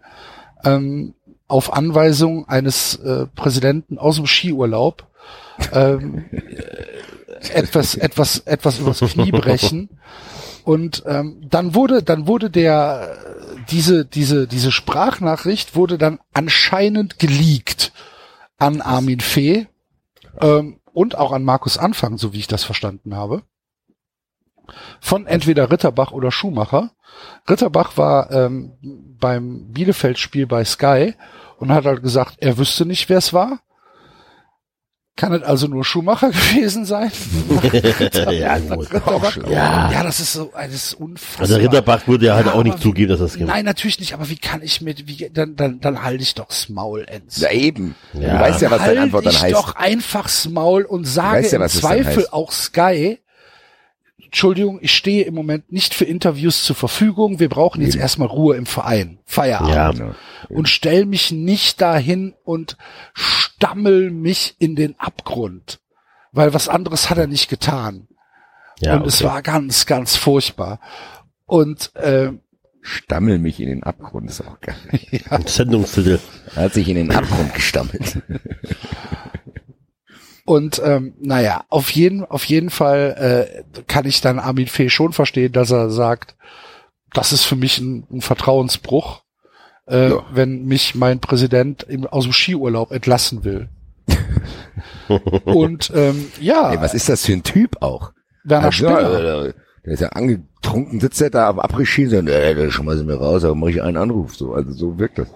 [0.63, 1.15] ähm,
[1.47, 5.07] auf Anweisung eines äh, Präsidenten aus dem Skiurlaub
[5.71, 6.25] ähm,
[7.53, 9.89] etwas, etwas, etwas übers Knie brechen.
[10.63, 13.17] Und ähm, dann wurde, dann wurde der
[13.69, 17.93] diese diese diese Sprachnachricht wurde dann anscheinend geleakt
[18.57, 19.67] an Armin Fee
[20.41, 23.43] ähm, und auch an Markus Anfang, so wie ich das verstanden habe.
[24.99, 26.91] Von entweder Ritterbach oder Schumacher.
[27.49, 28.71] Ritterbach war ähm,
[29.19, 31.13] beim Bielefeld-Spiel bei Sky
[31.57, 33.59] und hat halt gesagt, er wüsste nicht, wer es war.
[35.15, 37.11] Kann es also nur Schumacher gewesen sein?
[38.31, 38.91] ja, gut.
[38.91, 39.37] Ritterbach.
[39.47, 39.91] Ja.
[39.91, 41.41] ja, das ist so, das ist unfassbar.
[41.41, 43.47] Also Ritterbach würde ja halt Ja, auch nicht aber- zugeben, dass das gibt.
[43.47, 46.67] Nein, natürlich nicht, aber wie kann ich mit, wie, dann, dann, dann halte ich doch's
[46.69, 47.37] Maul, Enz.
[47.41, 47.93] Ja, eben.
[48.13, 48.37] Ja.
[48.37, 49.53] Du weißt ja, was deine halt Antwort dann ich heißt.
[49.53, 53.19] doch einfach's Maul und sage ja, im Zweifel auch Sky,
[54.33, 57.39] Entschuldigung, ich stehe im Moment nicht für Interviews zur Verfügung.
[57.39, 59.19] Wir brauchen jetzt erstmal Ruhe im Verein.
[59.25, 59.99] Feierabend.
[59.99, 60.07] Ja.
[60.07, 60.15] Genau.
[60.49, 62.75] Und stell mich nicht dahin und
[63.13, 65.81] stammel mich in den Abgrund.
[66.31, 68.07] Weil was anderes hat er nicht getan.
[68.79, 69.31] Ja, und es okay.
[69.31, 70.79] war ganz, ganz furchtbar.
[71.45, 72.31] Und äh,
[72.81, 74.75] Stammel mich in den Abgrund, ist auch geil.
[75.45, 76.19] Sendungstitel.
[76.55, 78.17] Er hat sich in den Abgrund gestammelt.
[80.45, 85.13] Und ähm, naja, auf jeden, auf jeden Fall äh, kann ich dann Armin Fee schon
[85.13, 86.35] verstehen, dass er sagt,
[87.13, 89.21] das ist für mich ein, ein Vertrauensbruch,
[89.87, 90.25] äh, Ja.
[90.33, 93.69] wenn mich mein Präsident im, aus dem Skiurlaub entlassen will.
[95.45, 98.11] Und ähm, ja, Ey, was ist das für ein Typ auch?
[98.43, 99.53] Werner Also, Spinner.
[99.85, 103.43] Der ist ja angetrunken, sitzt er da am Abrisski und äh, da schmeißen wir raus,
[103.43, 104.35] aber mache ich einen Anruf.
[104.35, 105.27] So, also so wirkt das.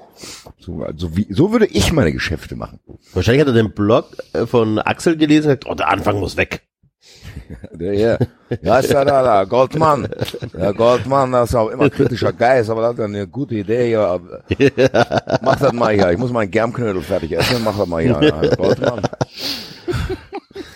[0.57, 2.79] So, also wie, so würde ich meine Geschäfte machen.
[3.13, 6.37] Wahrscheinlich hat er den Blog äh, von Axel gelesen und gesagt, oh, der Anfang muss
[6.37, 6.61] weg.
[7.71, 8.19] Der hier,
[8.61, 10.09] ja, ist ja da, da, Goldmann.
[10.53, 14.19] Der Goldmann, das ist auch immer kritischer Geist, aber das hat eine gute Idee, ja.
[15.41, 18.19] Mach das mal hier, ich muss meinen Germknödel fertig essen, mach das mal hier.
[18.21, 19.01] Ja, Goldmann.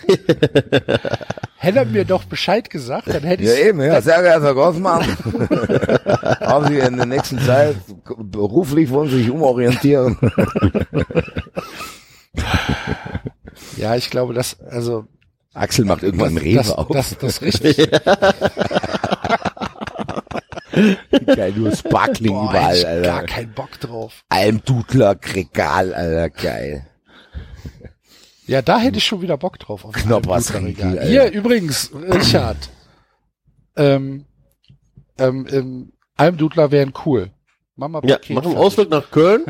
[1.56, 4.54] Hätte er mir doch Bescheid gesagt, dann hätte ich Ja, eben, ja, sehr geehrter Herr
[4.54, 5.02] Goldmann.
[6.40, 7.76] Haben Sie in der nächsten Zeit
[8.18, 10.18] beruflich wollen Sie sich umorientieren?
[13.76, 15.04] ja, ich glaube, dass also
[15.54, 16.88] Axel macht irgendwann einen Rewe das, auf.
[16.88, 17.76] das, das richtig.
[21.26, 23.26] Geil, nur Sparkling Boah, überall, hätte ich gar Alter.
[23.34, 24.24] keinen Bock drauf.
[24.30, 26.86] Almdudler, Regal, Alter, geil.
[28.52, 29.82] Ja, da hätte ich schon wieder Bock drauf.
[29.86, 30.98] Auf Blutregal.
[30.98, 31.04] Alter.
[31.06, 32.58] Hier übrigens, Richard.
[33.76, 34.26] ähm,
[35.18, 37.30] ähm, ähm, Almdudler wären cool.
[37.76, 38.56] Mama Ja, mach einen.
[38.56, 39.46] Ausflug nach Köln,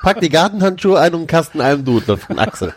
[0.00, 2.72] pack die Gartenhandschuhe ein und einen Kasten Almdudler von Axel.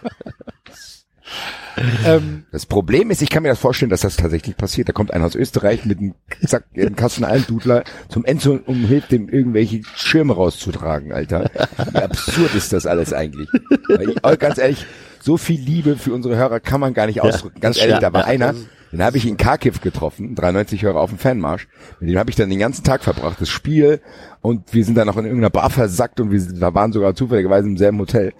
[2.05, 4.89] Ähm, Das Problem ist, ich kann mir das vorstellen, dass das tatsächlich passiert.
[4.89, 6.15] Da kommt einer aus Österreich mit einem,
[6.45, 11.49] Zack, einem Kasten Almdudler zum Enzo und hilft dem irgendwelche Schirme rauszutragen, Alter.
[11.93, 13.47] Wie absurd ist das alles eigentlich?
[13.87, 14.85] Weil ich, oh, ganz ehrlich,
[15.21, 17.59] so viel Liebe für unsere Hörer kann man gar nicht ausdrücken.
[17.59, 18.15] Ganz das ehrlich, stimmt.
[18.15, 18.55] da war Ja, einer,
[18.91, 21.67] den habe ich in Kharkiv getroffen, 93 Hörer auf dem Fanmarsch.
[21.99, 24.01] Mit dem habe ich dann den ganzen Tag verbracht, das Spiel.
[24.41, 27.67] Und wir sind dann noch in irgendeiner Bar versackt und wir da waren sogar zufälligerweise
[27.67, 28.33] im selben Hotel.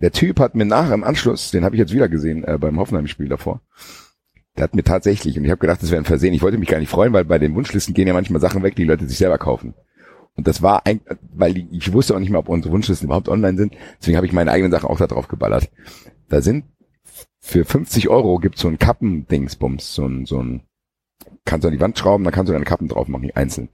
[0.00, 2.78] Der Typ hat mir nachher im Anschluss, den habe ich jetzt wieder gesehen äh, beim
[2.78, 3.60] Hoffenheim-Spiel davor,
[4.56, 6.68] der hat mir tatsächlich, und ich habe gedacht, das wäre ein Versehen, ich wollte mich
[6.68, 9.18] gar nicht freuen, weil bei den Wunschlisten gehen ja manchmal Sachen weg, die Leute sich
[9.18, 9.74] selber kaufen.
[10.36, 11.00] Und das war ein,
[11.32, 14.32] weil ich wusste auch nicht mehr, ob unsere Wunschlisten überhaupt online sind, deswegen habe ich
[14.32, 15.70] meine eigenen Sachen auch da drauf geballert.
[16.28, 16.64] Da sind
[17.40, 20.62] für 50 Euro gibt's so ein Kappendingsbums, so ein, so ein,
[21.44, 23.68] kannst du an die Wand schrauben, dann kannst du deine Kappen drauf machen, einzeln.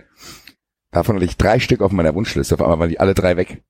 [0.91, 3.63] Davon hatte ich drei Stück auf meiner Wunschliste, auf einmal waren die alle drei weg.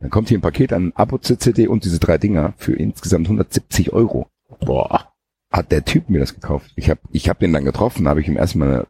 [0.00, 4.28] Dann kommt hier ein Paket an Abo-CD und diese drei Dinger für insgesamt 170 Euro.
[4.60, 5.12] Boah.
[5.50, 6.70] Hat der Typ mir das gekauft.
[6.76, 8.86] Ich habe ich hab den dann getroffen, habe ich ihm erstmal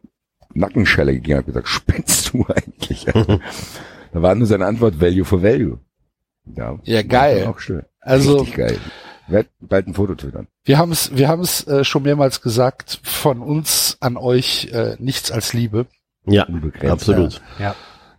[0.53, 3.05] Nackenschelle gegeben und gesagt, spinnst du eigentlich?
[3.05, 5.79] da war nur seine Antwort Value for Value.
[6.55, 7.45] Ja, Ja, geil.
[7.47, 7.83] Auch schön.
[7.99, 8.77] Also- Richtig geil.
[9.27, 10.47] Werd bald ein Foto twittern.
[10.63, 12.99] wir haben es, wir haben es äh, schon mehrmals gesagt.
[13.03, 15.85] Von uns an euch äh, nichts als Liebe.
[16.25, 17.41] Ja, Unbegrenzt, absolut.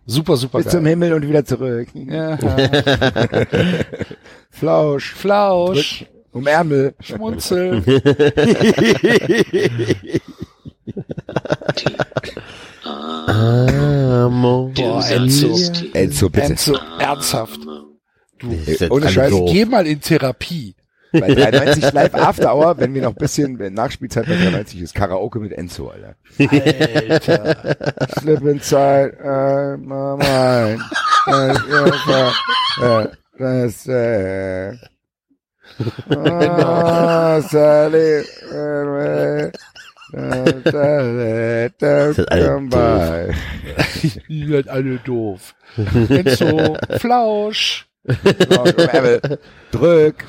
[0.05, 0.91] Super, super Bis zum geil.
[0.91, 1.89] Himmel und wieder zurück.
[1.93, 2.37] Ja,
[4.49, 5.13] Flausch.
[5.13, 6.93] Flausch, Um Ärmel.
[7.01, 7.83] Schmunzel.
[12.83, 14.71] Amo.
[14.75, 15.55] Boah, Enzo.
[15.93, 16.47] Enzo, bitte.
[16.47, 17.59] Enzo, ernsthaft.
[18.65, 19.49] Jetzt ohne Scheiß, doof.
[19.51, 20.75] Geh mal in Therapie.
[21.11, 24.95] Bei 93 Live After Hour, wenn wir noch ein bisschen wenn Nachspielzeit bei 93 ist,
[24.95, 26.15] Karaoke mit Enzo, Alter.
[26.39, 27.75] Alter.
[28.19, 30.81] Slip inside uh, my mind.
[31.27, 33.07] Uh,
[33.37, 34.73] that's, uh,
[36.09, 38.23] oh, Sally,
[40.13, 43.33] uh, come by.
[44.27, 45.55] Ihr seid alle doof.
[46.09, 47.87] Enzo, Flausch.
[48.07, 48.65] Oh.
[49.71, 50.25] Drück.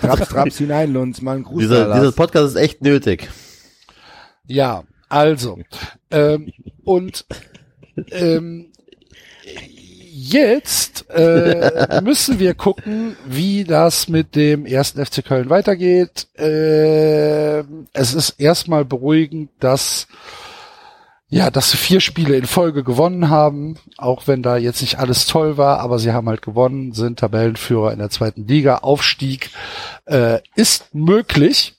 [0.00, 2.12] Traps, traps hinein, Lunz, mal einen Gruß Dieser, dieser.
[2.12, 3.28] Podcast ist echt nötig.
[4.46, 5.58] Ja, also.
[6.10, 6.52] Ähm,
[6.84, 7.24] und
[8.10, 8.72] ähm,
[10.14, 16.28] jetzt äh, müssen wir gucken, wie das mit dem ersten FC Köln weitergeht.
[16.38, 20.06] Äh, es ist erstmal beruhigend, dass
[21.28, 25.26] ja, dass sie vier Spiele in Folge gewonnen haben, auch wenn da jetzt nicht alles
[25.26, 28.78] toll war, aber sie haben halt gewonnen, sind Tabellenführer in der zweiten Liga.
[28.78, 29.50] Aufstieg
[30.04, 31.74] äh, ist möglich.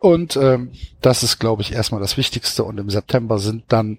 [0.00, 0.72] Und ähm,
[1.02, 2.64] das ist, glaube ich, erstmal das Wichtigste.
[2.64, 3.98] Und im September sind dann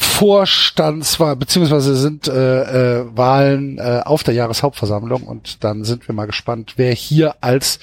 [0.00, 6.26] Vorstandswahl, beziehungsweise sind äh, äh, Wahlen äh, auf der Jahreshauptversammlung und dann sind wir mal
[6.26, 7.80] gespannt, wer hier als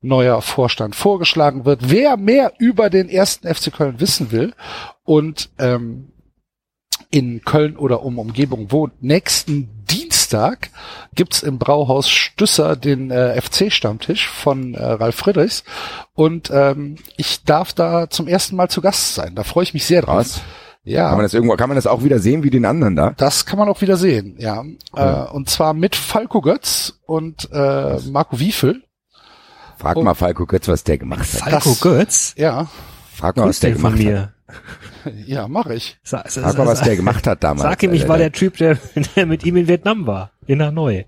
[0.00, 1.90] neuer Vorstand vorgeschlagen wird.
[1.90, 4.54] Wer mehr über den ersten FC Köln wissen will
[5.04, 6.08] und ähm,
[7.10, 10.70] in Köln oder um Umgebung wohnt, nächsten Dienstag
[11.14, 15.64] gibt's im Brauhaus Stüsser den äh, FC-Stammtisch von äh, Ralf Friedrichs
[16.14, 19.34] und ähm, ich darf da zum ersten Mal zu Gast sein.
[19.34, 20.16] Da freue ich mich sehr drauf.
[20.16, 20.40] Was?
[20.88, 21.08] Ja.
[21.08, 23.10] Kann man das irgendwo, kann man das auch wieder sehen wie den anderen da?
[23.16, 24.64] Das kann man auch wieder sehen, ja.
[24.94, 28.82] Äh, und zwar mit Falco Götz und äh, Marco Wiefel.
[29.78, 31.40] Frag Und- mal Falco Götz, was der gemacht hat.
[31.50, 32.34] Falco Das- Götz?
[32.36, 32.68] Ja,
[33.14, 34.32] Frag mal, was der gemacht hat.
[35.26, 35.98] ja, mache ich.
[36.02, 37.62] Sa sa Frag mal, was der gemacht hat damals.
[37.62, 38.78] Sag ihm, ich war der Typ, der,
[39.16, 40.30] der mit ihm in Vietnam war.
[40.46, 41.04] In Hanoi.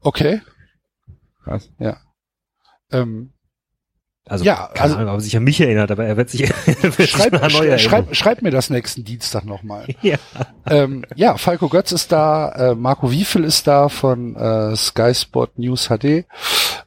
[0.00, 0.40] Okay.
[1.44, 1.70] Was?
[1.78, 1.96] Ja.
[2.92, 3.31] Ähm,
[4.26, 6.42] Also, Ja, keine also- Ahnung, ob er sich an mich erinnert, aber er wird sich,
[6.66, 7.78] er wird sich schreib, an Hanoi sch erinnern.
[7.80, 9.86] schreib, schreib mir das nächsten Dienstag nochmal.
[10.02, 10.16] Ja.
[10.66, 15.58] ähm, ja, Falco Götz ist da, äh, Marco Wiefel ist da von äh, Sky Sport
[15.58, 16.24] News HD, äh,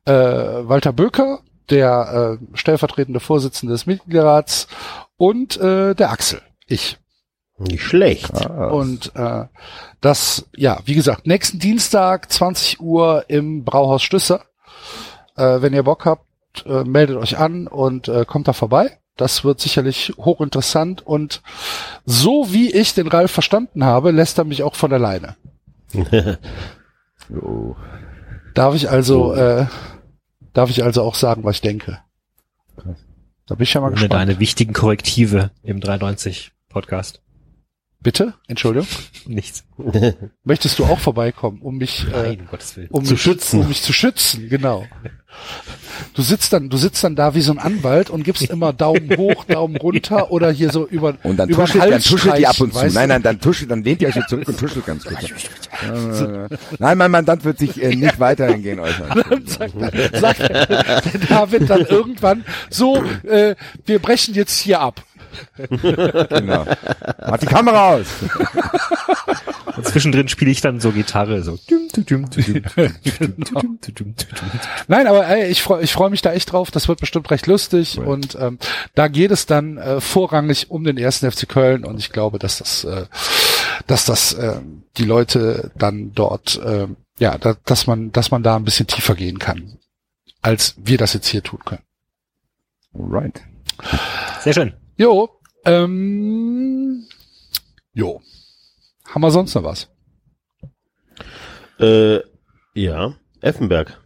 [0.05, 1.39] Walter Böker,
[1.69, 4.67] der äh, stellvertretende Vorsitzende des Mitgliederrats
[5.17, 6.97] und äh, der Axel, ich.
[7.57, 8.33] Nicht schlecht.
[8.45, 9.45] Ah, Und äh,
[10.01, 14.41] das, ja, wie gesagt, nächsten Dienstag, 20 Uhr im Brauhaus Stüsser.
[15.37, 16.24] Äh, wenn ihr Bock habt,
[16.65, 18.97] äh, meldet euch an und äh, kommt da vorbei.
[19.17, 21.41] Das wird sicherlich hochinteressant und
[22.05, 25.35] so wie ich den Ralf verstanden habe, lässt er mich auch von alleine.
[27.29, 27.75] so.
[28.53, 29.65] Darf ich also, äh,
[30.53, 31.99] darf ich also auch sagen, was ich denke?
[33.47, 34.13] Da bin ich ja mal Ohne gespannt.
[34.13, 37.21] deine wichtigen Korrektive im 390 Podcast.
[38.05, 38.35] Bitte?
[38.47, 38.87] Entschuldigung.
[39.25, 39.63] Nichts.
[40.43, 42.87] Möchtest du auch vorbeikommen, um mich äh, Nein, um Gottes Willen.
[42.91, 43.61] um Zu mich, schützen.
[43.61, 44.85] Um mich zu schützen, genau.
[46.13, 49.17] Du sitzt dann, du sitzt dann da wie so ein Anwalt und gibst immer Daumen
[49.17, 52.37] hoch, Daumen runter oder hier so über Und dann über den tuschelt, dann Hals tuschelt
[52.37, 52.77] die ab und zu.
[52.77, 55.49] Nein, weißt nein, dann tuschelt, dann lehnt ihr euch so zurück und tuschelt ganz kurz.
[56.77, 59.23] Nein, mein Mandant wird sich äh, nicht weiterhin gehen äußern.
[59.27, 59.47] du?
[59.47, 59.73] Sagt,
[60.13, 60.67] sagt der
[61.27, 63.55] David dann irgendwann so, äh,
[63.87, 65.03] wir brechen jetzt hier ab
[65.57, 66.65] genau.
[67.19, 68.07] Mach die Kamera aus!
[69.75, 71.57] Und zwischendrin spiele ich dann so Gitarre, so.
[74.87, 76.71] Nein, aber ey, ich freue ich freu mich da echt drauf.
[76.71, 77.97] Das wird bestimmt recht lustig.
[77.97, 78.07] Right.
[78.07, 78.57] Und ähm,
[78.93, 81.83] da geht es dann äh, vorrangig um den ersten FC Köln.
[81.83, 83.05] Und ich glaube, dass das, äh,
[83.87, 84.61] dass das äh,
[84.97, 86.87] die Leute dann dort, äh,
[87.19, 89.77] ja, da, dass man, dass man da ein bisschen tiefer gehen kann,
[90.41, 91.83] als wir das jetzt hier tun können.
[92.97, 93.41] Alright.
[94.41, 94.73] Sehr schön.
[94.97, 95.29] Jo,
[95.65, 97.05] ähm,
[97.93, 98.21] jo,
[99.09, 99.89] haben wir sonst noch was?
[101.79, 102.19] Äh,
[102.73, 103.99] ja, Effenberg.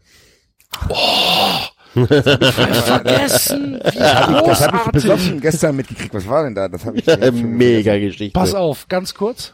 [1.94, 6.14] Vergessen, wie Das habe ich besoffen gestern mitgekriegt.
[6.14, 6.68] Was war denn da?
[6.68, 8.40] Das habe ich jetzt schon Mega Geschichte.
[8.40, 9.54] Pass auf, ganz kurz.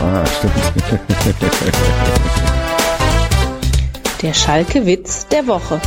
[0.00, 0.54] Ah, stimmt.
[4.22, 5.80] Der Schalke-Witz der Woche.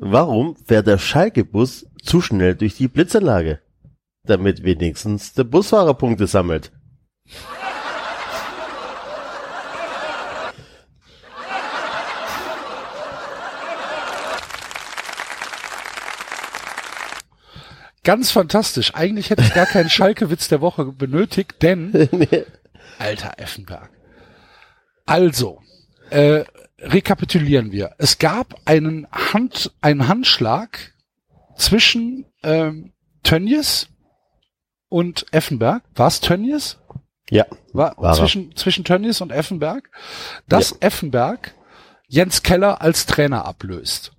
[0.00, 3.60] Warum fährt der Schalke-Bus zu schnell durch die Blitzanlage?
[4.22, 6.70] Damit wenigstens der Busfahrer Punkte sammelt.
[18.04, 18.94] Ganz fantastisch.
[18.94, 21.92] Eigentlich hätte ich gar keinen Schalke-Witz der Woche benötigt, denn
[23.00, 23.90] alter Effenberg.
[25.06, 25.60] Also,
[26.10, 26.44] äh,
[26.78, 27.94] rekapitulieren wir.
[27.98, 30.94] Es gab einen Hand, einen Handschlag
[31.56, 32.92] zwischen ähm,
[33.22, 33.88] Tönnies
[34.88, 35.82] und Effenberg.
[35.94, 36.78] War es Tönnies?
[37.30, 37.46] Ja.
[37.72, 38.14] War, War er.
[38.14, 39.90] zwischen, zwischen Tönnies und Effenberg,
[40.48, 41.54] dass Effenberg
[42.06, 44.12] Jens Keller als Trainer ablöst.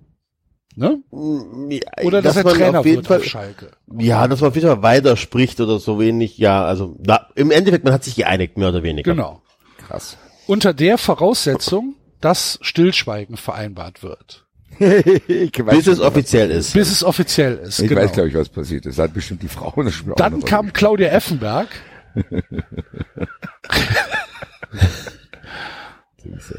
[0.76, 1.02] Ne?
[1.10, 3.72] Oder dass, er man Trainer auf jeden wird Fall, auf Schalke.
[3.98, 6.38] Ja, dass man auf jeden Fall weiterspricht oder so wenig.
[6.38, 9.10] Ja, also da, im Endeffekt, man hat sich geeinigt, mehr oder weniger.
[9.10, 9.42] Genau.
[9.78, 10.16] Krass.
[10.46, 14.46] Unter der Voraussetzung, dass Stillschweigen vereinbart wird.
[14.78, 16.72] ich weiß, Bis es offiziell ist.
[16.72, 17.80] Bis es offiziell ist.
[17.80, 18.02] ich genau.
[18.02, 18.98] weiß, glaube ich, was passiert ist.
[18.98, 21.68] Hat bestimmt die Frau eine Dann kam Claudia Effenberg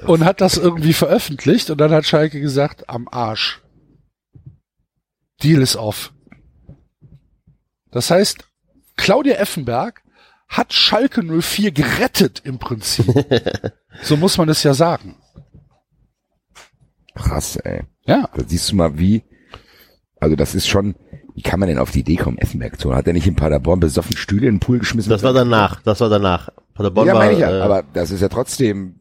[0.06, 3.62] und hat das irgendwie veröffentlicht und dann hat Schalke gesagt, am Arsch.
[5.42, 6.14] Deal ist off.
[7.92, 8.46] Das heißt,
[8.98, 10.04] Claudia Effenberg
[10.48, 13.06] hat Schalke 04 gerettet im Prinzip.
[14.04, 15.21] so muss man es ja sagen.
[17.16, 17.82] Krass, ey.
[18.06, 18.30] Ja.
[18.36, 19.24] Da siehst du mal, wie,
[20.20, 20.96] also das ist schon,
[21.36, 22.98] wie kann man denn auf die Idee kommen, Effenberg zu holen?
[22.98, 25.10] Hat er nicht in Paderborn besoffen Stühle in den Pool geschmissen?
[25.10, 26.50] Das war danach, das war danach.
[26.74, 29.00] Paderborn ja, war, meine ich ja, äh, aber das ist ja trotzdem,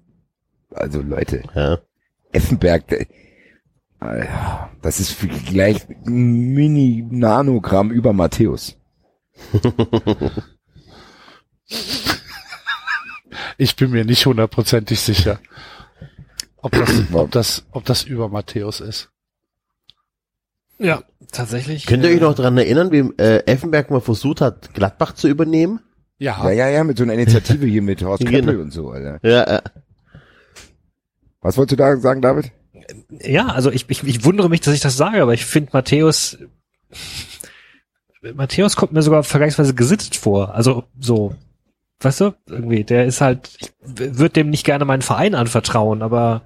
[0.72, 1.78] also Leute, ja.
[2.32, 3.06] Effenberg, äh,
[4.82, 8.76] das ist vielleicht ein Mini-Nanogramm über Matthäus.
[13.60, 15.38] Ich bin mir nicht hundertprozentig sicher,
[16.62, 19.10] ob das, ob das, ob das über Matthäus ist.
[20.78, 21.86] Ja, tatsächlich.
[21.86, 25.28] Könnt ihr äh, euch noch dran erinnern, wie äh, Effenberg mal versucht hat, Gladbach zu
[25.28, 25.80] übernehmen?
[26.18, 28.32] Ja, Ja, ja, ja, mit so einer Initiative hier mit Horst Genau.
[28.32, 29.18] Keppel und so, Alter.
[29.22, 29.62] Ja, äh,
[31.40, 32.52] Was wolltest du da sagen, David?
[33.10, 36.38] Ja, also ich, ich, ich wundere mich, dass ich das sage, aber ich finde Matthäus,
[38.34, 40.54] Matthäus kommt mir sogar vergleichsweise gesittet vor.
[40.54, 41.34] Also so,
[42.00, 46.42] weißt du, irgendwie, der ist halt, ich würde dem nicht gerne meinen Verein anvertrauen, aber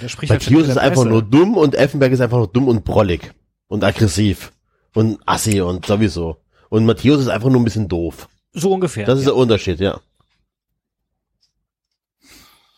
[0.00, 2.68] der spricht halt Matthäus ständig ist einfach nur dumm und Effenberg ist einfach nur dumm
[2.68, 3.32] und brollig
[3.68, 4.52] und aggressiv
[4.94, 6.38] und assi und sowieso.
[6.68, 8.28] Und Matthäus ist einfach nur ein bisschen doof.
[8.52, 9.06] so ungefähr.
[9.06, 9.32] Das ist ja.
[9.32, 10.00] der Unterschied, ja.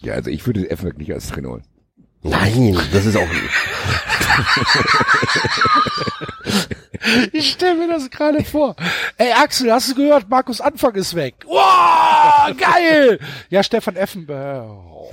[0.00, 1.64] Ja, also ich würde Effenberg nicht als Trainer holen.
[2.22, 3.28] Nein, das ist auch
[7.32, 8.74] ich stelle mir das gerade vor.
[9.18, 10.28] Ey Axel, hast du gehört?
[10.28, 11.34] Markus Anfang ist weg.
[11.46, 13.18] Wow, geil!
[13.50, 14.66] Ja, Stefan Effenberg.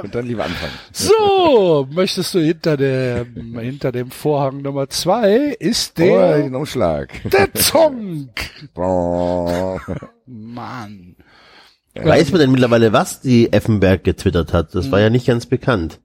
[0.00, 0.72] Und dann lieber anfangen.
[0.92, 7.08] So, möchtest du hinter dem, hinter dem Vorhang Nummer zwei ist Oh, der, den Umschlag.
[7.24, 8.30] der Zonk.
[8.76, 9.78] Oh.
[10.26, 11.16] Mann.
[12.04, 14.74] Weiß man denn mittlerweile, was die Effenberg getwittert hat?
[14.74, 16.00] Das war ja nicht ganz bekannt.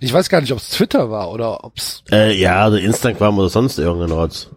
[0.00, 3.48] Ich weiß gar nicht, ob es Twitter war oder ob's, Äh, ja, oder Instagram oder
[3.48, 4.50] sonst irgendein Rotz.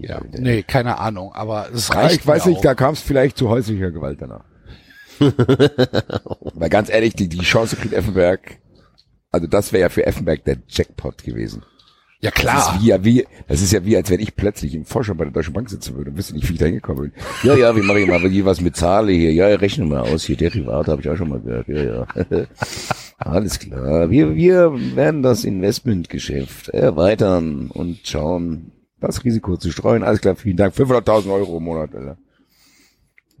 [0.00, 2.62] ja, nee, keine Ahnung, aber es Ja, reicht ich weiß mir nicht, auch.
[2.62, 4.44] da kam es vielleicht zu häuslicher Gewalt danach.
[5.18, 8.58] Weil ganz ehrlich, die, die Chance kriegt Effenberg,
[9.32, 11.64] also das wäre ja für Effenberg der Jackpot gewesen.
[12.20, 12.74] Ja, Das klar.
[12.76, 15.32] ist, wie, wie, das ist ja wie, als wenn ich plötzlich im Vorstand bei der
[15.32, 17.12] Deutschen Bank sitzen würde und wüsste nicht, wie ich da hingekommen bin.
[17.44, 19.32] Ja, ja, wie mache ich mal was mit Zahle hier?
[19.32, 20.24] Ja, rechne mal aus.
[20.24, 21.68] Hier, Derivate habe ich auch schon mal gehört.
[21.68, 22.06] Ja, ja.
[23.18, 24.10] Alles klar.
[24.10, 30.02] Wir, wir werden das Investmentgeschäft erweitern und schauen, das Risiko zu streuen.
[30.02, 30.74] Alles klar, vielen Dank.
[30.74, 32.18] 500.000 Euro im Monat, Alter.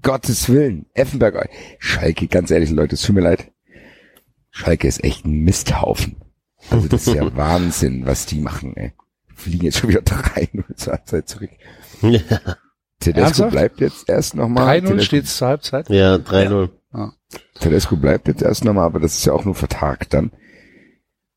[0.02, 0.86] Gottes Willen.
[0.94, 1.48] Effenberg.
[1.80, 3.50] Schalke, ganz ehrlich, Leute, es tut mir leid.
[4.50, 6.16] Schalke ist echt ein Misthaufen.
[6.70, 8.92] Also das ist ja Wahnsinn, was die machen, ey.
[9.34, 11.50] Fliegen jetzt schon wieder 3-0 zur Halbzeit zurück.
[12.02, 12.20] Ja,
[13.00, 13.52] Tedesco Ernsthaft?
[13.52, 14.78] bleibt jetzt erst nochmal.
[14.80, 15.88] 3-0 steht's zur Halbzeit.
[15.90, 16.70] ja 3-0.
[17.60, 20.32] Tedesco bleibt jetzt erst nochmal, aber das ist ja auch nur vertagt dann.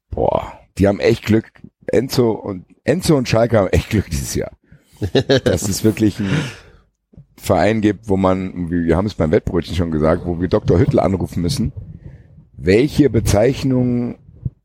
[0.10, 1.52] Boah, die haben echt Glück.
[1.88, 4.52] Enzo und Enzo und Schalke haben echt Glück dieses Jahr.
[5.44, 6.32] Dass es wirklich einen
[7.36, 10.80] Verein gibt, wo man, wir haben es beim Wettbrötchen schon gesagt, wo wir Dr.
[10.80, 11.74] Hüttel anrufen müssen,
[12.54, 14.20] welche Bezeichnung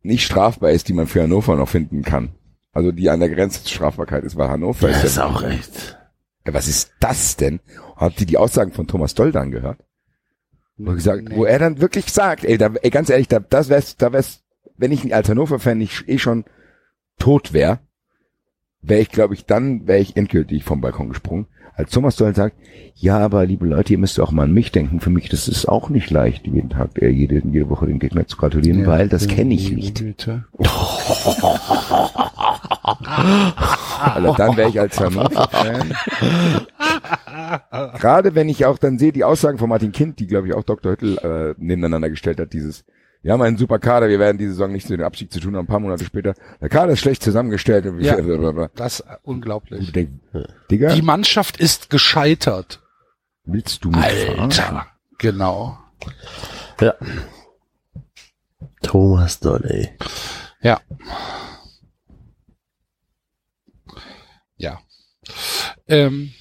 [0.07, 2.35] nicht strafbar ist, die man für Hannover noch finden kann.
[2.73, 5.43] Also die an der Grenze zur Strafbarkeit ist, weil Hannover Das ist ist ja auch
[5.43, 5.99] echt.
[6.47, 7.61] ja, was ist das denn?
[7.97, 9.79] Habt ihr die Aussagen von Thomas Doll dann gehört?
[10.77, 13.71] Wo, er gesagt, wo er dann wirklich sagt, ey, da, ey ganz ehrlich, da, das
[13.71, 14.43] wär's, da wär's,
[14.77, 16.45] wenn ich ein als Hannover-Fan nicht eh schon
[17.19, 17.79] tot wäre,
[18.83, 21.47] wäre ich, glaube ich, dann wäre ich endgültig vom Balkon gesprungen.
[21.77, 22.57] Als Thomas Doll sagt,
[22.95, 25.01] ja, aber liebe Leute, ihr müsst auch mal an mich denken.
[25.01, 28.27] Für mich das ist auch nicht leicht, jeden Tag, äh, jede, jede Woche den Gegner
[28.27, 30.03] zu gratulieren, weil das kenne ich nicht.
[34.03, 35.95] Also dann wäre ich als Hannover-Fan.
[38.01, 40.65] Gerade wenn ich auch dann sehe, die Aussagen von Martin Kind, die glaube ich auch
[40.65, 40.93] Dr.
[40.93, 42.87] Hüttel äh, nebeneinander gestellt hat, dieses,
[43.27, 45.57] wir haben einen super Kader, wir werden diese Saison nichts mit dem Abstieg zu tun
[45.57, 46.35] haben, ein paar Monate später.
[46.61, 47.85] Der Kader ist schlecht zusammengestellt.
[47.87, 48.15] Und Ja.
[48.21, 48.71] blablabla.
[48.77, 49.81] Das ist unglaublich.
[49.81, 50.11] Ich denk,
[50.71, 52.81] Digga, Die Mannschaft ist gescheitert.
[53.45, 54.41] willst du mich verarschen?
[54.77, 54.87] Alter.
[55.19, 55.77] Genau.
[56.81, 56.95] Ja.
[58.83, 59.91] Thomas Dolle.
[60.61, 60.81] Ja.
[64.57, 64.79] Ja.
[65.89, 66.33] Ähm,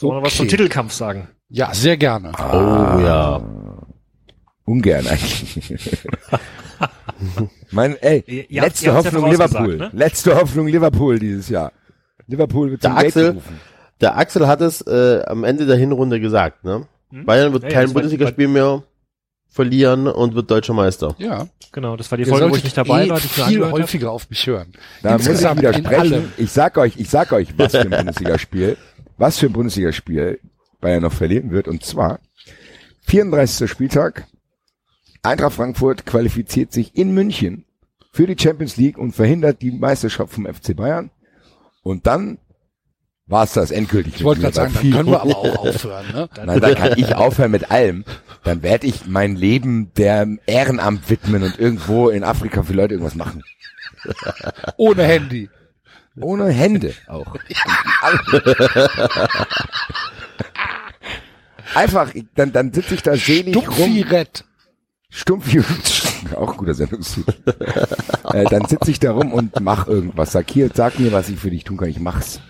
[0.00, 0.48] Sollen wir was zum.
[0.48, 1.28] Titelkampf sagen?
[1.48, 2.32] Ja, sehr gerne.
[2.38, 3.42] Oh ja.
[4.70, 5.98] Ungern eigentlich.
[7.70, 9.76] mein, ey, Ihr- habt- letzte ja Hoffnung Liverpool.
[9.76, 9.90] ne?
[9.92, 11.72] Letzte Hoffnung Liverpool dieses Jahr.
[12.26, 13.40] Liverpool wird Der Axel-.
[14.00, 16.86] Der Axel hat es äh, am Ende der Hinrunde gesagt, ne?
[17.10, 17.24] Hm?
[17.26, 18.82] Bayern wird Ja, kein Bundesligaspiel mehr
[19.48, 21.14] verlieren und wird deutscher Meister.
[21.18, 21.48] Ja.
[21.72, 23.70] Genau, das war die Ihr Folge, wo ich nicht dabei eh war, die ich viel
[23.70, 24.72] häufiger auf mich hören.
[25.02, 26.32] Da muss ich widersprechen.
[26.36, 28.76] Ich sag euch, ich sag euch, was für ein Bundesligaspiel,
[29.18, 30.38] was für ein Bundesligaspiel
[30.80, 31.68] Bayern noch verlieren wird.
[31.68, 32.20] Und zwar
[33.02, 33.68] 34.
[33.70, 34.26] Spieltag.
[35.22, 37.64] Eintracht Frankfurt qualifiziert sich in München
[38.12, 41.10] für die Champions League und verhindert die Meisterschaft vom FC Bayern.
[41.82, 42.38] Und dann
[43.26, 44.16] war es das endgültig.
[44.16, 46.06] Ich wollte gerade sagen, dann können wir aber auch aufhören.
[46.12, 46.28] Ne?
[46.44, 48.04] Nein, dann kann ich aufhören mit allem.
[48.42, 53.14] Dann werde ich mein Leben der Ehrenamt widmen und irgendwo in Afrika für Leute irgendwas
[53.14, 53.44] machen.
[54.76, 55.48] Ohne Handy.
[56.16, 57.36] Ohne Hände auch.
[61.74, 63.62] Einfach, dann, dann sitze ich da selig rum.
[63.62, 64.44] Stumpfirett.
[65.10, 65.48] Stumpf,
[66.36, 67.34] auch guter Sendungstitel.
[68.32, 70.32] äh, dann sitze ich da rum und mach irgendwas.
[70.32, 71.88] Sag hier, sag mir, was ich für dich tun kann.
[71.88, 72.40] Ich mach's.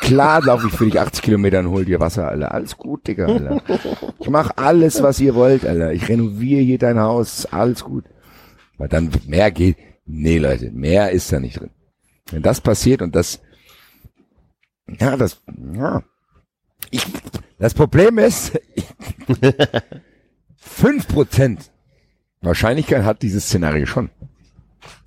[0.00, 2.54] Klar laufe ich für dich 80 Kilometer und hol dir Wasser, Alter.
[2.54, 3.62] Alles gut, Digga, Alter.
[4.20, 5.92] Ich mach alles, was ihr wollt, Alter.
[5.92, 7.46] Ich renoviere hier dein Haus.
[7.46, 8.04] Alles gut.
[8.78, 9.76] Weil dann mehr geht.
[10.06, 11.70] Nee, Leute, mehr ist da nicht drin.
[12.30, 13.40] Wenn das passiert und das,
[15.00, 15.42] ja, das,
[15.74, 16.02] ja.
[16.90, 17.06] Ich,
[17.58, 18.52] das Problem ist,
[20.56, 21.70] fünf Prozent
[22.44, 24.10] Wahrscheinlichkeit hat dieses Szenario schon.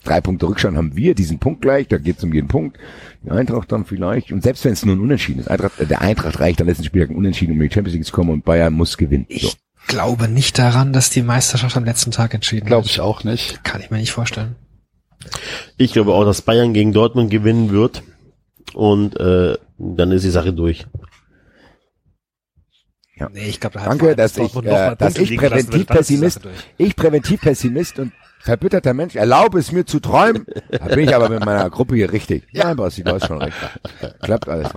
[0.03, 2.77] Drei Punkte Rückstand haben wir, diesen Punkt gleich, da geht es um jeden Punkt.
[3.23, 6.01] Die Eintracht dann vielleicht, und selbst wenn es nur ein Unentschieden ist, Eintracht, äh, der
[6.01, 8.45] Eintracht reicht am letzten Spieltag ein Unentschieden, um in die Champions League zu kommen und
[8.45, 9.27] Bayern muss gewinnen.
[9.29, 9.47] So.
[9.47, 9.57] Ich
[9.87, 12.91] glaube nicht daran, dass die Meisterschaft am letzten Tag entschieden Glaube wird.
[12.91, 13.63] ich auch nicht.
[13.63, 14.55] Kann ich mir nicht vorstellen.
[15.77, 18.03] Ich glaube auch, dass Bayern gegen Dortmund gewinnen wird.
[18.73, 20.85] Und äh, dann ist die Sache durch.
[23.19, 23.29] Ja.
[23.33, 26.41] Nee, ich glaube, da hat Danke, dass ich, äh, dass ich präventiv Pessimist,
[26.77, 30.45] ich präventiv Pessimist und verbitterter Mensch, erlaube es mir zu träumen.
[30.71, 32.47] Da bin ich aber mit meiner Gruppe hier richtig.
[32.51, 33.55] Ja, Basti, du hast schon recht.
[34.21, 34.69] Klappt alles.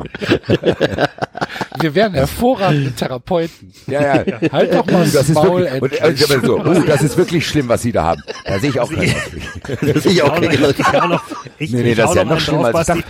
[1.81, 3.73] Wir wären hervorragende Therapeuten.
[3.87, 4.53] Ja, ja.
[4.53, 7.47] Halt doch mal Das das ist Maul wirklich, und, und, so, uh, das ist wirklich
[7.47, 8.23] schlimm, was Sie da haben.
[8.45, 10.05] Da sehe ich auch keinen Ausweg.
[10.07, 10.93] ich auch Ich genau.
[11.03, 11.25] hau noch-
[11.59, 13.05] ich- Nee, nee, ich das ist ja noch noch schlimmer, als ich.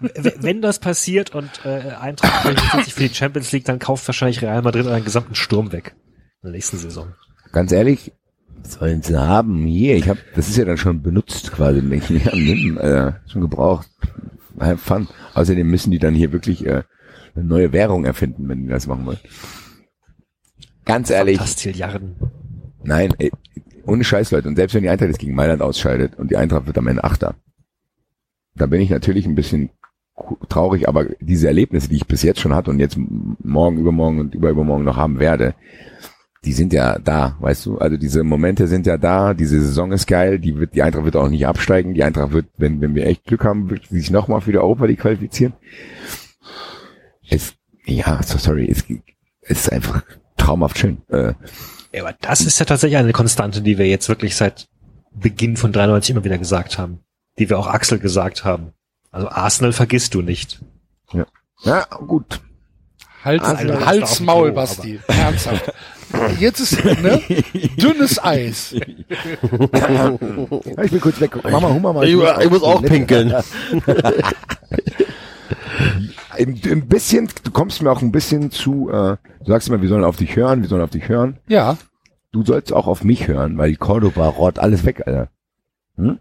[0.00, 4.42] W- Wenn das passiert und äh, Eintracht sich für die Champions League, dann kauft wahrscheinlich
[4.42, 5.94] Real Madrid einen gesamten Sturm weg.
[6.42, 7.14] In der nächsten Saison.
[7.52, 8.12] Ganz ehrlich,
[8.66, 9.64] sollen Sie haben?
[9.66, 11.78] Hier, ich habe, das ist ja dann schon benutzt quasi.
[11.78, 13.88] Ich, Ja, nimm, äh, schon gebraucht.
[14.58, 15.08] Have fun.
[15.34, 16.82] Außerdem müssen die dann hier wirklich äh,
[17.34, 19.18] eine neue Währung erfinden, wenn die das machen wollen.
[20.84, 22.16] Ganz ehrlich, Fantastilliarden.
[22.84, 23.32] nein, ey,
[23.86, 24.48] ohne Scheiß, Leute.
[24.48, 27.04] Und selbst wenn die Eintracht jetzt gegen Mailand ausscheidet und die Eintracht wird am Ende
[27.04, 27.34] Achter,
[28.54, 29.70] da bin ich natürlich ein bisschen
[30.48, 34.34] traurig, aber diese Erlebnisse, die ich bis jetzt schon hatte und jetzt morgen, übermorgen und
[34.34, 35.54] überübermorgen noch haben werde,
[36.46, 37.78] die sind ja da, weißt du?
[37.78, 41.16] Also diese Momente sind ja da, diese Saison ist geil, die wird, die Eintracht wird
[41.16, 44.12] auch nicht absteigen, die Eintracht wird, wenn, wenn wir echt Glück haben, wird sie sich
[44.12, 45.54] nochmal für die Europa League qualifizieren.
[47.28, 47.54] Es,
[47.84, 48.84] ja, so sorry, es,
[49.42, 50.04] es ist einfach
[50.36, 51.02] traumhaft schön.
[51.08, 51.34] Äh,
[51.92, 54.68] Ja, aber das ist ja tatsächlich eine Konstante, die wir jetzt wirklich seit
[55.12, 57.00] Beginn von 93 immer wieder gesagt haben.
[57.40, 58.72] Die wir auch Axel gesagt haben.
[59.10, 60.60] Also Arsenal vergisst du nicht.
[61.64, 62.40] ja, gut.
[63.24, 65.00] Hals, Also, ist Hals, Maul, Basti.
[65.08, 65.72] Ernsthaft.
[66.38, 67.20] Jetzt ist, ne?
[67.76, 68.74] Dünnes Eis.
[69.72, 70.14] Ja,
[70.82, 71.42] ich bin kurz weg.
[71.44, 72.04] Mama, Hummer mal.
[72.04, 73.32] Ich, ich muss auch pinkeln.
[76.30, 79.88] Ein, ein bisschen, du kommst mir auch ein bisschen zu, äh, du sagst immer, wir
[79.88, 81.38] sollen auf dich hören, wir sollen auf dich hören.
[81.48, 81.78] Ja.
[82.30, 85.28] Du sollst auch auf mich hören, weil Cordoba rott alles weg, Alter.
[85.96, 86.18] Hm?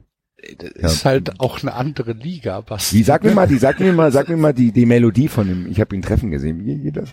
[0.79, 2.97] Das ist halt auch eine andere Liga, Basti.
[2.97, 5.47] Wie, sag mir mal, die, sag mir mal, sag mir mal die, die Melodie von
[5.47, 6.65] dem, ich habe ihn treffen gesehen.
[6.65, 7.09] Wie geht das?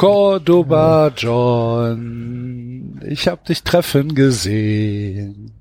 [0.00, 5.60] Cordoba John, ich hab dich treffen gesehen.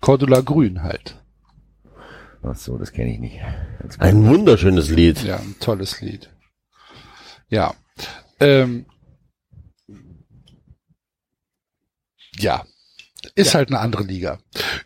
[0.00, 1.22] Cordula Grün halt.
[2.42, 3.40] Ach so, das kenne ich nicht.
[3.98, 5.22] Ein wunderschönes Lied.
[5.22, 6.30] Ja, ein tolles Lied.
[7.50, 7.74] Ja.
[8.40, 8.86] Ähm,
[12.38, 12.64] ja.
[13.40, 14.38] Ist halt eine andere Liga.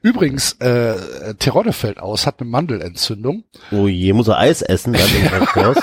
[0.03, 3.45] Übrigens, äh, Terodde fällt aus, hat eine Mandelentzündung.
[3.71, 5.77] Oh je, muss er Eis essen dann im Krankenhaus?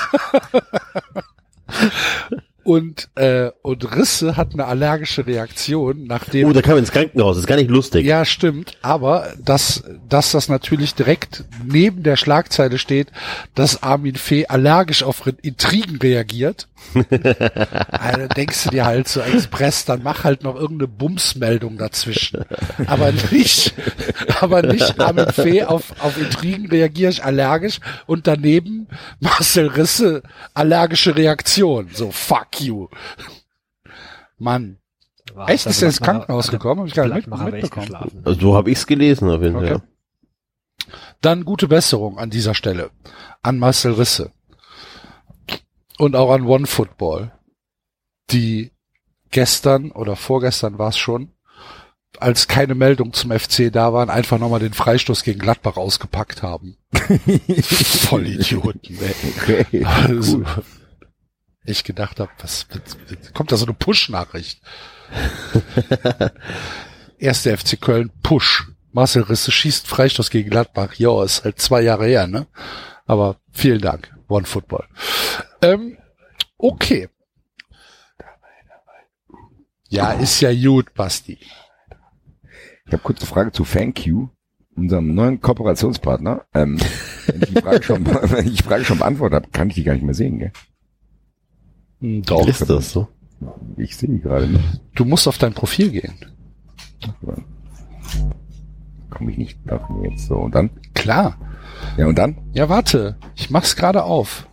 [2.64, 7.36] Und, äh, und Risse hat eine allergische Reaktion, nachdem Oh, da kam ins Krankenhaus.
[7.36, 8.06] Das ist gar nicht lustig.
[8.06, 8.78] Ja, stimmt.
[8.82, 13.08] Aber dass, dass das natürlich direkt neben der Schlagzeile steht,
[13.56, 16.68] dass Armin Fee allergisch auf Intrigen reagiert.
[17.92, 22.44] also denkst du dir halt so Express, dann mach halt noch irgendeine Bumsmeldung dazwischen.
[22.88, 23.74] Aber nicht,
[24.40, 28.88] aber nicht Armin Fee auf, auf Intrigen reagiere ich allergisch und daneben
[29.20, 30.24] Marcel Risse
[30.54, 31.90] allergische Reaktion.
[31.94, 32.88] So, fuck you.
[34.38, 34.78] Mann.
[35.34, 35.66] War Echt?
[35.66, 36.82] Ist er ins Krankenhaus gekommen?
[36.82, 37.96] Hab ich gar nicht mit- ich mitbekommen.
[38.26, 39.76] Also, so habe ich's gelesen auf jeden Fall.
[39.76, 39.84] Okay.
[41.22, 42.90] Dann gute Besserung an dieser Stelle.
[43.44, 44.32] An Marcel Risse.
[46.00, 47.32] Und auch an One Football.
[48.32, 48.72] Die
[49.30, 51.32] gestern oder vorgestern war es schon,
[52.20, 56.78] als keine Meldung zum FC da waren, einfach nochmal den Freistoß gegen Gladbach ausgepackt haben.
[56.94, 59.16] Voll Idioten, ey.
[59.64, 60.46] Okay, Also, cool.
[61.64, 62.68] Ich gedacht habe, was,
[63.34, 64.62] kommt da so eine Push-Nachricht?
[67.18, 68.68] Erste FC Köln, Push.
[68.94, 70.96] Marcel Risse schießt Freistoß gegen Gladbach.
[70.96, 72.48] Ja, ist halt zwei Jahre her, ne?
[73.06, 74.86] Aber vielen Dank, One Football.
[75.62, 75.98] Ähm,
[76.58, 77.10] okay.
[79.88, 81.38] Ja, ist ja gut, Basti.
[82.86, 84.30] Ich habe kurze Frage zu FanQ,
[84.76, 86.46] unserem neuen Kooperationspartner.
[86.54, 86.80] Ähm,
[87.28, 89.84] wenn ich die Frage schon, wenn ich die Frage schon beantwortet habe, kann ich die
[89.84, 90.52] gar nicht mehr sehen, gell?
[92.02, 93.08] Hm, Doch, Ist das so?
[93.78, 94.82] Ich sehe die gerade nicht.
[94.96, 96.14] du musst auf dein Profil gehen.
[99.10, 100.36] Komme ich nicht nach mir jetzt so.
[100.36, 100.70] Und dann?
[100.94, 101.38] Klar.
[101.98, 102.38] Ja, und dann?
[102.54, 103.18] Ja, warte.
[103.36, 104.48] Ich mach's gerade auf.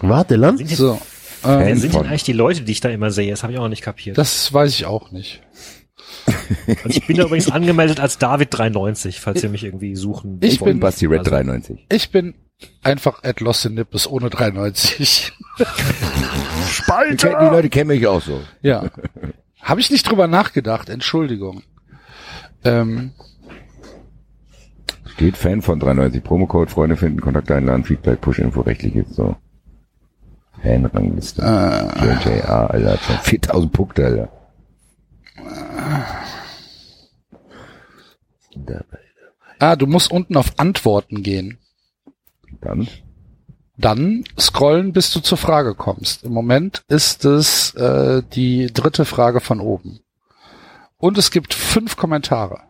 [0.00, 0.66] Warte, Land?
[0.68, 0.98] So.
[1.42, 3.30] wer Ähm, sind denn eigentlich die Leute, die ich da immer sehe?
[3.30, 4.18] Das habe ich auch noch nicht kapiert.
[4.18, 5.42] das weiß ich auch nicht.
[6.66, 10.72] Also ich bin da übrigens angemeldet als David93, falls ihr mich irgendwie suchen Ich wollt.
[10.72, 11.86] bin- Basti Red Also, 93.
[11.90, 12.34] Ich bin
[12.82, 15.32] einfach at Lost in Nippes ohne 93.
[15.58, 15.64] Die,
[17.16, 18.40] kenn- die Leute kennen mich auch so.
[18.62, 18.90] Ja.
[19.62, 21.62] Habe ich nicht drüber nachgedacht, Entschuldigung.
[22.64, 23.12] Ähm,
[25.14, 26.22] Steht Fan von 93.
[26.22, 29.36] Promocode, Freunde finden, Kontakte einladen, Feedback, Push-Info, rechtliches, so.
[30.62, 31.42] Fanrangliste.
[31.42, 34.28] JJA, Alter, hat schon 4000 Punkte, Alter.
[39.58, 41.58] Ah, du musst unten auf Antworten gehen.
[42.60, 42.88] Dann,
[43.76, 46.24] Dann scrollen, bis du zur Frage kommst.
[46.24, 50.00] Im Moment ist es äh, die dritte Frage von oben.
[50.98, 52.60] Und es gibt fünf Kommentare.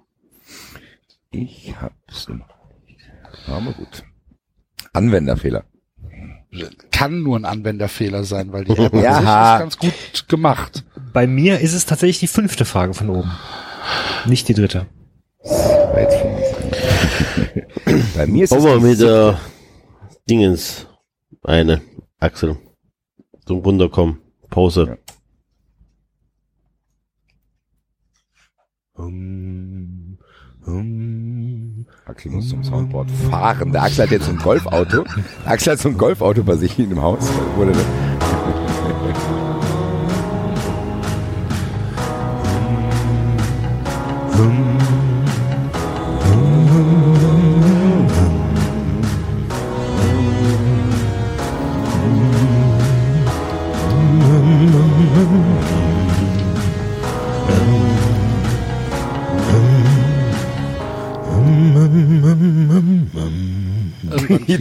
[1.30, 2.46] ich hab's immer.
[3.46, 4.02] Aber gut.
[4.92, 5.64] Anwenderfehler.
[6.90, 9.54] Kann nur ein Anwenderfehler sein, weil die App Ja.
[9.56, 10.84] ist ganz gut gemacht.
[11.12, 13.30] Bei mir ist es tatsächlich die fünfte Frage von oben.
[14.24, 14.86] Nicht die dritte.
[18.16, 19.38] Bei mir ist es wir die mit der
[20.28, 20.88] Dingens
[21.44, 21.82] eine,
[22.18, 22.56] Axel.
[23.46, 24.18] Zum Runterkommen.
[24.50, 24.86] Pause.
[24.88, 24.96] Ja.
[28.96, 30.18] Hum,
[30.64, 31.86] hum.
[32.06, 33.70] Axel muss zum Soundboard fahren.
[33.70, 35.04] Der Axel hat jetzt so ein Golfauto.
[35.04, 37.28] Der Axel hat so ein Golfauto bei sich in dem Haus.
[37.54, 37.86] Wurde das?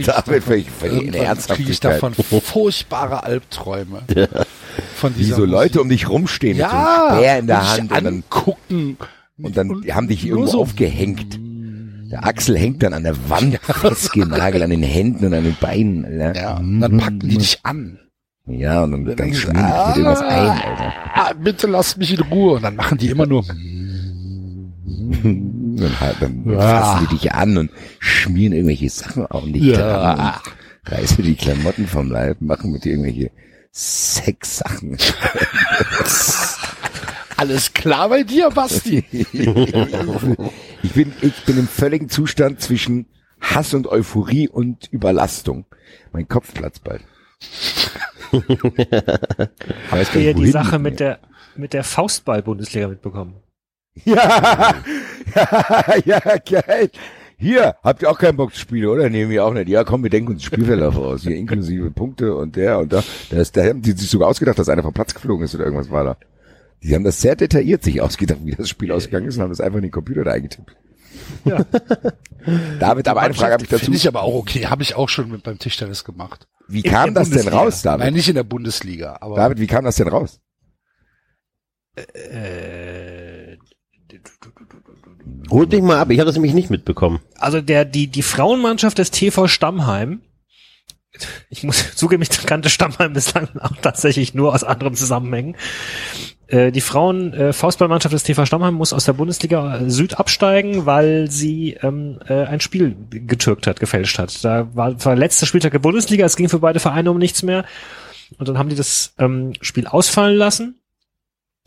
[0.06, 2.42] Damit in irgendwann kriege ich davon Ernsthaftigkeit.
[2.42, 4.02] furchtbare Albträume.
[4.96, 5.80] Von Wie dieser so Leute Musik.
[5.82, 8.96] um dich rumstehen ja, mit so einem Speer in der und Hand und dann, angucken.
[9.42, 11.38] und dann die haben dich irgendwo so- aufgehängt.
[12.10, 16.04] Der Axel hängt dann an der Wand festgenagelt an den Händen und an den Beinen.
[16.04, 16.40] Alter.
[16.40, 17.98] Ja, und dann packen die dich an.
[18.46, 20.92] Ja, und dann, dann Dann schmieren die dich mit irgendwas ein, Alter.
[21.14, 22.54] Ah, bitte lass mich in Ruhe.
[22.56, 23.44] Und dann machen die immer nur.
[25.76, 26.58] Dann, halt- dann Ja.
[26.60, 30.40] fassen die dich an und schmieren irgendwelche Sachen auf dich Ja.
[30.84, 33.30] und reißen die Klamotten vom Leib, machen mit dir irgendwelche
[33.72, 34.96] Sexsachen.
[37.36, 39.04] Alles klar bei dir, Basti?
[40.82, 43.06] Ich bin, ich bin im völligen Zustand zwischen
[43.40, 45.64] Hass und Euphorie und Überlastung.
[46.12, 47.02] Mein Kopf platzt bald.
[49.90, 51.18] Habt ihr die Sache mit der,
[51.56, 53.34] mit der Faustball-Bundesliga mitbekommen?
[54.04, 54.74] Ja,
[55.34, 56.90] ja, ja, geil.
[57.38, 59.10] Hier, habt ihr auch keinen Bock zu spielen, oder?
[59.10, 59.68] Nehmen wir auch nicht.
[59.68, 61.22] Ja, komm, wir denken uns Spielverlauf aus.
[61.22, 63.02] Hier inklusive Punkte und der und da.
[63.30, 65.64] Da, ist, da haben die sich sogar ausgedacht, dass einer vom Platz geflogen ist oder
[65.64, 66.16] irgendwas war da.
[66.82, 69.60] Die haben das sehr detailliert sich ausgedacht, wie das Spiel ausgegangen ist und haben das
[69.60, 70.76] einfach in den Computer da eingetippt.
[71.44, 71.64] Ja.
[72.80, 73.84] David, aber eine Frage habe ich dazu.
[73.86, 74.66] Finde ich aber auch okay.
[74.66, 76.46] Habe ich auch schon mit beim Tischtennis gemacht.
[76.68, 77.58] Wie In kam das denn Bundesliga.
[77.58, 78.14] raus, Nein, David?
[78.14, 79.18] nicht in der Bundesliga.
[79.20, 80.40] Aber David, wie kam das denn raus?
[81.96, 82.02] Äh,
[85.50, 87.20] Holt mich mal ab, ich habe das nämlich nicht mitbekommen.
[87.36, 90.22] also der, die, die Frauenmannschaft des TV Stammheim,
[91.50, 95.56] ich muss zugeben, ich kannte Stammheim bislang auch tatsächlich nur aus anderen Zusammenhängen.
[96.48, 100.86] Äh, die Frauen äh, Faustballmannschaft des TV Stammheim muss aus der Bundesliga äh, Süd absteigen,
[100.86, 104.44] weil sie ähm, äh, ein Spiel getürkt hat, gefälscht hat.
[104.44, 107.64] Da war, war letzter Spieltag der Bundesliga, es ging für beide Vereine um nichts mehr.
[108.38, 110.80] Und dann haben die das ähm, Spiel ausfallen lassen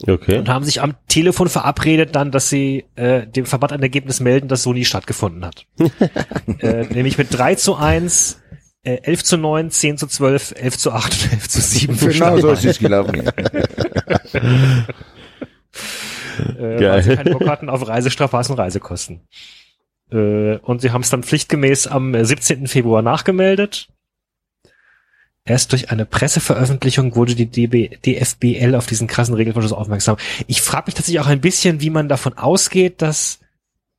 [0.08, 0.38] Okay.
[0.38, 4.48] und haben sich am Telefon verabredet dann, dass sie äh, dem Verband ein Ergebnis melden,
[4.48, 5.66] das so nie stattgefunden hat.
[6.60, 8.42] äh, nämlich mit 3 zu 1,
[8.84, 12.10] äh, 11 zu 9, 10 zu 12, 11 zu 8 und 11 zu 7 für
[12.10, 13.16] Genau so ist es gelaufen.
[13.24, 13.30] äh,
[16.58, 16.82] Geil.
[16.82, 19.28] weil sie keine Bock hatten auf Reisestrapazen und Reisekosten.
[20.12, 22.68] Äh, und sie haben es dann pflichtgemäß am äh, 17.
[22.68, 23.90] Februar nachgemeldet.
[25.50, 30.18] Erst durch eine Presseveröffentlichung wurde die DB, DFBL auf diesen krassen Regelverschluss aufmerksam.
[30.48, 33.40] Ich frage mich tatsächlich auch ein bisschen, wie man davon ausgeht, dass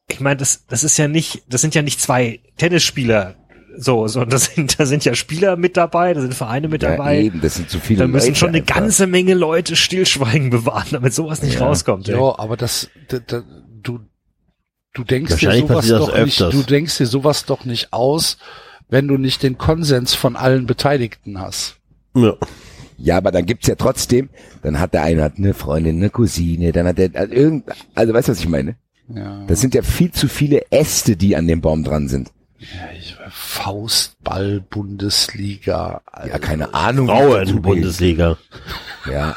[0.09, 3.35] ich meine, das, das ist ja nicht, das sind ja nicht zwei Tennisspieler
[3.77, 6.91] so, sondern das sind, da sind ja Spieler mit dabei, da sind Vereine mit Ja,
[6.91, 7.21] dabei.
[7.23, 8.75] eben, das sind zu viele Da müssen Leute schon eine einfach.
[8.77, 11.67] ganze Menge Leute Stillschweigen bewahren, damit sowas nicht Ja.
[11.67, 12.09] rauskommt.
[12.09, 12.17] ey.
[12.17, 13.43] Ja, aber das, da, da,
[13.83, 14.01] du,
[14.95, 16.53] du denkst dir sowas das doch nicht, öfters.
[16.53, 18.39] du denkst dir sowas doch nicht aus,
[18.91, 21.77] wenn du nicht den Konsens von allen Beteiligten hast.
[22.15, 22.35] Ja.
[22.99, 24.29] Ja, aber dann gibt's ja trotzdem,
[24.63, 27.65] dann hat der eine hat eine Freundin, eine Cousine, dann hat der also irgend,
[27.95, 28.77] also weißt du, was ich meine?
[29.09, 29.43] Ja.
[29.47, 32.31] Das sind ja viel zu viele Äste, die an dem Baum dran sind.
[32.59, 36.03] Ich, Faustball, Bundesliga.
[36.27, 37.07] Ja, keine Ahnung.
[37.07, 37.63] Frauen.
[37.63, 38.37] Bundesliga.
[39.11, 39.35] Ja,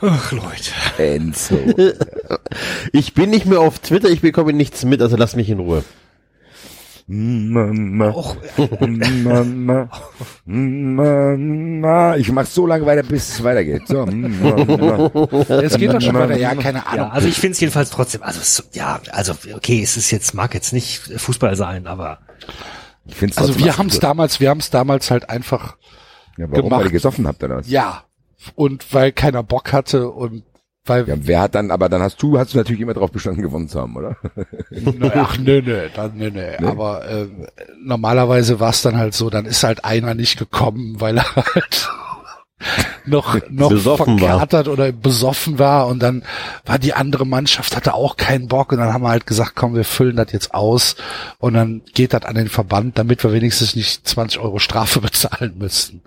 [0.00, 0.72] Ach, Leute.
[0.98, 1.58] Enzo.
[2.92, 5.82] Ich bin nicht mehr auf Twitter, ich bekomme nichts mit, also lass mich in Ruhe.
[7.06, 8.36] Mama, Och,
[8.80, 9.88] Mama,
[10.46, 12.16] Mama.
[12.16, 13.86] Ich mach so lange weiter, bis es weitergeht.
[13.86, 14.04] So.
[15.52, 16.38] Es geht doch schon weiter.
[16.38, 17.06] Ja, keine Ahnung.
[17.06, 20.54] ja, also ich finde es jedenfalls trotzdem, also ja, also okay, es ist jetzt, mag
[20.54, 22.20] jetzt nicht Fußball sein, aber
[23.06, 25.76] Ich find's Also wir haben es damals, wir haben es damals halt einfach,
[26.38, 26.64] Ja, warum?
[26.64, 26.80] gemacht.
[26.80, 27.68] Weil ihr gesoffen habt oder was?
[27.68, 28.04] ja.
[28.54, 30.42] Und weil keiner Bock hatte und
[30.86, 33.42] weil, Ja, wer hat dann, aber dann hast du, hast du natürlich immer drauf bestanden,
[33.42, 34.16] gewonnen zu haben, oder?
[34.98, 36.66] Na, ach nö, nö, dann, nö, nö.
[36.66, 37.26] Aber äh,
[37.82, 41.90] normalerweise war es dann halt so, dann ist halt einer nicht gekommen, weil er halt
[43.06, 44.28] noch noch Besoffen war.
[44.28, 46.22] verkatert oder besoffen war und dann
[46.64, 49.74] war die andere Mannschaft hatte auch keinen Bock und dann haben wir halt gesagt, komm,
[49.74, 50.96] wir füllen das jetzt aus
[51.38, 55.54] und dann geht das an den Verband, damit wir wenigstens nicht 20 Euro Strafe bezahlen
[55.58, 56.02] müssten,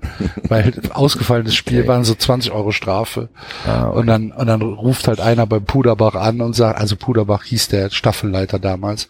[0.47, 1.87] weil ausgefallenes Spiel Okay.
[1.87, 3.29] waren so 20 Euro Strafe
[3.65, 7.43] Ah, und dann und dann ruft halt einer beim Puderbach an und sagt, also Puderbach
[7.43, 9.07] hieß der Staffelleiter damals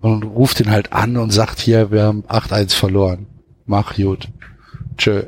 [0.00, 3.26] und ruft ihn halt an und sagt hier, wir haben 8-1 verloren,
[3.66, 4.28] mach gut,
[4.98, 5.22] tschö.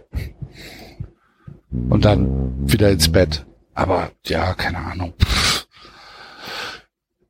[1.90, 3.44] Und dann wieder ins Bett.
[3.74, 5.12] Aber ja, keine Ahnung.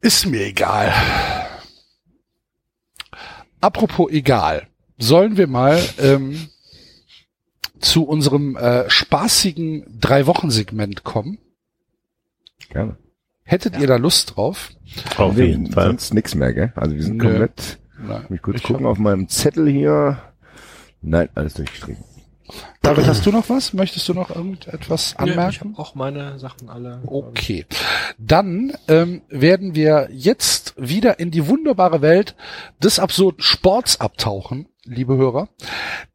[0.00, 0.92] Ist mir egal.
[3.60, 4.66] Apropos egal.
[4.98, 6.48] Sollen wir mal ähm,
[7.80, 11.38] zu unserem äh, spaßigen Drei-Wochen-Segment kommen?
[12.68, 12.96] Gerne.
[13.44, 14.70] Hättet ihr da Lust drauf?
[15.16, 15.86] Auf Wir- jeden Fall.
[15.86, 16.72] Sonst nix mehr, gell?
[16.76, 17.24] Also wir sind Nö.
[17.24, 18.26] komplett, Nein.
[18.28, 20.18] mich kurz Ich gucken auf meinem Zettel hier.
[21.02, 22.04] Nein, alles durchgestrichen.
[22.82, 23.72] David, hast du noch was?
[23.72, 25.70] Möchtest du noch irgendetwas ich anmerken?
[25.70, 27.00] habe auch meine Sachen alle.
[27.06, 27.64] Okay.
[28.18, 32.34] Dann ähm, werden wir jetzt wieder in die wunderbare Welt
[32.82, 35.48] des absurden Sports abtauchen, liebe Hörer.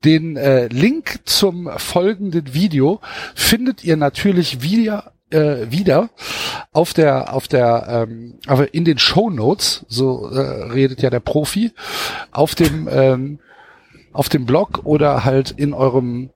[0.06, 3.02] Den äh, Link zum folgenden Video
[3.34, 6.10] findet ihr natürlich wieder äh, wieder
[6.72, 11.20] auf der auf der ähm, aber in den Show Notes so äh, redet ja der
[11.20, 11.72] Profi
[12.32, 13.40] auf dem ähm,
[14.14, 16.30] auf dem Blog oder halt in eurem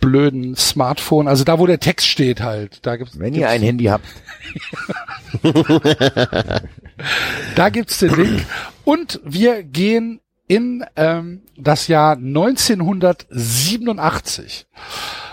[0.00, 3.62] blöden Smartphone, also da wo der Text steht halt, da gibt's Wenn gibt's- ihr ein
[3.62, 4.04] Handy habt,
[7.54, 8.44] Da gibt's den Link.
[8.84, 14.66] Und wir gehen in ähm, das Jahr 1987.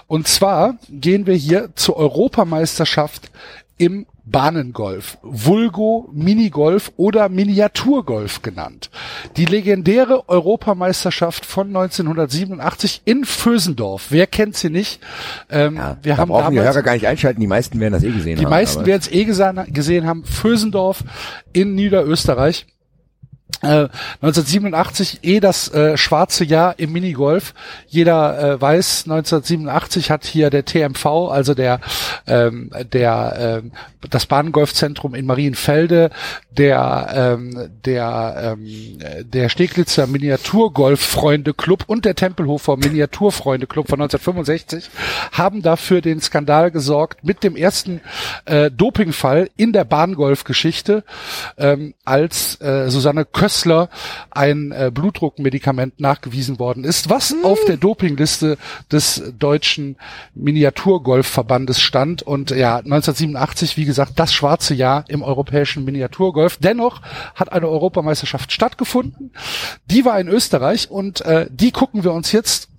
[0.07, 3.31] Und zwar gehen wir hier zur Europameisterschaft
[3.77, 8.89] im Bahnengolf, Vulgo Minigolf oder Miniaturgolf genannt.
[9.37, 14.07] Die legendäre Europameisterschaft von 1987 in Vösendorf.
[14.09, 14.99] Wer kennt sie nicht?
[15.49, 17.93] Ähm, ja, wir da haben brauchen die damals Hörer gar nicht einschalten, die meisten werden
[17.93, 18.49] das eh gesehen die haben.
[18.49, 20.23] meisten aber- werden es eh gesehen, gesehen haben.
[20.25, 21.03] Vösendorf
[21.53, 22.65] in Niederösterreich.
[23.61, 23.87] Äh,
[24.21, 27.53] 1987 eh das äh, schwarze Jahr im Minigolf.
[27.87, 31.79] Jeder äh, weiß, 1987 hat hier der TMV, also der
[32.27, 33.71] ähm, der ähm,
[34.09, 36.09] das Bahngolfzentrum in Marienfelde,
[36.51, 44.89] der ähm, der ähm, der Steglitzer Miniaturgolf-Freunde Club und der Tempelhofer Miniaturfreunde Club von 1965
[45.31, 48.01] haben dafür den Skandal gesorgt mit dem ersten
[48.45, 51.03] äh, Dopingfall in der Bahngolf-Geschichte,
[51.57, 53.89] ähm, als äh, Susanne Kössler
[54.31, 58.57] ein äh, Blutdruckmedikament nachgewiesen worden ist, was auf der Dopingliste
[58.91, 59.97] des deutschen
[60.33, 66.57] Miniaturgolfverbandes stand und ja 1987 wie gesagt das schwarze Jahr im europäischen Miniaturgolf.
[66.61, 67.01] Dennoch
[67.35, 69.31] hat eine Europameisterschaft stattgefunden.
[69.91, 72.69] Die war in Österreich und äh, die gucken wir uns jetzt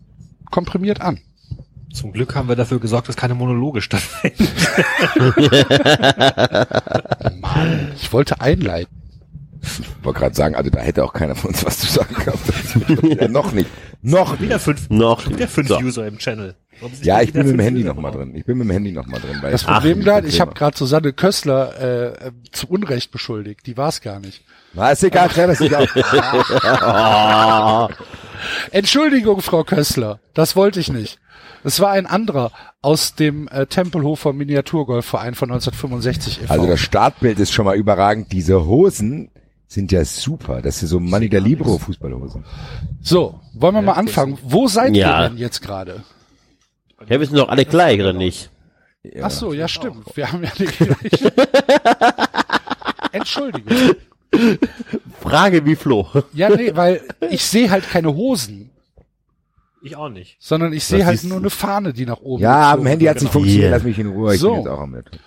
[0.51, 1.21] komprimiert an.
[1.93, 4.49] Zum Glück haben wir dafür gesorgt, dass keine Monologe stattfinden.
[7.41, 9.06] Mann, ich wollte einleiten.
[9.81, 13.21] Ich wollte gerade sagen, also da hätte auch keiner von uns was zu sagen gehabt.
[13.21, 13.69] ja, noch nicht.
[14.03, 14.43] Noch nicht.
[14.43, 15.29] Wieder fünf, Noch.
[15.29, 15.79] wieder fünf So.
[15.79, 16.55] User im Channel.
[17.03, 18.29] Ja, ich bin mit dem Handy Minuten noch mal gebraucht?
[18.29, 18.37] drin.
[18.37, 19.39] Ich bin mit dem Handy noch mal drin.
[19.41, 23.11] Weil Das ich- Problem Ach, da, das ich habe gerade Susanne Kössler äh, zu Unrecht
[23.13, 23.67] beschuldigt.
[23.67, 24.43] Die war es gar nicht.
[24.75, 25.89] Na, ist egal, Trevor, ist egal.
[28.71, 31.19] Entschuldigung, Frau Kössler, das wollte ich nicht.
[31.65, 32.53] Es war ein anderer
[32.83, 36.53] aus dem äh, Tempelhofer Miniaturgolfverein von 1965 e.V.
[36.53, 38.31] Also das Startbild ist schon mal überragend.
[38.33, 39.31] Diese Hosen
[39.69, 40.63] sind ja super.
[40.63, 42.45] Das ist so Manni der Libro Fußballhosen.
[43.03, 44.39] so, wollen wir mal anfangen.
[44.43, 45.25] Wo seid Ja.
[45.25, 46.03] ihr denn jetzt gerade?
[47.09, 48.51] Ja, wir sind doch alle gleich, oder nicht?
[49.23, 50.17] Ach so, ja stimmt.
[50.17, 51.33] Wir haben ja die gleiche.
[53.13, 53.95] Entschuldigung.
[55.21, 56.09] Frage wie Flo.
[56.33, 58.71] Ja, nee, weil ich sehe halt keine Hosen,
[59.83, 60.37] Ich auch nicht.
[60.41, 63.21] sondern ich sehe halt nur eine Fahne, die nach oben Ja, am Handy hat nicht
[63.23, 63.33] genau.
[63.33, 63.63] funktioniert.
[63.65, 63.71] Hier.
[63.71, 64.35] Lass mich in Ruhe.
[64.35, 64.51] Ich So.
[64.51, 65.21] bin jetzt auch am Laptop.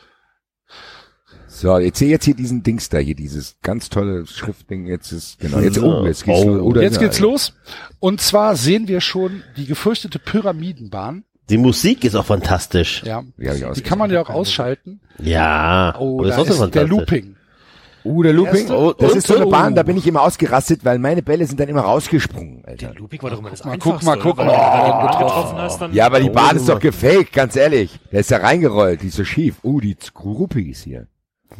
[1.60, 4.88] So, jetzt sehe jetzt hier diesen Dings da hier, dieses ganz tolle Schriftding.
[4.88, 6.48] Jetzt ist genau jetzt oh, jetzt geht's Oh.
[6.54, 6.62] los.
[6.62, 7.54] Oder Jetzt geht's los.
[8.00, 11.26] Und zwar sehen wir schon die gefürchtete Pyramidenbahn.
[11.50, 13.04] Die Musik ist auch fantastisch.
[13.06, 15.02] Ja, Die hab ich die kann man ja auch ausschalten.
[15.22, 15.96] Ja.
[16.00, 16.88] Oh, aber da trotzdem ist der.
[16.88, 17.36] Looping.
[18.06, 18.56] Uh, der Looping.
[18.62, 19.48] Erste- Oh, das ist so eine.
[19.48, 22.94] Bahn, da bin ich immer ausgerastet, weil meine Bälle sind dann immer rausgesprungen, Alter.
[22.96, 24.48] Looping war doch immer das mal, guck mal, guck mal.
[24.48, 25.58] Weil wenn du Oh.
[25.58, 26.82] hast, dann Ja, aber die Oh, Bahn ist doch Mann.
[26.84, 28.00] gefaked, ganz ehrlich.
[28.14, 29.56] Der ist ja reingerollt, die ist so schief.
[29.64, 31.08] Uh, die Groupies hier.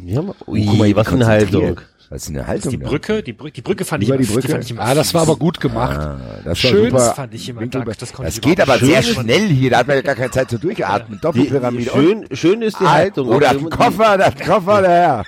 [0.04, 1.26] Ja, ui, Oh, guck mal, was für eine.
[1.26, 1.80] Haltung.
[2.08, 2.70] Was ist eine Haltung?
[2.72, 2.88] die da?
[2.88, 4.48] Brücke, die Brücke, die Brücke fand ich immer, die Brücke?
[4.48, 5.96] fand ich immer Ah, das war aber gut gemacht.
[5.96, 6.96] Ah, das Schön, war super.
[7.04, 9.70] das fand ich immer Winkel- dank, das das ich geht aber überhaupt sehr schnell hier,
[9.70, 11.08] da hat man ja gar keine Zeit zu durchatmen.
[11.12, 11.90] Die, die Doppelpyramide.
[11.92, 13.28] schön, schön ist die Ah, Haltung.
[13.28, 15.24] Oder der die- Koffer, der Koffer, der Herr.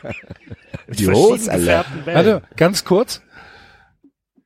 [0.88, 1.84] Die Hose, Bällen.
[2.06, 3.20] Warte, ganz kurz.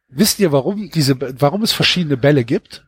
[0.09, 2.87] Wisst ihr, warum diese, warum es verschiedene Bälle gibt?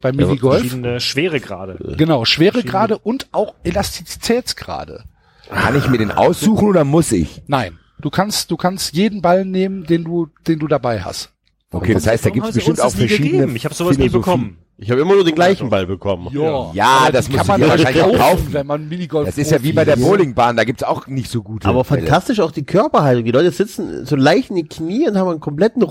[0.00, 0.60] Beim Ja, Minigolf?
[0.62, 1.94] verschiedene Schweregrade.
[1.96, 5.04] Genau, Schweregrade und auch Elastizitätsgrade.
[5.50, 7.42] Kann ich mir den aussuchen oder muss ich?
[7.46, 11.30] Nein, du kannst, du kannst jeden Ball nehmen, den du, den du dabei hast.
[11.72, 13.56] Okay, das heißt, da haben sie bestimmt auch verschiedene gegeben?
[13.56, 14.58] Ich habe sowas nie bekommen.
[14.82, 16.28] Ich habe immer nur den gleichen Ball bekommen.
[16.72, 18.48] Ja, Aber das muss kann man dir ja wahrscheinlich auch kaufen.
[18.52, 21.42] wenn man Minigolf Das ist ja wie bei der Bowlingbahn, da gibt's auch nicht so
[21.42, 22.00] gute Aber Bälle.
[22.00, 23.24] fantastisch auch die Körperhaltung.
[23.24, 25.82] Die Leute sitzen so leicht in die Knie und haben einen kompletten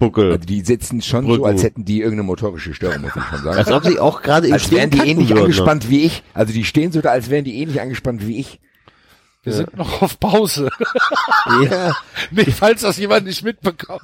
[0.00, 0.32] Rundbuckel.
[0.32, 1.44] Also die sitzen schon so, Brücken.
[1.46, 3.56] als hätten die irgendeine motorische Störung, muss ich schon sagen.
[3.58, 5.42] Als ob sie auch gerade im Als wären die ähnlich würden.
[5.42, 6.22] angespannt wie ich.
[6.34, 8.60] Also die stehen so da, als wären die ähnlich angespannt wie ich.
[9.42, 10.70] Wir sind noch auf Pause.
[11.70, 11.96] Ja.
[12.32, 14.02] nee, falls das jemand nicht mitbekommt.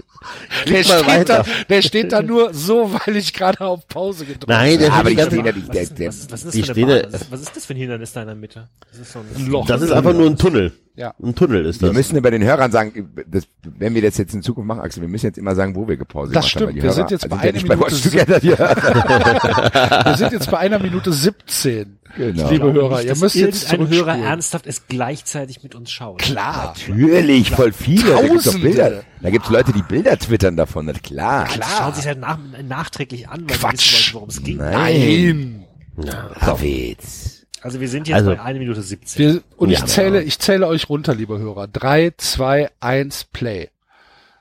[0.68, 1.42] Der steht, weiter.
[1.42, 4.94] da, der steht da nur so, weil ich gerade auf Pause gedrückt Nein, der Ja,
[4.94, 7.12] aber ja nicht, Was, was, was stehen eine da- Bahn?
[7.12, 8.68] Was, was ist das für ein Hindernis da in der Mitte?
[8.92, 9.66] Das ist so ein, Ein Loch.
[9.66, 10.72] Das ist einfach nur ein Tunnel.
[10.94, 11.14] Ja.
[11.22, 11.96] Ein Tunnel ist wir das.
[11.96, 15.08] müssen über den Hörern sagen, das, wenn wir das jetzt in Zukunft machen, Axel, wir
[15.08, 16.66] müssen jetzt immer sagen, wo wir gepauselt Das haben.
[16.66, 20.04] weil stimmt, wir Hörer sind jetzt bei ja einer bei Minute Hörer.
[20.04, 21.98] Wir sind jetzt bei einer Minute 17.
[22.14, 22.50] Genau.
[22.50, 26.20] Liebe Hörer, nicht, ihr müsst jetzt irgendein Hörer ernsthaft es gleichzeitig mit uns schaut.
[26.20, 26.74] Klar.
[26.76, 28.10] Natürlich, voll viele.
[28.12, 28.68] Da gibt's doch Tausende.
[28.68, 29.02] Bilder.
[29.22, 31.46] Da gibt's Leute, die Bilder twittern davon, na klar.
[31.46, 31.68] Klar.
[31.78, 32.36] Schauen sich halt nach,
[32.68, 33.80] nachträglich an, weil Quatsch.
[33.80, 34.58] sie wissen worum es ging.
[34.58, 35.64] Nein.
[35.96, 36.14] Nein.
[36.38, 37.41] Davids.
[37.62, 39.18] Also wir sind jetzt Also- bei 1 Minute 17.
[39.34, 39.86] Wir, und ich Ja.
[39.86, 41.68] zähle, ich zähle euch runter, liebe Hörer.
[41.68, 43.68] Drei, zwei, eins, Play.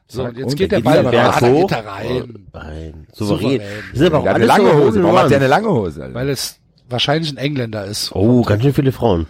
[0.07, 1.68] So, und jetzt Und, geht da der Ball Ah, da hoch.
[1.69, 2.48] geht er rein.
[2.53, 3.07] Rein.
[3.14, 3.41] Souverän.
[3.52, 3.61] Souverän.
[3.91, 4.85] Das sind aber auch Der hat eine lange so Hose.
[4.88, 6.02] Hose Warum hat der eine lange Hose?
[6.03, 6.14] Alter?
[6.15, 6.57] Weil es
[6.89, 8.11] wahrscheinlich ein Engländer ist.
[8.14, 9.27] Oh, ganz schön viele Frauen.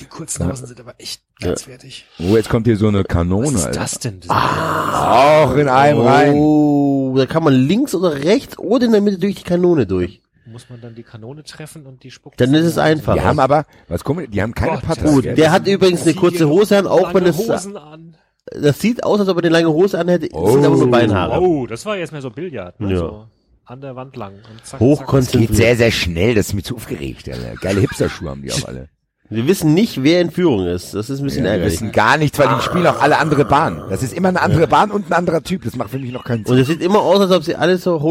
[0.00, 2.06] Die kurzen Hosen sind aber echt grenzwertig.
[2.18, 3.80] Oh, jetzt kommt hier so eine Kanone, Was ist Alter.
[3.80, 4.20] das denn?
[4.28, 6.32] Auch in einem rein.
[6.34, 10.21] Oh, da kann man links oder rechts oder in der Mitte durch die Kanone durch.
[10.52, 12.40] Muss man dann die Kanone treffen und die spuckt?
[12.40, 13.14] Dann ist es einfach.
[13.14, 15.04] Die haben aber, was komisch, die haben keine Patte.
[15.04, 18.16] Gut, der hat übrigens eine kurze Hose an, auch wenn Lange es, Hosen an.
[18.60, 20.50] das sieht aus, als ob er eine lange Hose anhätte, Oh.
[20.50, 21.40] sind aber nur Beinhaare.
[21.40, 22.78] Oh, das war jetzt mehr so Billard.
[22.80, 22.92] Ne?
[22.92, 22.96] Ja.
[22.98, 23.26] So
[23.64, 24.34] an der Wand lang.
[24.34, 25.50] Und zack, Hochkonzentriert.
[25.50, 27.54] Geht sehr, sehr schnell, das ist mir zu aufgeregt, Alter.
[27.60, 28.88] Geile Hipster-Schuhe haben die auch alle.
[29.30, 30.92] Wir wissen nicht, wer in Führung ist.
[30.94, 31.74] Das ist ein bisschen Ja, wir ärgerlich.
[31.80, 33.80] wissen gar nichts, weil die spielen auch alle andere Bahnen.
[33.88, 35.62] Das ist immer eine andere Bahn und ein anderer Typ.
[35.64, 36.52] Das macht für mich noch keinen Sinn.
[36.52, 38.02] Und es sieht immer aus, als ob sie alles so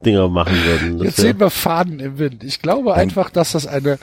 [0.00, 0.98] Hole-in-One-Dinger machen würden.
[0.98, 2.44] Das Jetzt ist sehen wir Faden im Wind.
[2.44, 3.98] Ich glaube einfach, dass das eine,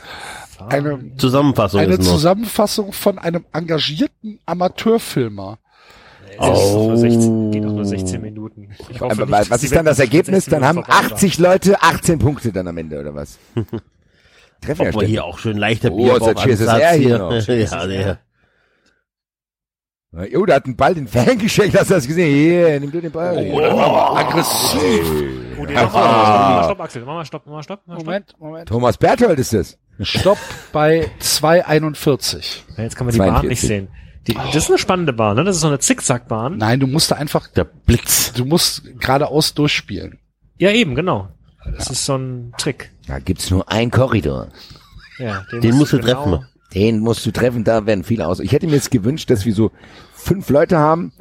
[0.70, 2.04] eine, ja Zusammenfassung eine ist.
[2.04, 5.60] Zusammenfassung von einem engagierten Amateurfilmer.
[6.30, 6.88] Ist Oh.
[6.90, 8.70] nur 16, geht doch nur 16 Minuten.
[8.90, 10.46] Ich hoffe Aber nicht, was ist dann das Ergebnis?
[10.46, 11.16] 16 Dann haben Minuten vorbei war.
[11.18, 13.40] 80 Leute 18 Punkte dann am Ende, oder was?
[14.62, 17.32] Treffen ja man hier auch schön leichter Oh, Bier ist drauf Cheers Ansatz hier noch.
[17.48, 18.20] Ja, der.
[20.32, 22.34] Jo, da hat ein Ball den Fan geschenkt, hast du das gesehen?
[22.34, 23.38] Hier, nimm du den Ball.
[23.52, 25.06] Oh, war aber aggressiv.
[25.60, 28.06] Oh, nee, mach mal, stopp, Axel, mach mal stopp, mach mal stopp, mach mal stopp.
[28.08, 28.70] Moment, Moment.
[28.70, 29.78] Thomas Berthold ist das.
[30.00, 30.38] Stopp
[30.72, 32.60] bei 2,41.
[32.78, 33.50] Ja, jetzt kann man die Bahn 42.
[33.50, 33.88] nicht sehen.
[34.28, 35.44] Die, das ist eine spannende Bahn, ne?
[35.44, 36.58] Das ist so eine Zickzackbahn.
[36.58, 38.34] Nein, du musst da einfach, Der Blitz.
[38.34, 40.20] du musst geradeaus durchspielen.
[40.58, 41.30] Ja, eben, genau.
[41.76, 42.92] Das ist so ein Trick.
[43.08, 44.48] Da gibt's nur einen Korridor.
[45.18, 46.46] Ja, Den musst du genau- treffen.
[46.74, 48.40] Den musst du treffen, da werden viele aus.
[48.40, 49.72] Ich hätte mir jetzt gewünscht, dass wir so
[50.14, 51.12] fünf Leute haben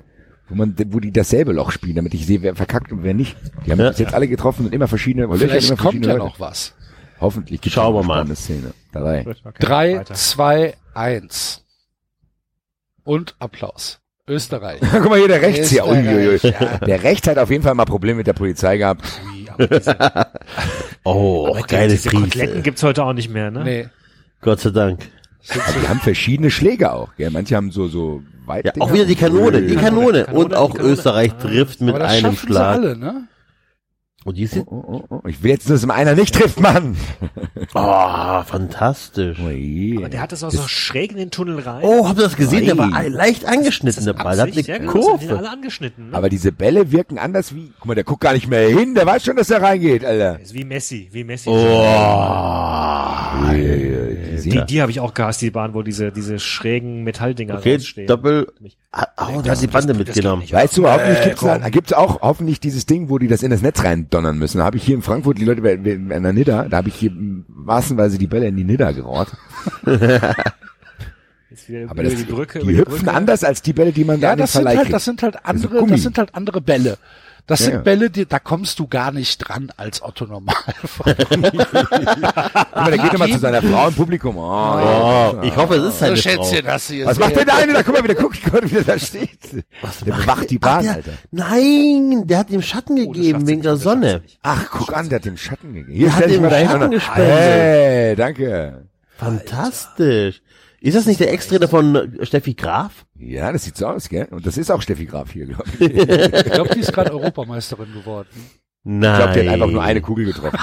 [0.49, 3.37] wo man, wo die dasselbe Loch spielen, damit ich sehe, wer verkackt und wer nicht.
[3.67, 3.89] Die haben Ja.
[3.89, 6.29] bis jetzt alle getroffen und immer verschiedene, Löcher, Vielleicht immer kommt verschiedene ja Leute.
[6.31, 6.73] noch was.
[7.21, 7.61] Hoffentlich.
[7.67, 8.37] Schauen wir eine mal.
[8.37, 8.73] Szene.
[8.95, 9.25] Okay,
[9.59, 10.15] Drei, weiter.
[10.15, 11.65] zwei, eins.
[13.03, 13.99] Und Applaus.
[14.29, 14.81] Österreich.
[14.93, 15.85] Guck mal hier, der rechts hier.
[15.87, 16.39] Uiuiui.
[16.43, 16.79] ja.
[16.79, 19.05] Der rechts hat auf jeden Fall mal Probleme mit der Polizei gehabt.
[21.05, 22.63] Oh, Aber geile diese Koteletten Friese.
[22.63, 23.65] gibt's heute auch nicht mehr, ne?
[23.65, 23.89] nee.
[24.41, 25.09] Gott sei Dank.
[25.51, 27.15] Aber die haben verschiedene Schläge auch.
[27.17, 27.31] Gell?
[27.31, 28.65] Manche haben so, so weit.
[28.67, 30.25] Ja, auch wieder die Kanone, die Kanone.
[30.25, 30.93] Kanone, Und auch Kanone.
[30.93, 32.77] Österreich trifft mit aber das einem Schlag.
[32.77, 33.29] alle, ne?
[34.27, 35.21] Und die sind, Oh, oh, oh.
[35.29, 36.97] Ich will jetzt, dass mal einer nicht trifft, Mann.
[37.75, 39.39] oh, fantastisch.
[39.39, 39.95] Ui.
[39.99, 41.83] Aber der hat das auch so schräg in den Tunnel rein.
[41.85, 42.65] Oh, habt ihr das gesehen?
[42.67, 43.07] Der war Ei.
[43.07, 44.37] leicht angeschnitten, der Ball.
[44.41, 45.39] Hat Absicht, ja, eine die Kurve.
[45.39, 46.11] alle angeschnitten.
[46.11, 46.17] Ne?
[46.17, 49.07] Aber diese Bälle wirken anders wie, guck mal, der guckt gar nicht mehr hin, der
[49.07, 50.41] weiß schon, dass er reingeht, Alter.
[50.41, 51.49] ist wie Messi, wie Messi.
[51.49, 51.87] Oh.
[53.53, 57.75] Die Die, die habe ich auch gehasst, die Bahn, wo diese, diese schrägen Metalldinger Okay,
[57.77, 58.07] rausstehen.
[58.07, 58.49] Doppel.
[58.93, 60.43] Ah, Oh, der hat die Bande mitgenommen.
[60.51, 63.43] Weißt du, hoffentlich Äh, gibt's, da, da gibt's auch hoffentlich dieses Ding, wo die das
[63.43, 64.59] in das Netz rein donnern müssen.
[64.59, 66.89] Da habe ich hier in Frankfurt die Leute bei, bei, an der Nidda, da habe
[66.89, 67.13] ich hier
[67.49, 68.93] massenweise die Bälle in die Nidda
[71.69, 73.13] wieder Aber das, die Brücke, die die hüpfen Brücke.
[73.13, 74.95] anders als die Bälle, die man da Ja, an den das sind Verleih halt, kriegt.
[74.95, 76.99] das sind halt Also andere, das sind halt andere Bälle.
[77.49, 77.85] Das Ja, sind.
[77.85, 81.15] Bälle, die, da kommst du gar nicht dran als Otto Normalfall.
[81.29, 81.45] Guck
[82.75, 84.37] mal, der geht immer zu seiner Frau im Publikum.
[84.37, 86.61] Oh, Oh, ich hoffe, es ist seine Frau.
[86.63, 87.83] dass sie Was macht denn der eine da?
[87.85, 89.39] Guck mal, wie der guckt, guck mal, wie der da steht.
[89.53, 91.13] Der bewacht die Bahn, der, Alter.
[91.31, 94.23] Nein, der hat ihm Schatten Oh, gegeben wegen der Sonne.
[94.43, 95.93] Ach, guck an, der hat dem Schatten gegeben.
[95.97, 97.01] Hier, Der hat stell dich mal dahin.
[97.01, 97.23] Schatten.
[97.23, 98.87] Hey, danke.
[99.17, 100.43] Fantastisch.
[100.81, 103.07] Ist das nicht der Ex-Trainer von Steffi Graf?
[103.19, 104.29] Ja, das sieht so aus, gell?
[104.31, 105.81] Und das ist auch Steffi Graf hier, glaube ich.
[105.81, 105.93] Ich
[106.47, 108.29] Ich glaube, die ist gerade Europameisterin geworden.
[108.85, 109.17] Nein.
[109.17, 110.59] glaube, der hat einfach nur eine Kugel getroffen.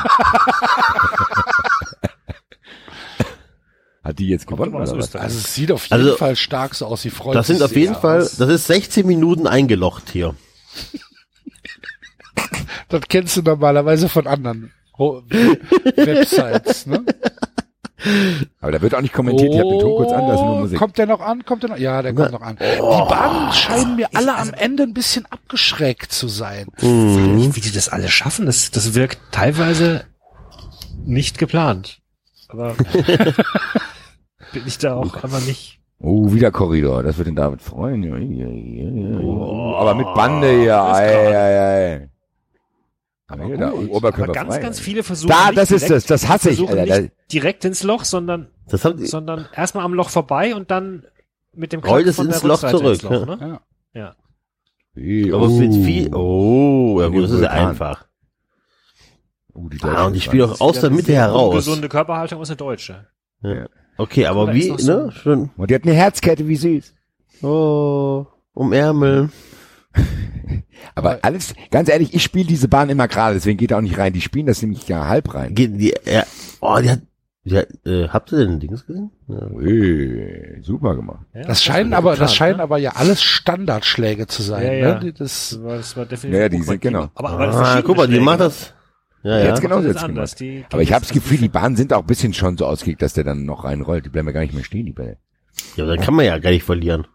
[4.04, 5.16] hat die jetzt gewonnen aus oder was?
[5.16, 7.02] Also es sieht auf jeden Also, Fall stark so aus.
[7.02, 8.36] Sie freut Das sich sind auf jeden Fall, aus.
[8.38, 10.36] das ist 16 Minuten eingelocht hier.
[12.90, 14.72] Das kennst du normalerweise von anderen
[15.96, 17.04] Websites, ne?
[18.60, 19.54] Aber da wird auch nicht kommentiert.
[19.54, 20.78] Ich habe den Ton kurz an, da ist nur Musik.
[20.78, 21.46] Oh, Kommt der noch an?
[21.46, 21.78] Kommt der noch?
[21.78, 22.58] Ja, der kommt noch an.
[22.60, 26.68] Die Bahnen scheinen mir alle am Ende ein bisschen abgeschreckt zu sein.
[26.80, 30.06] Wie die das alle schaffen, das, das wirkt teilweise
[31.06, 32.00] nicht geplant.
[32.50, 32.76] Aber
[34.54, 35.80] bin ich da auch einfach nicht.
[36.00, 37.02] Oh, wieder Korridor.
[37.02, 38.04] Das wird den David freuen.
[39.24, 40.82] Oh, aber mit Bande hier.
[40.84, 41.60] Ei, ei,
[41.96, 42.10] ei.
[43.34, 43.90] Aber hier, da, gut.
[43.90, 44.62] Oberkörper Aber ganz, frei.
[44.62, 45.30] ganz viele versuchen.
[45.30, 46.22] Da, nicht das ist direkt, das.
[46.22, 47.02] Das hasse ich, Alter.
[47.02, 51.06] nicht direkt ins Loch, sondern, sondern erstmal am Loch vorbei und dann
[51.54, 53.60] mit dem Rollt es von der ins Loch Rückseite zurück, ins Loch, ne?
[53.94, 54.16] Ja.
[54.96, 55.50] Hey, aber oh.
[55.50, 58.06] mit viel, oh, ja gut, das ist ja einfach.
[59.54, 61.56] Oh, die Ah, und Deutschen spielen auch aus der Mitte heraus.
[61.56, 63.08] Gesunde Körperhaltung ist eine deutsche.
[63.98, 66.94] Okay, aber wie, ne, schon, Und die hat eine Herzkette, wie süß.
[67.44, 69.30] oh, um Ärmel.
[70.96, 73.98] Aber alles, ganz ehrlich, ich spiele diese Bahn immer gerade, deswegen geht er auch nicht
[73.98, 74.14] rein.
[74.14, 75.56] Die spielen das nämlich ja halb rein.
[75.56, 76.24] Geht die, ja,
[76.62, 77.02] oh, die hat,
[77.46, 79.12] die hat, äh, habt ihr denn Dings gesehen?
[79.28, 79.48] Ja.
[79.60, 81.26] Hey, super gemacht.
[81.34, 82.64] Ja, Das scheinen wird aber, geplant, das scheinen ne?
[82.64, 84.66] aber ja alles Standardschläge zu sein.
[84.66, 84.94] Ja, ja.
[84.96, 85.00] Ne?
[85.00, 87.10] Die- Das, Das war, das war definitiv Ja, die sind genau.
[87.16, 88.46] Aber, aber das Ah, guck mal, die macht ne?
[88.46, 88.74] das.
[89.24, 89.46] Ja, ja.
[89.46, 90.36] Jetzt genau Das jetzt anders.
[90.36, 90.40] gemacht.
[90.42, 93.02] Die, Aber ich habe das Gefühl, die Bahnen sind auch ein bisschen schon so ausgelegt,
[93.02, 94.06] dass der dann noch reinrollt.
[94.06, 95.18] Die bleiben ja gar nicht mehr stehen, die Bälle.
[95.78, 97.08] Ja, aber dann kann man ja gar nicht verlieren.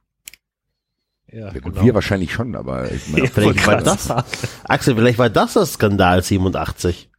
[1.30, 1.82] Ja, Gut, genau.
[1.82, 4.10] wir wahrscheinlich schon, aber ich meine, Ja, Vielleicht war das.
[4.64, 7.10] Axel, vielleicht war das das Skandal 87.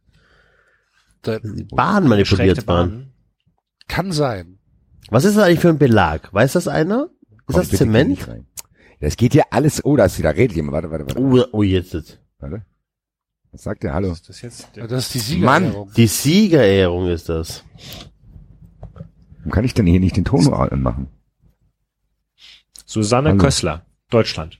[1.22, 3.12] da, Die Bahn manipuliert waren.
[3.86, 4.58] Kann sein.
[5.10, 6.32] Was ist das eigentlich für ein Belag?
[6.32, 7.08] Weiß das einer?
[7.30, 8.28] Ist komm, das Zement?
[9.00, 11.62] Das geht ja alles, oh, da ist wieder, redet jemand, warte, warte, warte, Oh, oh,
[11.62, 11.94] jetzt.
[11.94, 12.64] ist- warte.
[13.52, 13.94] Was sagt der?
[13.94, 14.12] Hallo?
[14.12, 15.64] Ist das jetzt der Das ist die Mann.
[15.64, 15.92] Siegerehrung.
[15.96, 17.64] Die Siegerehrung ist das.
[19.38, 21.08] Warum kann ich denn hier nicht den Ton anmachen?
[22.86, 23.38] Susanne Hallo.
[23.40, 24.58] Kössler, Deutschland.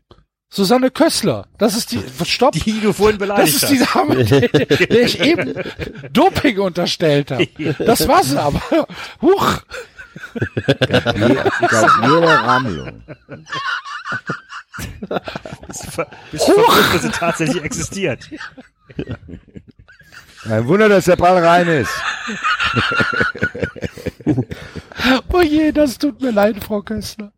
[0.52, 1.46] Susanne Kössler.
[1.58, 2.52] Das ist die, stopp.
[2.54, 5.54] Die du vorhin Das beleidigt ist die Dame, der, der ich eben
[6.12, 7.46] Doping unterstellt habe.
[7.78, 8.60] Das war sie aber.
[9.22, 9.58] Huch.
[10.88, 12.92] Gabriele Ramelow.
[15.68, 15.96] hast.
[16.32, 18.28] Bist verrückt, dass sie tatsächlich existiert.
[20.48, 21.92] Ein Wunder, dass der Ball rein ist.
[25.32, 27.32] Oh je, das tut mir leid, Frau Kössler.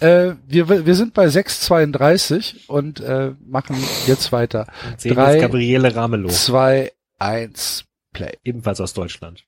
[0.00, 3.76] Äh, wir, wir sind bei 6,32 und äh, machen
[4.06, 4.66] jetzt weiter.
[4.96, 8.32] Sehen Drei, jetzt Gabriele Ramelow, Zwei, eins, Play.
[8.44, 9.44] ebenfalls aus Deutschland.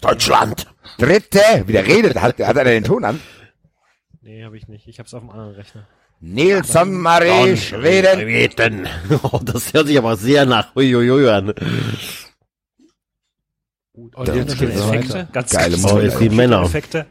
[0.00, 0.66] Deutschland!
[0.98, 3.20] Dritte, wie der redet, hat, hat er den Ton an?
[4.20, 4.86] Nee, habe ich nicht.
[4.88, 5.86] Ich habe es auf dem anderen Rechner.
[6.20, 8.20] Nilsson Marie Schweden.
[8.20, 8.88] Schweden.
[9.22, 11.54] Oh, das hört sich aber sehr nach Uiuiui an.
[13.92, 16.62] Und jetzt Viele geht's Effekte, ganz Geile jetzt die Männer.
[16.62, 17.06] Effekte.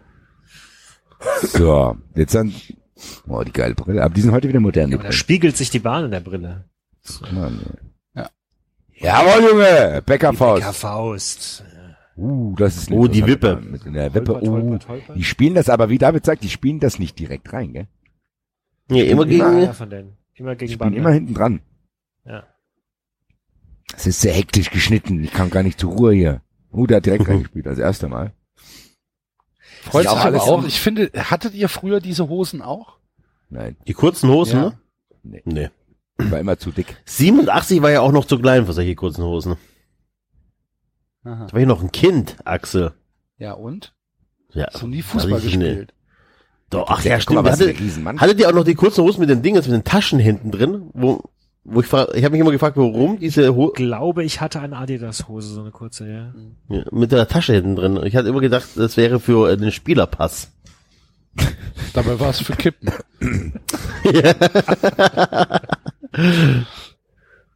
[1.41, 2.53] So, jetzt dann
[3.27, 4.03] Oh, die geile Brille.
[4.03, 4.93] Aber die sind heute wieder modern.
[4.93, 6.65] Aber da spiegelt sich die Bahn in der Brille.
[7.31, 7.59] Mann.
[8.15, 8.29] Ja.
[8.95, 10.01] Jawohl, Junge!
[10.05, 10.61] Bäckerfaust.
[10.61, 11.65] Dicker Faust.
[12.17, 13.55] Uh, das ist eine Oh, die Wippe.
[13.55, 14.39] Bahn Mit der Wippe.
[14.41, 14.87] Oh, holpert.
[15.15, 17.87] die spielen das aber, wie David sagt, die spielen das nicht direkt rein, gell?
[18.89, 20.17] Nee, immer gegen, Einer von denen.
[20.35, 20.97] Immer gegen spielen Bande.
[20.97, 21.59] immer hinten dran.
[22.23, 22.43] Ja.
[23.95, 25.23] Es ist sehr hektisch geschnitten.
[25.23, 26.41] Ich kam gar nicht zur Ruhe hier.
[26.71, 28.31] Uh, der hat direkt reingespielt, das erste Mal.
[29.85, 30.65] Freut Ja, sich auch aber auch.
[30.65, 32.97] Ich finde, hattet ihr früher diese Hosen auch?
[33.49, 34.65] Nein, die kurzen Hosen, Ja.
[34.69, 34.77] ne?
[35.23, 35.41] Nee.
[35.45, 35.69] Nee.
[36.19, 36.97] ich war immer zu dick.
[37.05, 39.55] 87 war ja auch noch zu klein für solche kurzen Hosen.
[41.23, 41.45] Aha.
[41.47, 42.93] Da war ich noch ein Kind, Axel.
[43.37, 43.93] Ja, und?
[44.53, 44.67] Ja.
[44.71, 45.93] Hast du nie Fußball gespielt?
[46.69, 47.43] Doch, ach ja, mal, stimmt.
[47.43, 48.19] was für ein Hatte, Riesenmann.
[48.21, 50.89] hattet ihr auch noch die kurzen Hosen mit den Dingen, mit den Taschen hinten drin?
[50.93, 51.23] Wo,
[51.65, 54.77] wo ich frage, ich habe mich immer gefragt, warum diese Ho glaube, ich hatte eine
[54.77, 56.33] Adidas-Hose, so eine kurze, ja.
[56.69, 57.99] ja, mit der Tasche hinten drin.
[58.03, 60.51] Ich hatte immer gedacht, das wäre für äh, den Spielerpass.
[61.93, 62.91] Dabei war es für Kippen.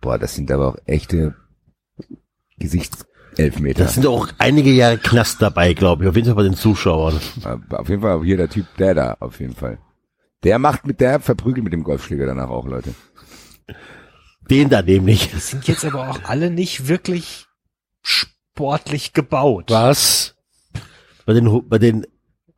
[0.01, 1.35] Boah, das sind aber auch echte
[2.57, 3.83] Gesichtselfmeter.
[3.83, 6.09] Das sind auch einige Jahre Knast dabei, glaube ich.
[6.09, 7.19] Auf jeden Fall bei den Zuschauern.
[7.69, 9.77] auf jeden Fall hier der Typ, der da, auf jeden Fall.
[10.43, 12.95] Der macht mit der verprügelt mit dem Golfschläger danach auch, Leute.
[14.49, 15.29] Den da nämlich.
[15.31, 17.45] Die sind jetzt aber auch alle nicht wirklich
[18.01, 19.65] sportlich gebaut.
[19.69, 20.35] Was?
[21.25, 22.07] Bei den, bei den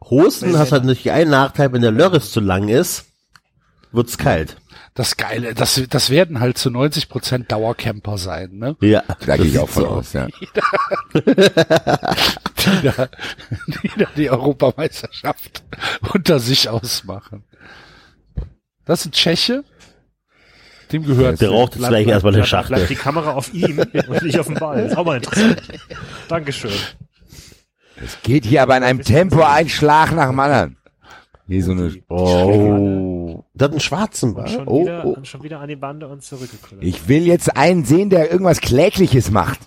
[0.03, 3.05] Hosen hast du halt natürlich einen Nachteil, wenn der Lörres zu lang ist,
[3.91, 4.57] wird's kalt.
[4.93, 8.75] Das Geile, das, das werden halt zu 90 Prozent Dauercamper sein, ne?
[8.81, 9.03] Ja.
[9.25, 10.27] Da gehe ich auch von so aus, ja.
[11.15, 13.09] Die da,
[13.83, 15.63] die da die Europameisterschaft
[16.13, 17.43] unter sich ausmachen.
[18.85, 19.63] Das ein Tscheche.
[20.91, 21.41] Dem gehört.
[21.41, 22.75] Der raucht jetzt gleich erstmal eine Schachtel.
[22.75, 24.85] Bleibt die Kamera auf ihm und nicht auf dem Ball.
[24.85, 25.61] Ist auch mal interessant.
[26.27, 26.71] Dankeschön.
[28.03, 30.77] Es geht hier aber in einem Tempo ein Schlag nach dem anderen.
[31.47, 33.43] Hier so eine, Oh.
[33.53, 34.47] Das hat einen schwarzen Ball.
[34.47, 35.09] schon, Oh, wieder, oh.
[35.11, 36.83] und schon wieder an die Bande und zurückgekullert.
[36.83, 39.59] ich will jetzt einen sehen, der irgendwas Klägliches macht.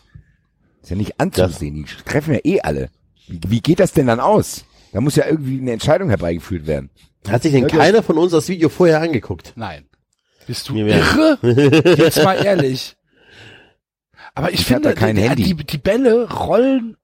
[0.83, 2.89] Ist ja nicht anzusehen, die treffen ja eh alle.
[3.29, 4.65] Wie, wie geht das denn dann aus?
[4.93, 6.91] Da muss ja irgendwie eine Entscheidung herbeigeführt werden.
[7.29, 9.53] Hat sich denn keiner von uns das Video vorher angeguckt?
[9.57, 9.85] Nein.
[10.47, 11.39] Bist du irre?
[11.97, 12.97] Jetzt mal ehrlich.
[14.35, 15.43] Aber ich, Ich finde, da kein die, Handy.
[15.55, 16.97] Die, die Bälle rollen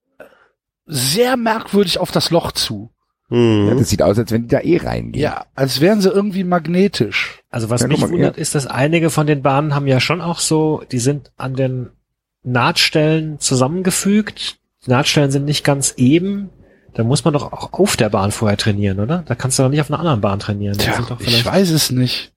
[0.87, 2.91] sehr merkwürdig auf das Loch zu.
[3.31, 3.79] Ja, Mhm.
[3.79, 5.23] das sieht aus, als wenn die da eh reingehen.
[5.23, 7.43] Ja, als wären sie irgendwie magnetisch.
[7.49, 8.43] Also was Ja, mich mal, wundert, ja.
[8.43, 11.91] ist, dass einige von den Bahnen haben ja schon auch so, die sind an den
[12.43, 14.59] Nahtstellen zusammengefügt.
[14.85, 16.51] Die Nahtstellen sind nicht ganz eben.
[16.95, 19.23] Da muss man doch auch auf der Bahn vorher trainieren, oder?
[19.27, 20.77] Da kannst du doch nicht auf einer anderen Bahn trainieren.
[20.77, 22.33] Tja, ich weiß es nicht.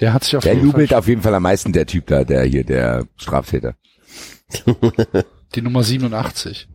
[0.00, 2.06] Der hat sich auf Der jeden jubelt Fall auf jeden Fall am meisten, der Typ
[2.06, 3.74] da, der hier, der Straftäter.
[5.54, 6.68] die Nummer 87.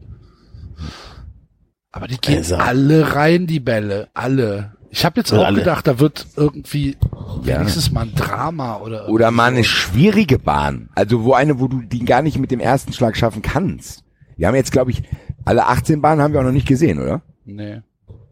[1.92, 2.56] Aber die gehen Also.
[2.58, 4.10] alle rein, die Bälle.
[4.14, 4.74] Alle.
[4.90, 5.60] Ich habe jetzt auch alle.
[5.60, 6.96] gedacht, da wird irgendwie
[7.44, 7.60] Ja.
[7.60, 10.90] wenigstens mal ein Drama oder Oder mal eine schwierige Bahn.
[10.96, 14.04] Also wo eine, wo du die gar nicht mit dem ersten Schlag schaffen kannst.
[14.38, 15.04] Wir haben jetzt, glaube ich,
[15.46, 17.22] alle 18 Bahnen haben wir auch noch nicht gesehen, oder?
[17.46, 17.82] Nee.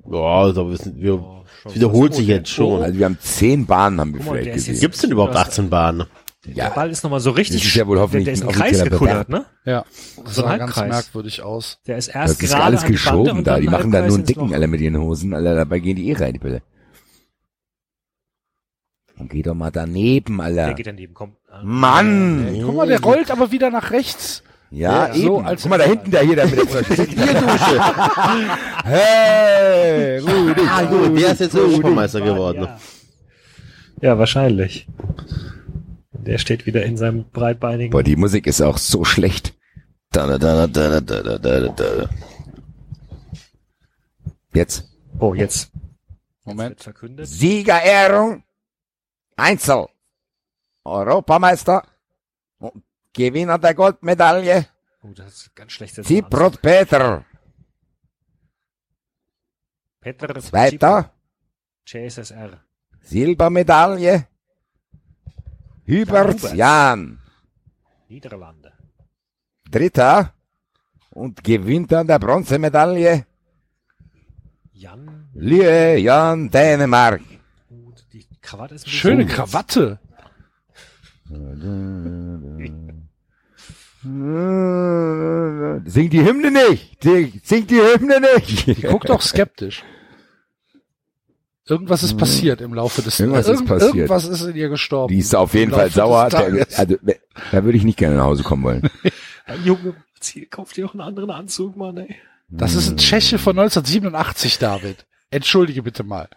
[0.10, 2.84] Ja, also wir, sind, wir Schon es wiederholt sich jetzt schon.
[2.84, 4.74] Also wir haben 10 Bahnen haben wir Guck mal, vielleicht der ist gesehen.
[4.76, 6.06] jetzt- Gibt's denn überhaupt 18 Bahnen?
[6.46, 7.62] Der Ja, Ball ist nochmal so richtig.
[7.62, 9.46] Das ist ja wohl hoffentlich der, der ist ein ein Kreis offizieller gekullert, ne?
[9.64, 9.86] Ja,
[10.26, 11.06] das So ein sah ganz Halbkreis.
[11.06, 11.80] merkwürdig aus.
[11.88, 13.54] Der ist das erst ist gerade alles an die Bande geschoben und da.
[13.54, 14.54] dann Die machen da Halbkreis nur einen ins dicken Loch.
[14.56, 15.34] alle mit ihren Hosen.
[15.34, 16.62] Alter, dabei gehen die eh rein, die Bälle.
[19.20, 20.74] Und geh doch mal daneben, Der Alter.
[20.74, 21.36] geht daneben, komm.
[21.64, 22.48] Mann!
[22.48, 24.44] Ey, guck mal, der rollt aber wieder nach rechts.
[24.74, 25.28] Ja, ja eben.
[25.28, 26.66] So als Guck mal, da hinten, der hier, der mit der
[27.06, 27.80] Bierdusche.
[28.84, 30.62] hey, Rudi.
[30.68, 32.64] Ah, gut, der ist jetzt Europameister geworden.
[32.64, 32.80] Ja.
[34.02, 34.88] ja, wahrscheinlich.
[36.12, 37.92] Der steht wieder in seinem breitbeinigen.
[37.92, 39.54] Boah, die Musik ist auch so schlecht.
[40.12, 42.10] Da, da, da, da, da, da, da.
[44.56, 44.90] Jetzt.
[45.20, 45.72] Oh, jetzt.
[46.46, 46.84] Moment.
[47.22, 48.44] Siegerehrung.
[49.36, 49.86] Einzel.
[50.84, 51.84] Europameister.
[53.14, 54.68] Gewinner der Goldmedaille.
[55.04, 56.04] Oh, das ist ganz schlecht.
[56.04, 57.26] Ziprot Peter.
[60.02, 61.12] Petr Zweiter.
[61.86, 62.60] CSSR.
[63.02, 64.28] Silbermedaille.
[65.88, 66.54] Hubert.
[66.54, 67.20] Jan.
[68.08, 68.72] Niederlande.
[69.70, 70.34] Dritter.
[71.12, 73.26] Und gewinnt dann der Bronzemedaille.
[74.72, 75.30] Jan.
[75.34, 77.22] Lie Jan Dänemark.
[77.70, 80.00] Gut, die Krawatte ist Schöne so- Krawatte.
[84.04, 87.02] Sing die Hymne nicht!
[87.04, 88.68] Sing, sing die Hymne nicht!
[88.68, 89.84] Die guckt auch skeptisch.
[91.66, 93.96] Irgendwas ist passiert im Laufe des Irgendwas ist passiert.
[93.96, 95.14] Irgendwas ist in ihr gestorben.
[95.14, 96.30] Die ist auf jeden Fall sauer.
[96.30, 96.78] Tages.
[96.78, 96.98] also,
[97.52, 98.90] da würde ich nicht gerne nach Hause kommen wollen.
[99.46, 102.16] Ein Junge, zieh- kauf dir auch einen anderen Anzug, Mann, ey.
[102.50, 105.06] Das ist ein Tscheche von 1987, David.
[105.32, 106.28] Entschuldige bitte mal.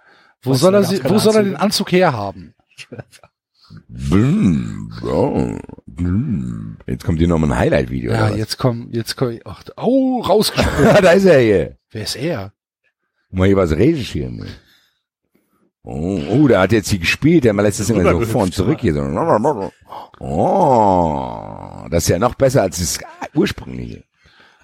[0.43, 1.57] Wo Was soll er sie, wo soll er den?
[1.57, 2.55] Anzug herhaben?
[5.03, 5.59] Oh.
[6.87, 8.13] Jetzt kommt hier nochmal ein Highlight-Video.
[8.13, 10.97] Ja, jetzt komm, jetzt komm, ach, oh, rausgesprungen.
[11.03, 11.77] da ist er hier.
[11.91, 12.53] Wer ist er?
[13.31, 14.37] Mal hier was regischieren.
[14.37, 14.47] ne?
[15.83, 18.81] Oh, oh, der hat jetzt hier gespielt, der lässt es immer so vor und zurück
[18.81, 18.93] hier.
[18.95, 19.03] So.
[20.19, 22.99] Oh, das ist ja noch besser als das
[23.35, 24.03] ursprüngliche.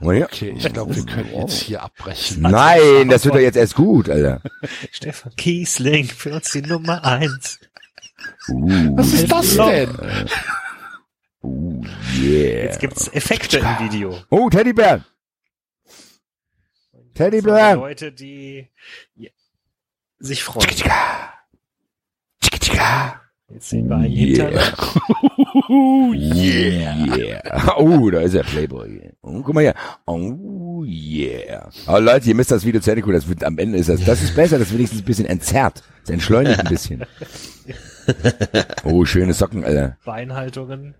[0.01, 2.43] Okay, ich glaube, wir können jetzt hier abbrechen.
[2.43, 4.43] Nein, das wird doch jetzt erst gut, Alter.
[4.91, 7.61] Stefan Kiesling für uns die Nummer eins.
[8.49, 9.91] Uh, Was ist das denn?
[11.43, 11.85] uh,
[12.21, 12.65] yeah.
[12.65, 14.19] Jetzt gibt's Effekte im Video.
[14.31, 15.05] Oh, Teddybär.
[16.91, 17.77] Von Teddybär.
[17.77, 18.69] Leute, die
[20.19, 20.69] sich freuen.
[23.53, 24.73] Jetzt sehen wir einen Yeah.
[25.69, 27.77] Oh, yeah.
[27.77, 29.13] Oh, da ist der Playboy.
[29.21, 29.75] Oh, guck mal hier.
[30.07, 31.71] Oh, yeah.
[31.87, 33.15] Aber Leute, ihr müsst das Video zu Ende gucken.
[33.17, 34.59] Das wird, am Ende ist das, das ist besser.
[34.59, 35.83] Das ist wenigstens ein bisschen entzerrt.
[36.01, 37.05] Das entschleunigt ein bisschen.
[38.85, 39.97] Oh, schöne Socken, Alter.
[40.05, 40.95] Beinhaltungen.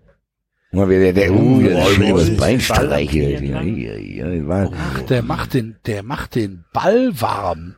[0.71, 2.19] Guck mal, wie der, der, oh, der Roll, schön roll.
[2.25, 3.41] das Bein streichelt.
[3.41, 7.75] Ja, ja, ja, ja, Ach, der macht den, der macht den Ball warm.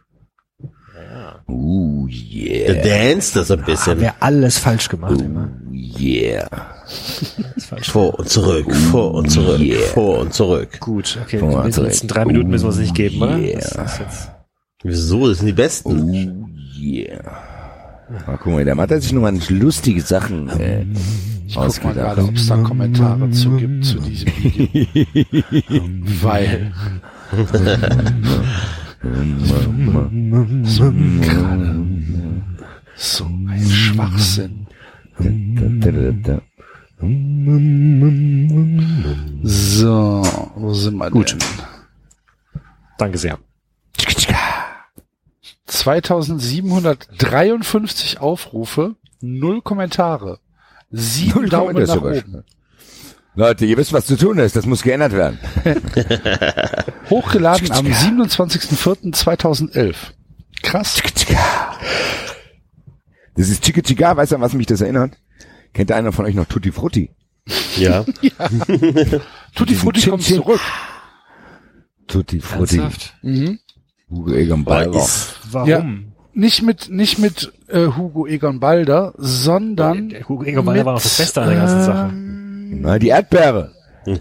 [1.48, 2.84] Oh, Der yeah.
[2.84, 4.00] dance das ein Haben bisschen.
[4.02, 5.50] wir alles falsch gemacht immer.
[5.70, 6.48] Oh, yeah.
[7.58, 7.90] Falsch.
[7.90, 9.80] Vor und zurück, vor und zurück, Yeah.
[9.94, 10.80] vor und zurück.
[10.80, 11.42] Gut, okay.
[11.42, 13.38] Mal, Die letzten drei Minuten müssen wir uns nicht geben, oder?
[13.38, 13.60] Yeah.
[13.60, 14.32] Das ist jetzt
[14.84, 15.28] Wieso?
[15.28, 16.02] Das sind die besten.
[16.02, 17.44] Oh, yeah.
[18.28, 20.86] Ah, guck mal, der Mann hat sich nochmal lustige Sachen äh,
[21.48, 25.84] Ich guck mal gerade, ob es da Kommentare zu gibt zu diesem Video.
[26.22, 26.72] Weil
[32.96, 34.68] so ein Schwachsinn.
[39.44, 40.24] So,
[40.56, 41.32] wo sind wir Gut.
[41.32, 41.40] denn?
[42.98, 43.40] Danke sehr.
[45.68, 50.40] 2753 Aufrufe, null Kommentare,
[50.92, 52.44] sieben Null Daumen nach oben.
[53.38, 54.56] Leute, ihr wisst, was zu tun ist.
[54.56, 55.38] Das muss geändert werden.
[57.10, 59.94] Hochgeladen am 27.04.2011.
[60.64, 61.02] Krass.
[63.36, 64.16] Das ist Chica Chica.
[64.16, 65.18] Weißt du, an was mich das erinnert?
[65.74, 67.10] Kennt einer von euch noch Tutti Frutti?
[67.76, 68.06] Ja.
[69.56, 70.62] Tutti Frutti kommt zurück.
[72.08, 72.78] Tutti Frutti.
[72.78, 73.16] Ernsthaft?
[73.22, 73.60] Mhm.
[74.16, 76.14] Hugo Egon ist, Warum?
[76.34, 81.02] Nicht mit, nicht mit äh, Hugo Egon Balder, sondern Der Hugo Egon Balder war noch
[81.02, 82.10] das Beste an der ganzen Sache.
[82.10, 83.72] ähm, Na, die Erdbeere.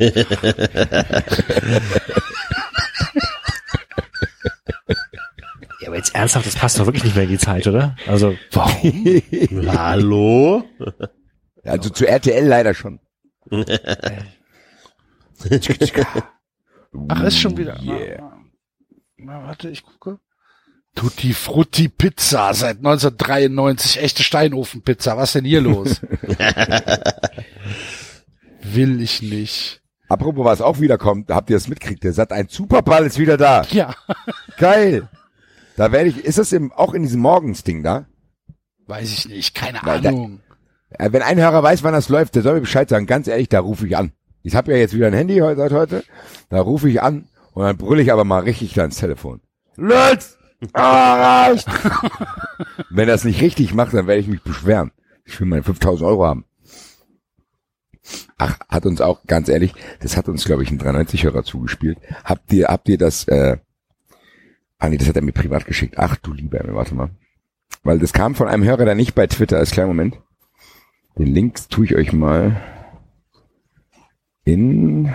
[5.81, 7.95] Ja, aber jetzt ernsthaft, das passt doch wirklich nicht mehr in die Zeit, oder?
[8.07, 8.35] Also,
[9.67, 10.65] hallo?
[11.65, 13.01] Also zu RTL leider schon.
[17.09, 17.79] Ach, ist schon wieder.
[17.83, 18.34] Yeah.
[19.25, 20.19] Na, warte, ich gucke.
[20.95, 25.17] Tutti Frutti Pizza seit 1993, echte Steinofenpizza.
[25.17, 26.01] Was denn hier los?
[28.63, 29.81] Will ich nicht.
[30.09, 32.05] Apropos, was auch wiederkommt, habt ihr das mitgekriegt?
[32.05, 33.63] Der Sat ein Superball ist wieder da.
[33.71, 33.95] Ja,
[34.59, 35.09] Geil.
[35.77, 38.07] Da werde ich, ist das im, auch in diesem Morgensding da?
[38.87, 40.41] weiß ich nicht, keine Weil da- Ahnung.
[40.91, 43.07] Äh, Wenn ein Hörer weiß, wann das läuft, der soll mir Bescheid sagen.
[43.07, 44.13] Ganz ehrlich, da rufe ich an.
[44.43, 46.05] Ich habe ja jetzt wieder ein Handy heute, seit heute.
[46.51, 49.41] Da rufe ich an und dann brülle ich aber mal richtig da ins Telefon.
[49.77, 50.37] Lutz!
[50.73, 51.67] Ah, reicht!
[52.91, 54.93] Wenn er das nicht richtig macht, dann werde ich mich beschweren.
[55.25, 56.45] Ich will meine 5000 Euro haben.
[58.37, 61.99] Ach, hat uns auch, ganz ehrlich, das hat uns, glaube ich, ein 93-Hörer zugespielt.
[62.25, 63.57] Habt ihr, habt ihr das, äh,
[64.79, 65.95] ah nee, das hat er mir privat geschickt.
[65.97, 67.11] Ach du lieber, warte mal.
[67.83, 69.73] Weil das kam von einem Hörer, der nicht bei Twitter ist.
[69.73, 70.21] Kleinen Moment.
[71.17, 72.61] Den Link tue ich euch mal
[74.45, 75.13] in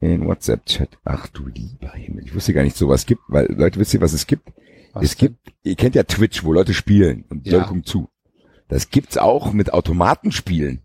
[0.00, 0.98] in WhatsApp-Chat.
[1.04, 2.24] Ach du lieber Himmel.
[2.24, 4.48] Ich wusste gar nicht, sowas gibt, weil Leute, wisst ihr, was es gibt?
[4.92, 5.28] Was es denn?
[5.28, 7.58] gibt, ihr kennt ja Twitch, wo Leute spielen und die Ja.
[7.58, 8.08] Leute gucken zu.
[8.68, 10.82] Das gibt's auch mit Automatenspielen.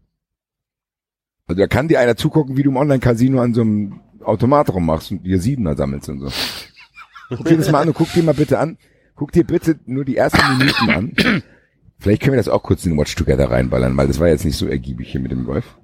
[1.47, 5.11] Also da kann dir einer zugucken, wie du im Online-Casino an so einem Automat rummachst
[5.11, 6.29] und dir Siebener sammelst und so.
[7.29, 8.77] Guck dir das mal an und guck dir mal bitte an.
[9.15, 11.43] Guck dir bitte nur die ersten Minuten an.
[11.99, 14.45] Vielleicht können wir das auch kurz in den Watch Together reinballern, weil das war jetzt
[14.45, 15.77] nicht so ergiebig hier mit dem Golf.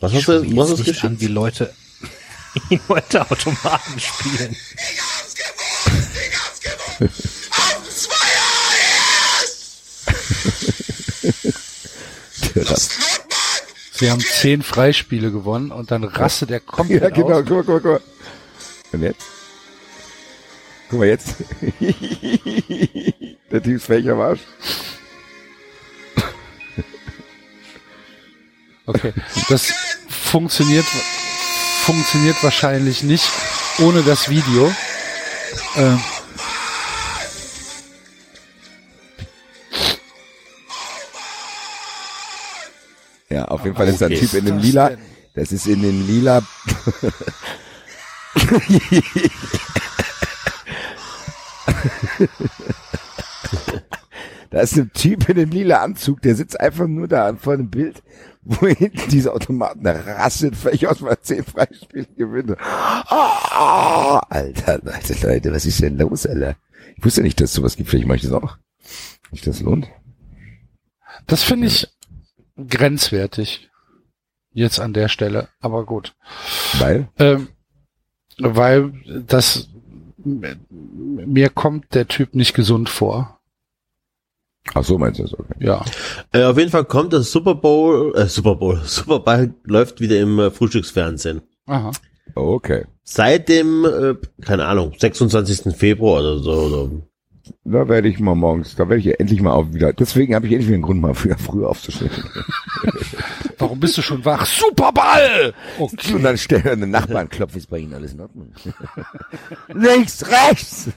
[0.00, 1.20] Was hast du, was hast nicht an, geschickt?
[1.20, 1.72] wie Leute
[2.70, 4.56] in heute Automaten spielen.
[13.92, 17.44] Sie haben zehn Freispiele gewonnen und dann rastet der komplett ja, genau, aus.
[17.46, 18.02] guck mal, guck mal, guck mal.
[18.92, 19.24] Und jetzt?
[20.90, 21.34] Guck mal jetzt.
[23.50, 24.40] Der Typ ist welcher Arsch.
[28.86, 29.12] Okay.
[29.48, 29.72] Das
[30.08, 30.86] funktioniert,
[31.82, 33.28] funktioniert wahrscheinlich nicht
[33.80, 34.72] ohne das Video.
[35.76, 36.00] Ähm.
[43.28, 44.92] Ja, auf jeden Fall ist da ein Typ in dem lila.
[45.34, 46.42] Das ist in dem lila.
[54.50, 57.68] da ist ein Typ in dem lila Anzug, der sitzt einfach nur da vor dem
[57.68, 58.00] Bild
[58.46, 62.56] wo hinten diese Automaten, rastet völlig aus mal 10 Freispiele gewinne.
[62.60, 66.56] Ah, Alter, Leute, Leute, was ist denn los, Alter?
[66.96, 68.56] Ich wusste nicht, dass es sowas gibt, vielleicht mache ich das auch.
[69.32, 69.88] Nicht, das lohnt.
[71.26, 71.88] Das finde ich
[72.56, 73.68] grenzwertig.
[74.52, 75.48] Jetzt an der Stelle.
[75.60, 76.14] Aber gut.
[76.78, 77.08] Weil?
[77.18, 77.48] Ähm,
[78.38, 78.92] weil
[79.26, 79.68] das
[80.24, 83.35] mir kommt der Typ nicht gesund vor.
[84.74, 85.34] Ach so, meinst du das?
[85.34, 85.54] Okay.
[85.60, 85.84] Ja.
[86.32, 90.18] Äh, auf jeden Fall kommt das Super Bowl, äh, Super Bowl, Super Bowl läuft wieder
[90.20, 91.42] im äh, Frühstücksfernsehen.
[91.66, 91.90] Aha.
[92.34, 92.84] Okay.
[93.02, 94.14] Seit dem, äh,
[94.44, 95.74] keine Ahnung, 26.
[95.76, 96.52] Februar oder so.
[96.52, 96.90] Oder,
[97.64, 99.92] Da werde ich mal morgens, da werde ich ja endlich mal auf wieder.
[99.92, 102.10] Deswegen habe ich endlich wieder einen Grund, mal früher, früher aufzustehen.
[103.58, 104.44] Warum bist du schon wach?
[104.44, 105.54] Superball!
[105.78, 106.14] Okay.
[106.14, 108.52] Und dann stellen den Nachbarn, klopft ist bei Ihnen alles in Ordnung.
[109.72, 110.90] Links, rechts!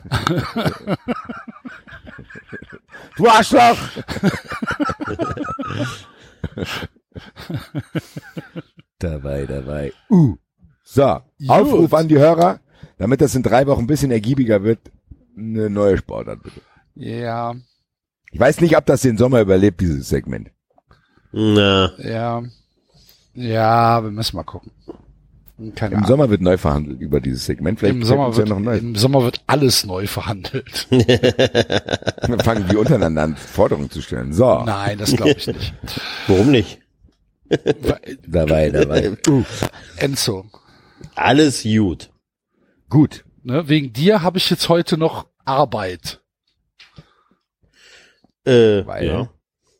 [3.18, 3.78] Du Arschloch!
[9.00, 9.94] dabei, dabei.
[10.10, 10.36] Uh.
[10.84, 12.60] So, Aufruf an die Hörer,
[12.98, 14.80] damit das in drei Wochen ein bisschen ergiebiger wird,
[15.38, 16.62] eine neue Sportart bitte.
[16.96, 17.56] Ja,
[18.32, 20.52] Ich weiß nicht, ob das den Sommer überlebt, dieses Segment.
[21.32, 22.44] na, ja.
[23.36, 24.72] Ja, wir müssen mal gucken.
[25.76, 26.07] Keine Im Ahnung.
[26.07, 27.80] Sommer wird neu verhandelt über dieses Segment.
[27.80, 28.77] Vielleicht Im Sommer, ja wird, noch neu.
[28.77, 30.88] Im Sommer wird alles neu verhandelt.
[32.22, 34.31] Dann fangen die untereinander an, Forderungen zu stellen.
[34.31, 35.73] So, Nein, das glaube ich nicht.
[36.27, 36.80] warum nicht?
[38.27, 39.18] dabei, dabei.
[39.27, 39.44] Uh.
[39.98, 40.45] Enzo,
[41.15, 42.10] Alles gut.
[42.90, 43.26] Gut.
[43.44, 46.22] ne, wegen dir habe ich jetzt heute noch Arbeit.
[48.45, 49.06] Äh, Weil?
[49.06, 49.30] ja,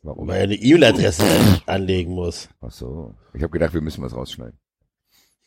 [0.02, 0.28] Warum?
[0.28, 2.48] weil er eine E-Mail-Adresse an- anlegen muss.
[2.60, 3.14] Ach so.
[3.34, 4.58] Ich habe gedacht, wir müssen was rausschneiden.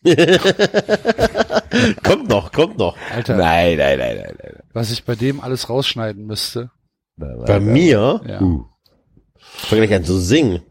[2.04, 2.98] kommt noch, kommt noch.
[3.12, 4.54] Alter, Nein, nein, nein, nein, nein.
[4.74, 6.72] was ich bei dem alles rausschneiden müsste.
[7.16, 8.42] Bei mir, Ja.
[8.42, 8.66] Uh.
[9.38, 10.62] fang gleich an zu singen.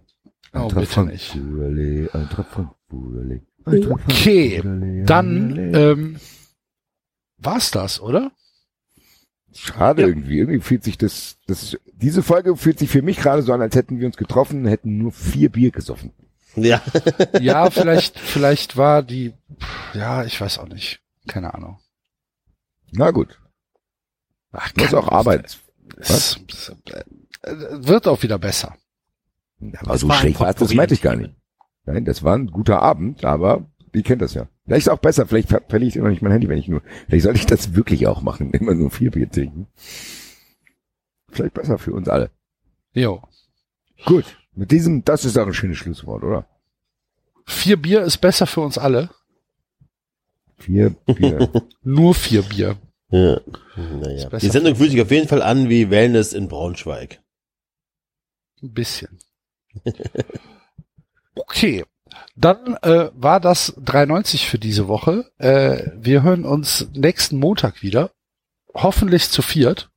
[0.54, 1.32] Oh, bitte nicht.
[1.34, 3.42] Burley, ein Tropf von Burley.
[3.64, 6.16] ein Tropf von Okay, Burley, Dann ähm,
[7.38, 8.32] war's das, oder?
[9.54, 10.38] Schade irgendwie.
[10.38, 13.76] Irgendwie fühlt sich das, das, diese Folge fühlt sich für mich gerade so an, als
[13.76, 16.12] hätten wir uns getroffen, hätten nur vier Bier gesoffen.
[16.56, 16.82] Ja,
[17.40, 19.32] Ja, vielleicht, vielleicht war die,
[19.94, 21.00] ja, ich weiß auch nicht.
[21.26, 21.78] Keine Ahnung.
[22.90, 23.38] Na gut.
[24.52, 25.58] Ach, Das ist auch Arbeit.
[25.98, 27.04] Es, es, äh,
[27.72, 28.76] wird auch wieder besser.
[29.78, 31.34] Aber so schlecht war es, das meinte ich gar nicht.
[31.84, 34.48] Nein, das war ein guter Abend, aber ihr kennt das ja.
[34.64, 36.68] Vielleicht ist es auch besser, vielleicht ver verliere ich immer nicht mein Handy, wenn ich
[36.68, 39.66] nur, vielleicht sollte ich das wirklich auch machen, immer nur vier Bier trinken.
[41.30, 42.30] Vielleicht besser für uns alle.
[42.92, 43.22] Jo.
[44.04, 46.46] Gut, mit diesem, das ist auch ein schönes Schlusswort, oder?
[47.46, 49.10] Vier Bier ist besser für uns alle.
[50.58, 51.50] Vier Bier.
[51.82, 52.76] Nur vier Bier.
[53.10, 53.40] ja.
[53.76, 54.28] Naja.
[54.38, 57.20] Die Sendung fühlt sich auf jeden Fall an wie Wellness in Braunschweig.
[58.62, 59.18] Ein bisschen.
[61.34, 61.84] Okay.
[62.36, 65.30] Dann äh, war das 3,90 für diese Woche.
[65.38, 68.10] Äh, wir hören uns nächsten Montag wieder.
[68.74, 69.90] Hoffentlich zu viert.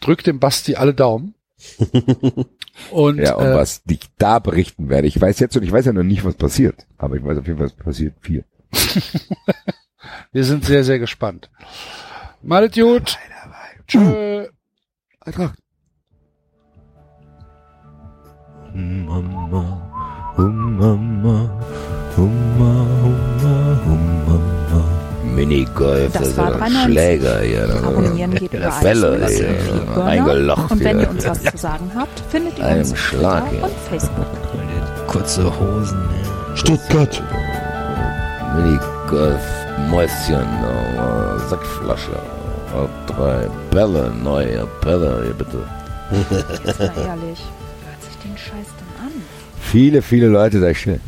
[0.00, 1.34] Drückt dem Basti alle Daumen.
[2.90, 5.86] Und, ja, und äh, was ich da berichten werde, ich weiß jetzt und ich weiß
[5.86, 8.44] ja noch nicht, was passiert, aber ich weiß auf jeden Fall, was passiert viel.
[10.32, 11.50] wir sind sehr, sehr gespannt.
[12.42, 13.18] Malet gut.
[13.88, 14.46] Tschö.
[15.20, 15.58] Eintracht.
[18.74, 21.50] Mama, Mama, Mama,
[22.16, 24.15] Mama.
[25.36, 26.84] Minigolf, Das war ein 93.
[26.84, 27.68] Schläger hier.
[27.84, 29.26] Abonnieren geht über Fälle
[30.04, 33.60] eingelocht Und wenn ihr uns was zu sagen habt, findet ihr uns auf Schlag, Twitter
[33.60, 33.66] ja.
[33.66, 34.26] und Facebook.
[35.06, 35.98] Kurze Hosen.
[36.54, 37.22] Stuttgart.
[38.56, 39.42] Minigolf,
[39.90, 45.58] Mäuschen, äh, Sackflasche, äh, drei Bälle, neue Bälle, hier bitte.
[46.64, 47.42] Jetzt mal ehrlich,
[47.84, 49.12] hört sich den Scheiß denn an?
[49.60, 51.00] Viele, viele Leute, sag ich schnell.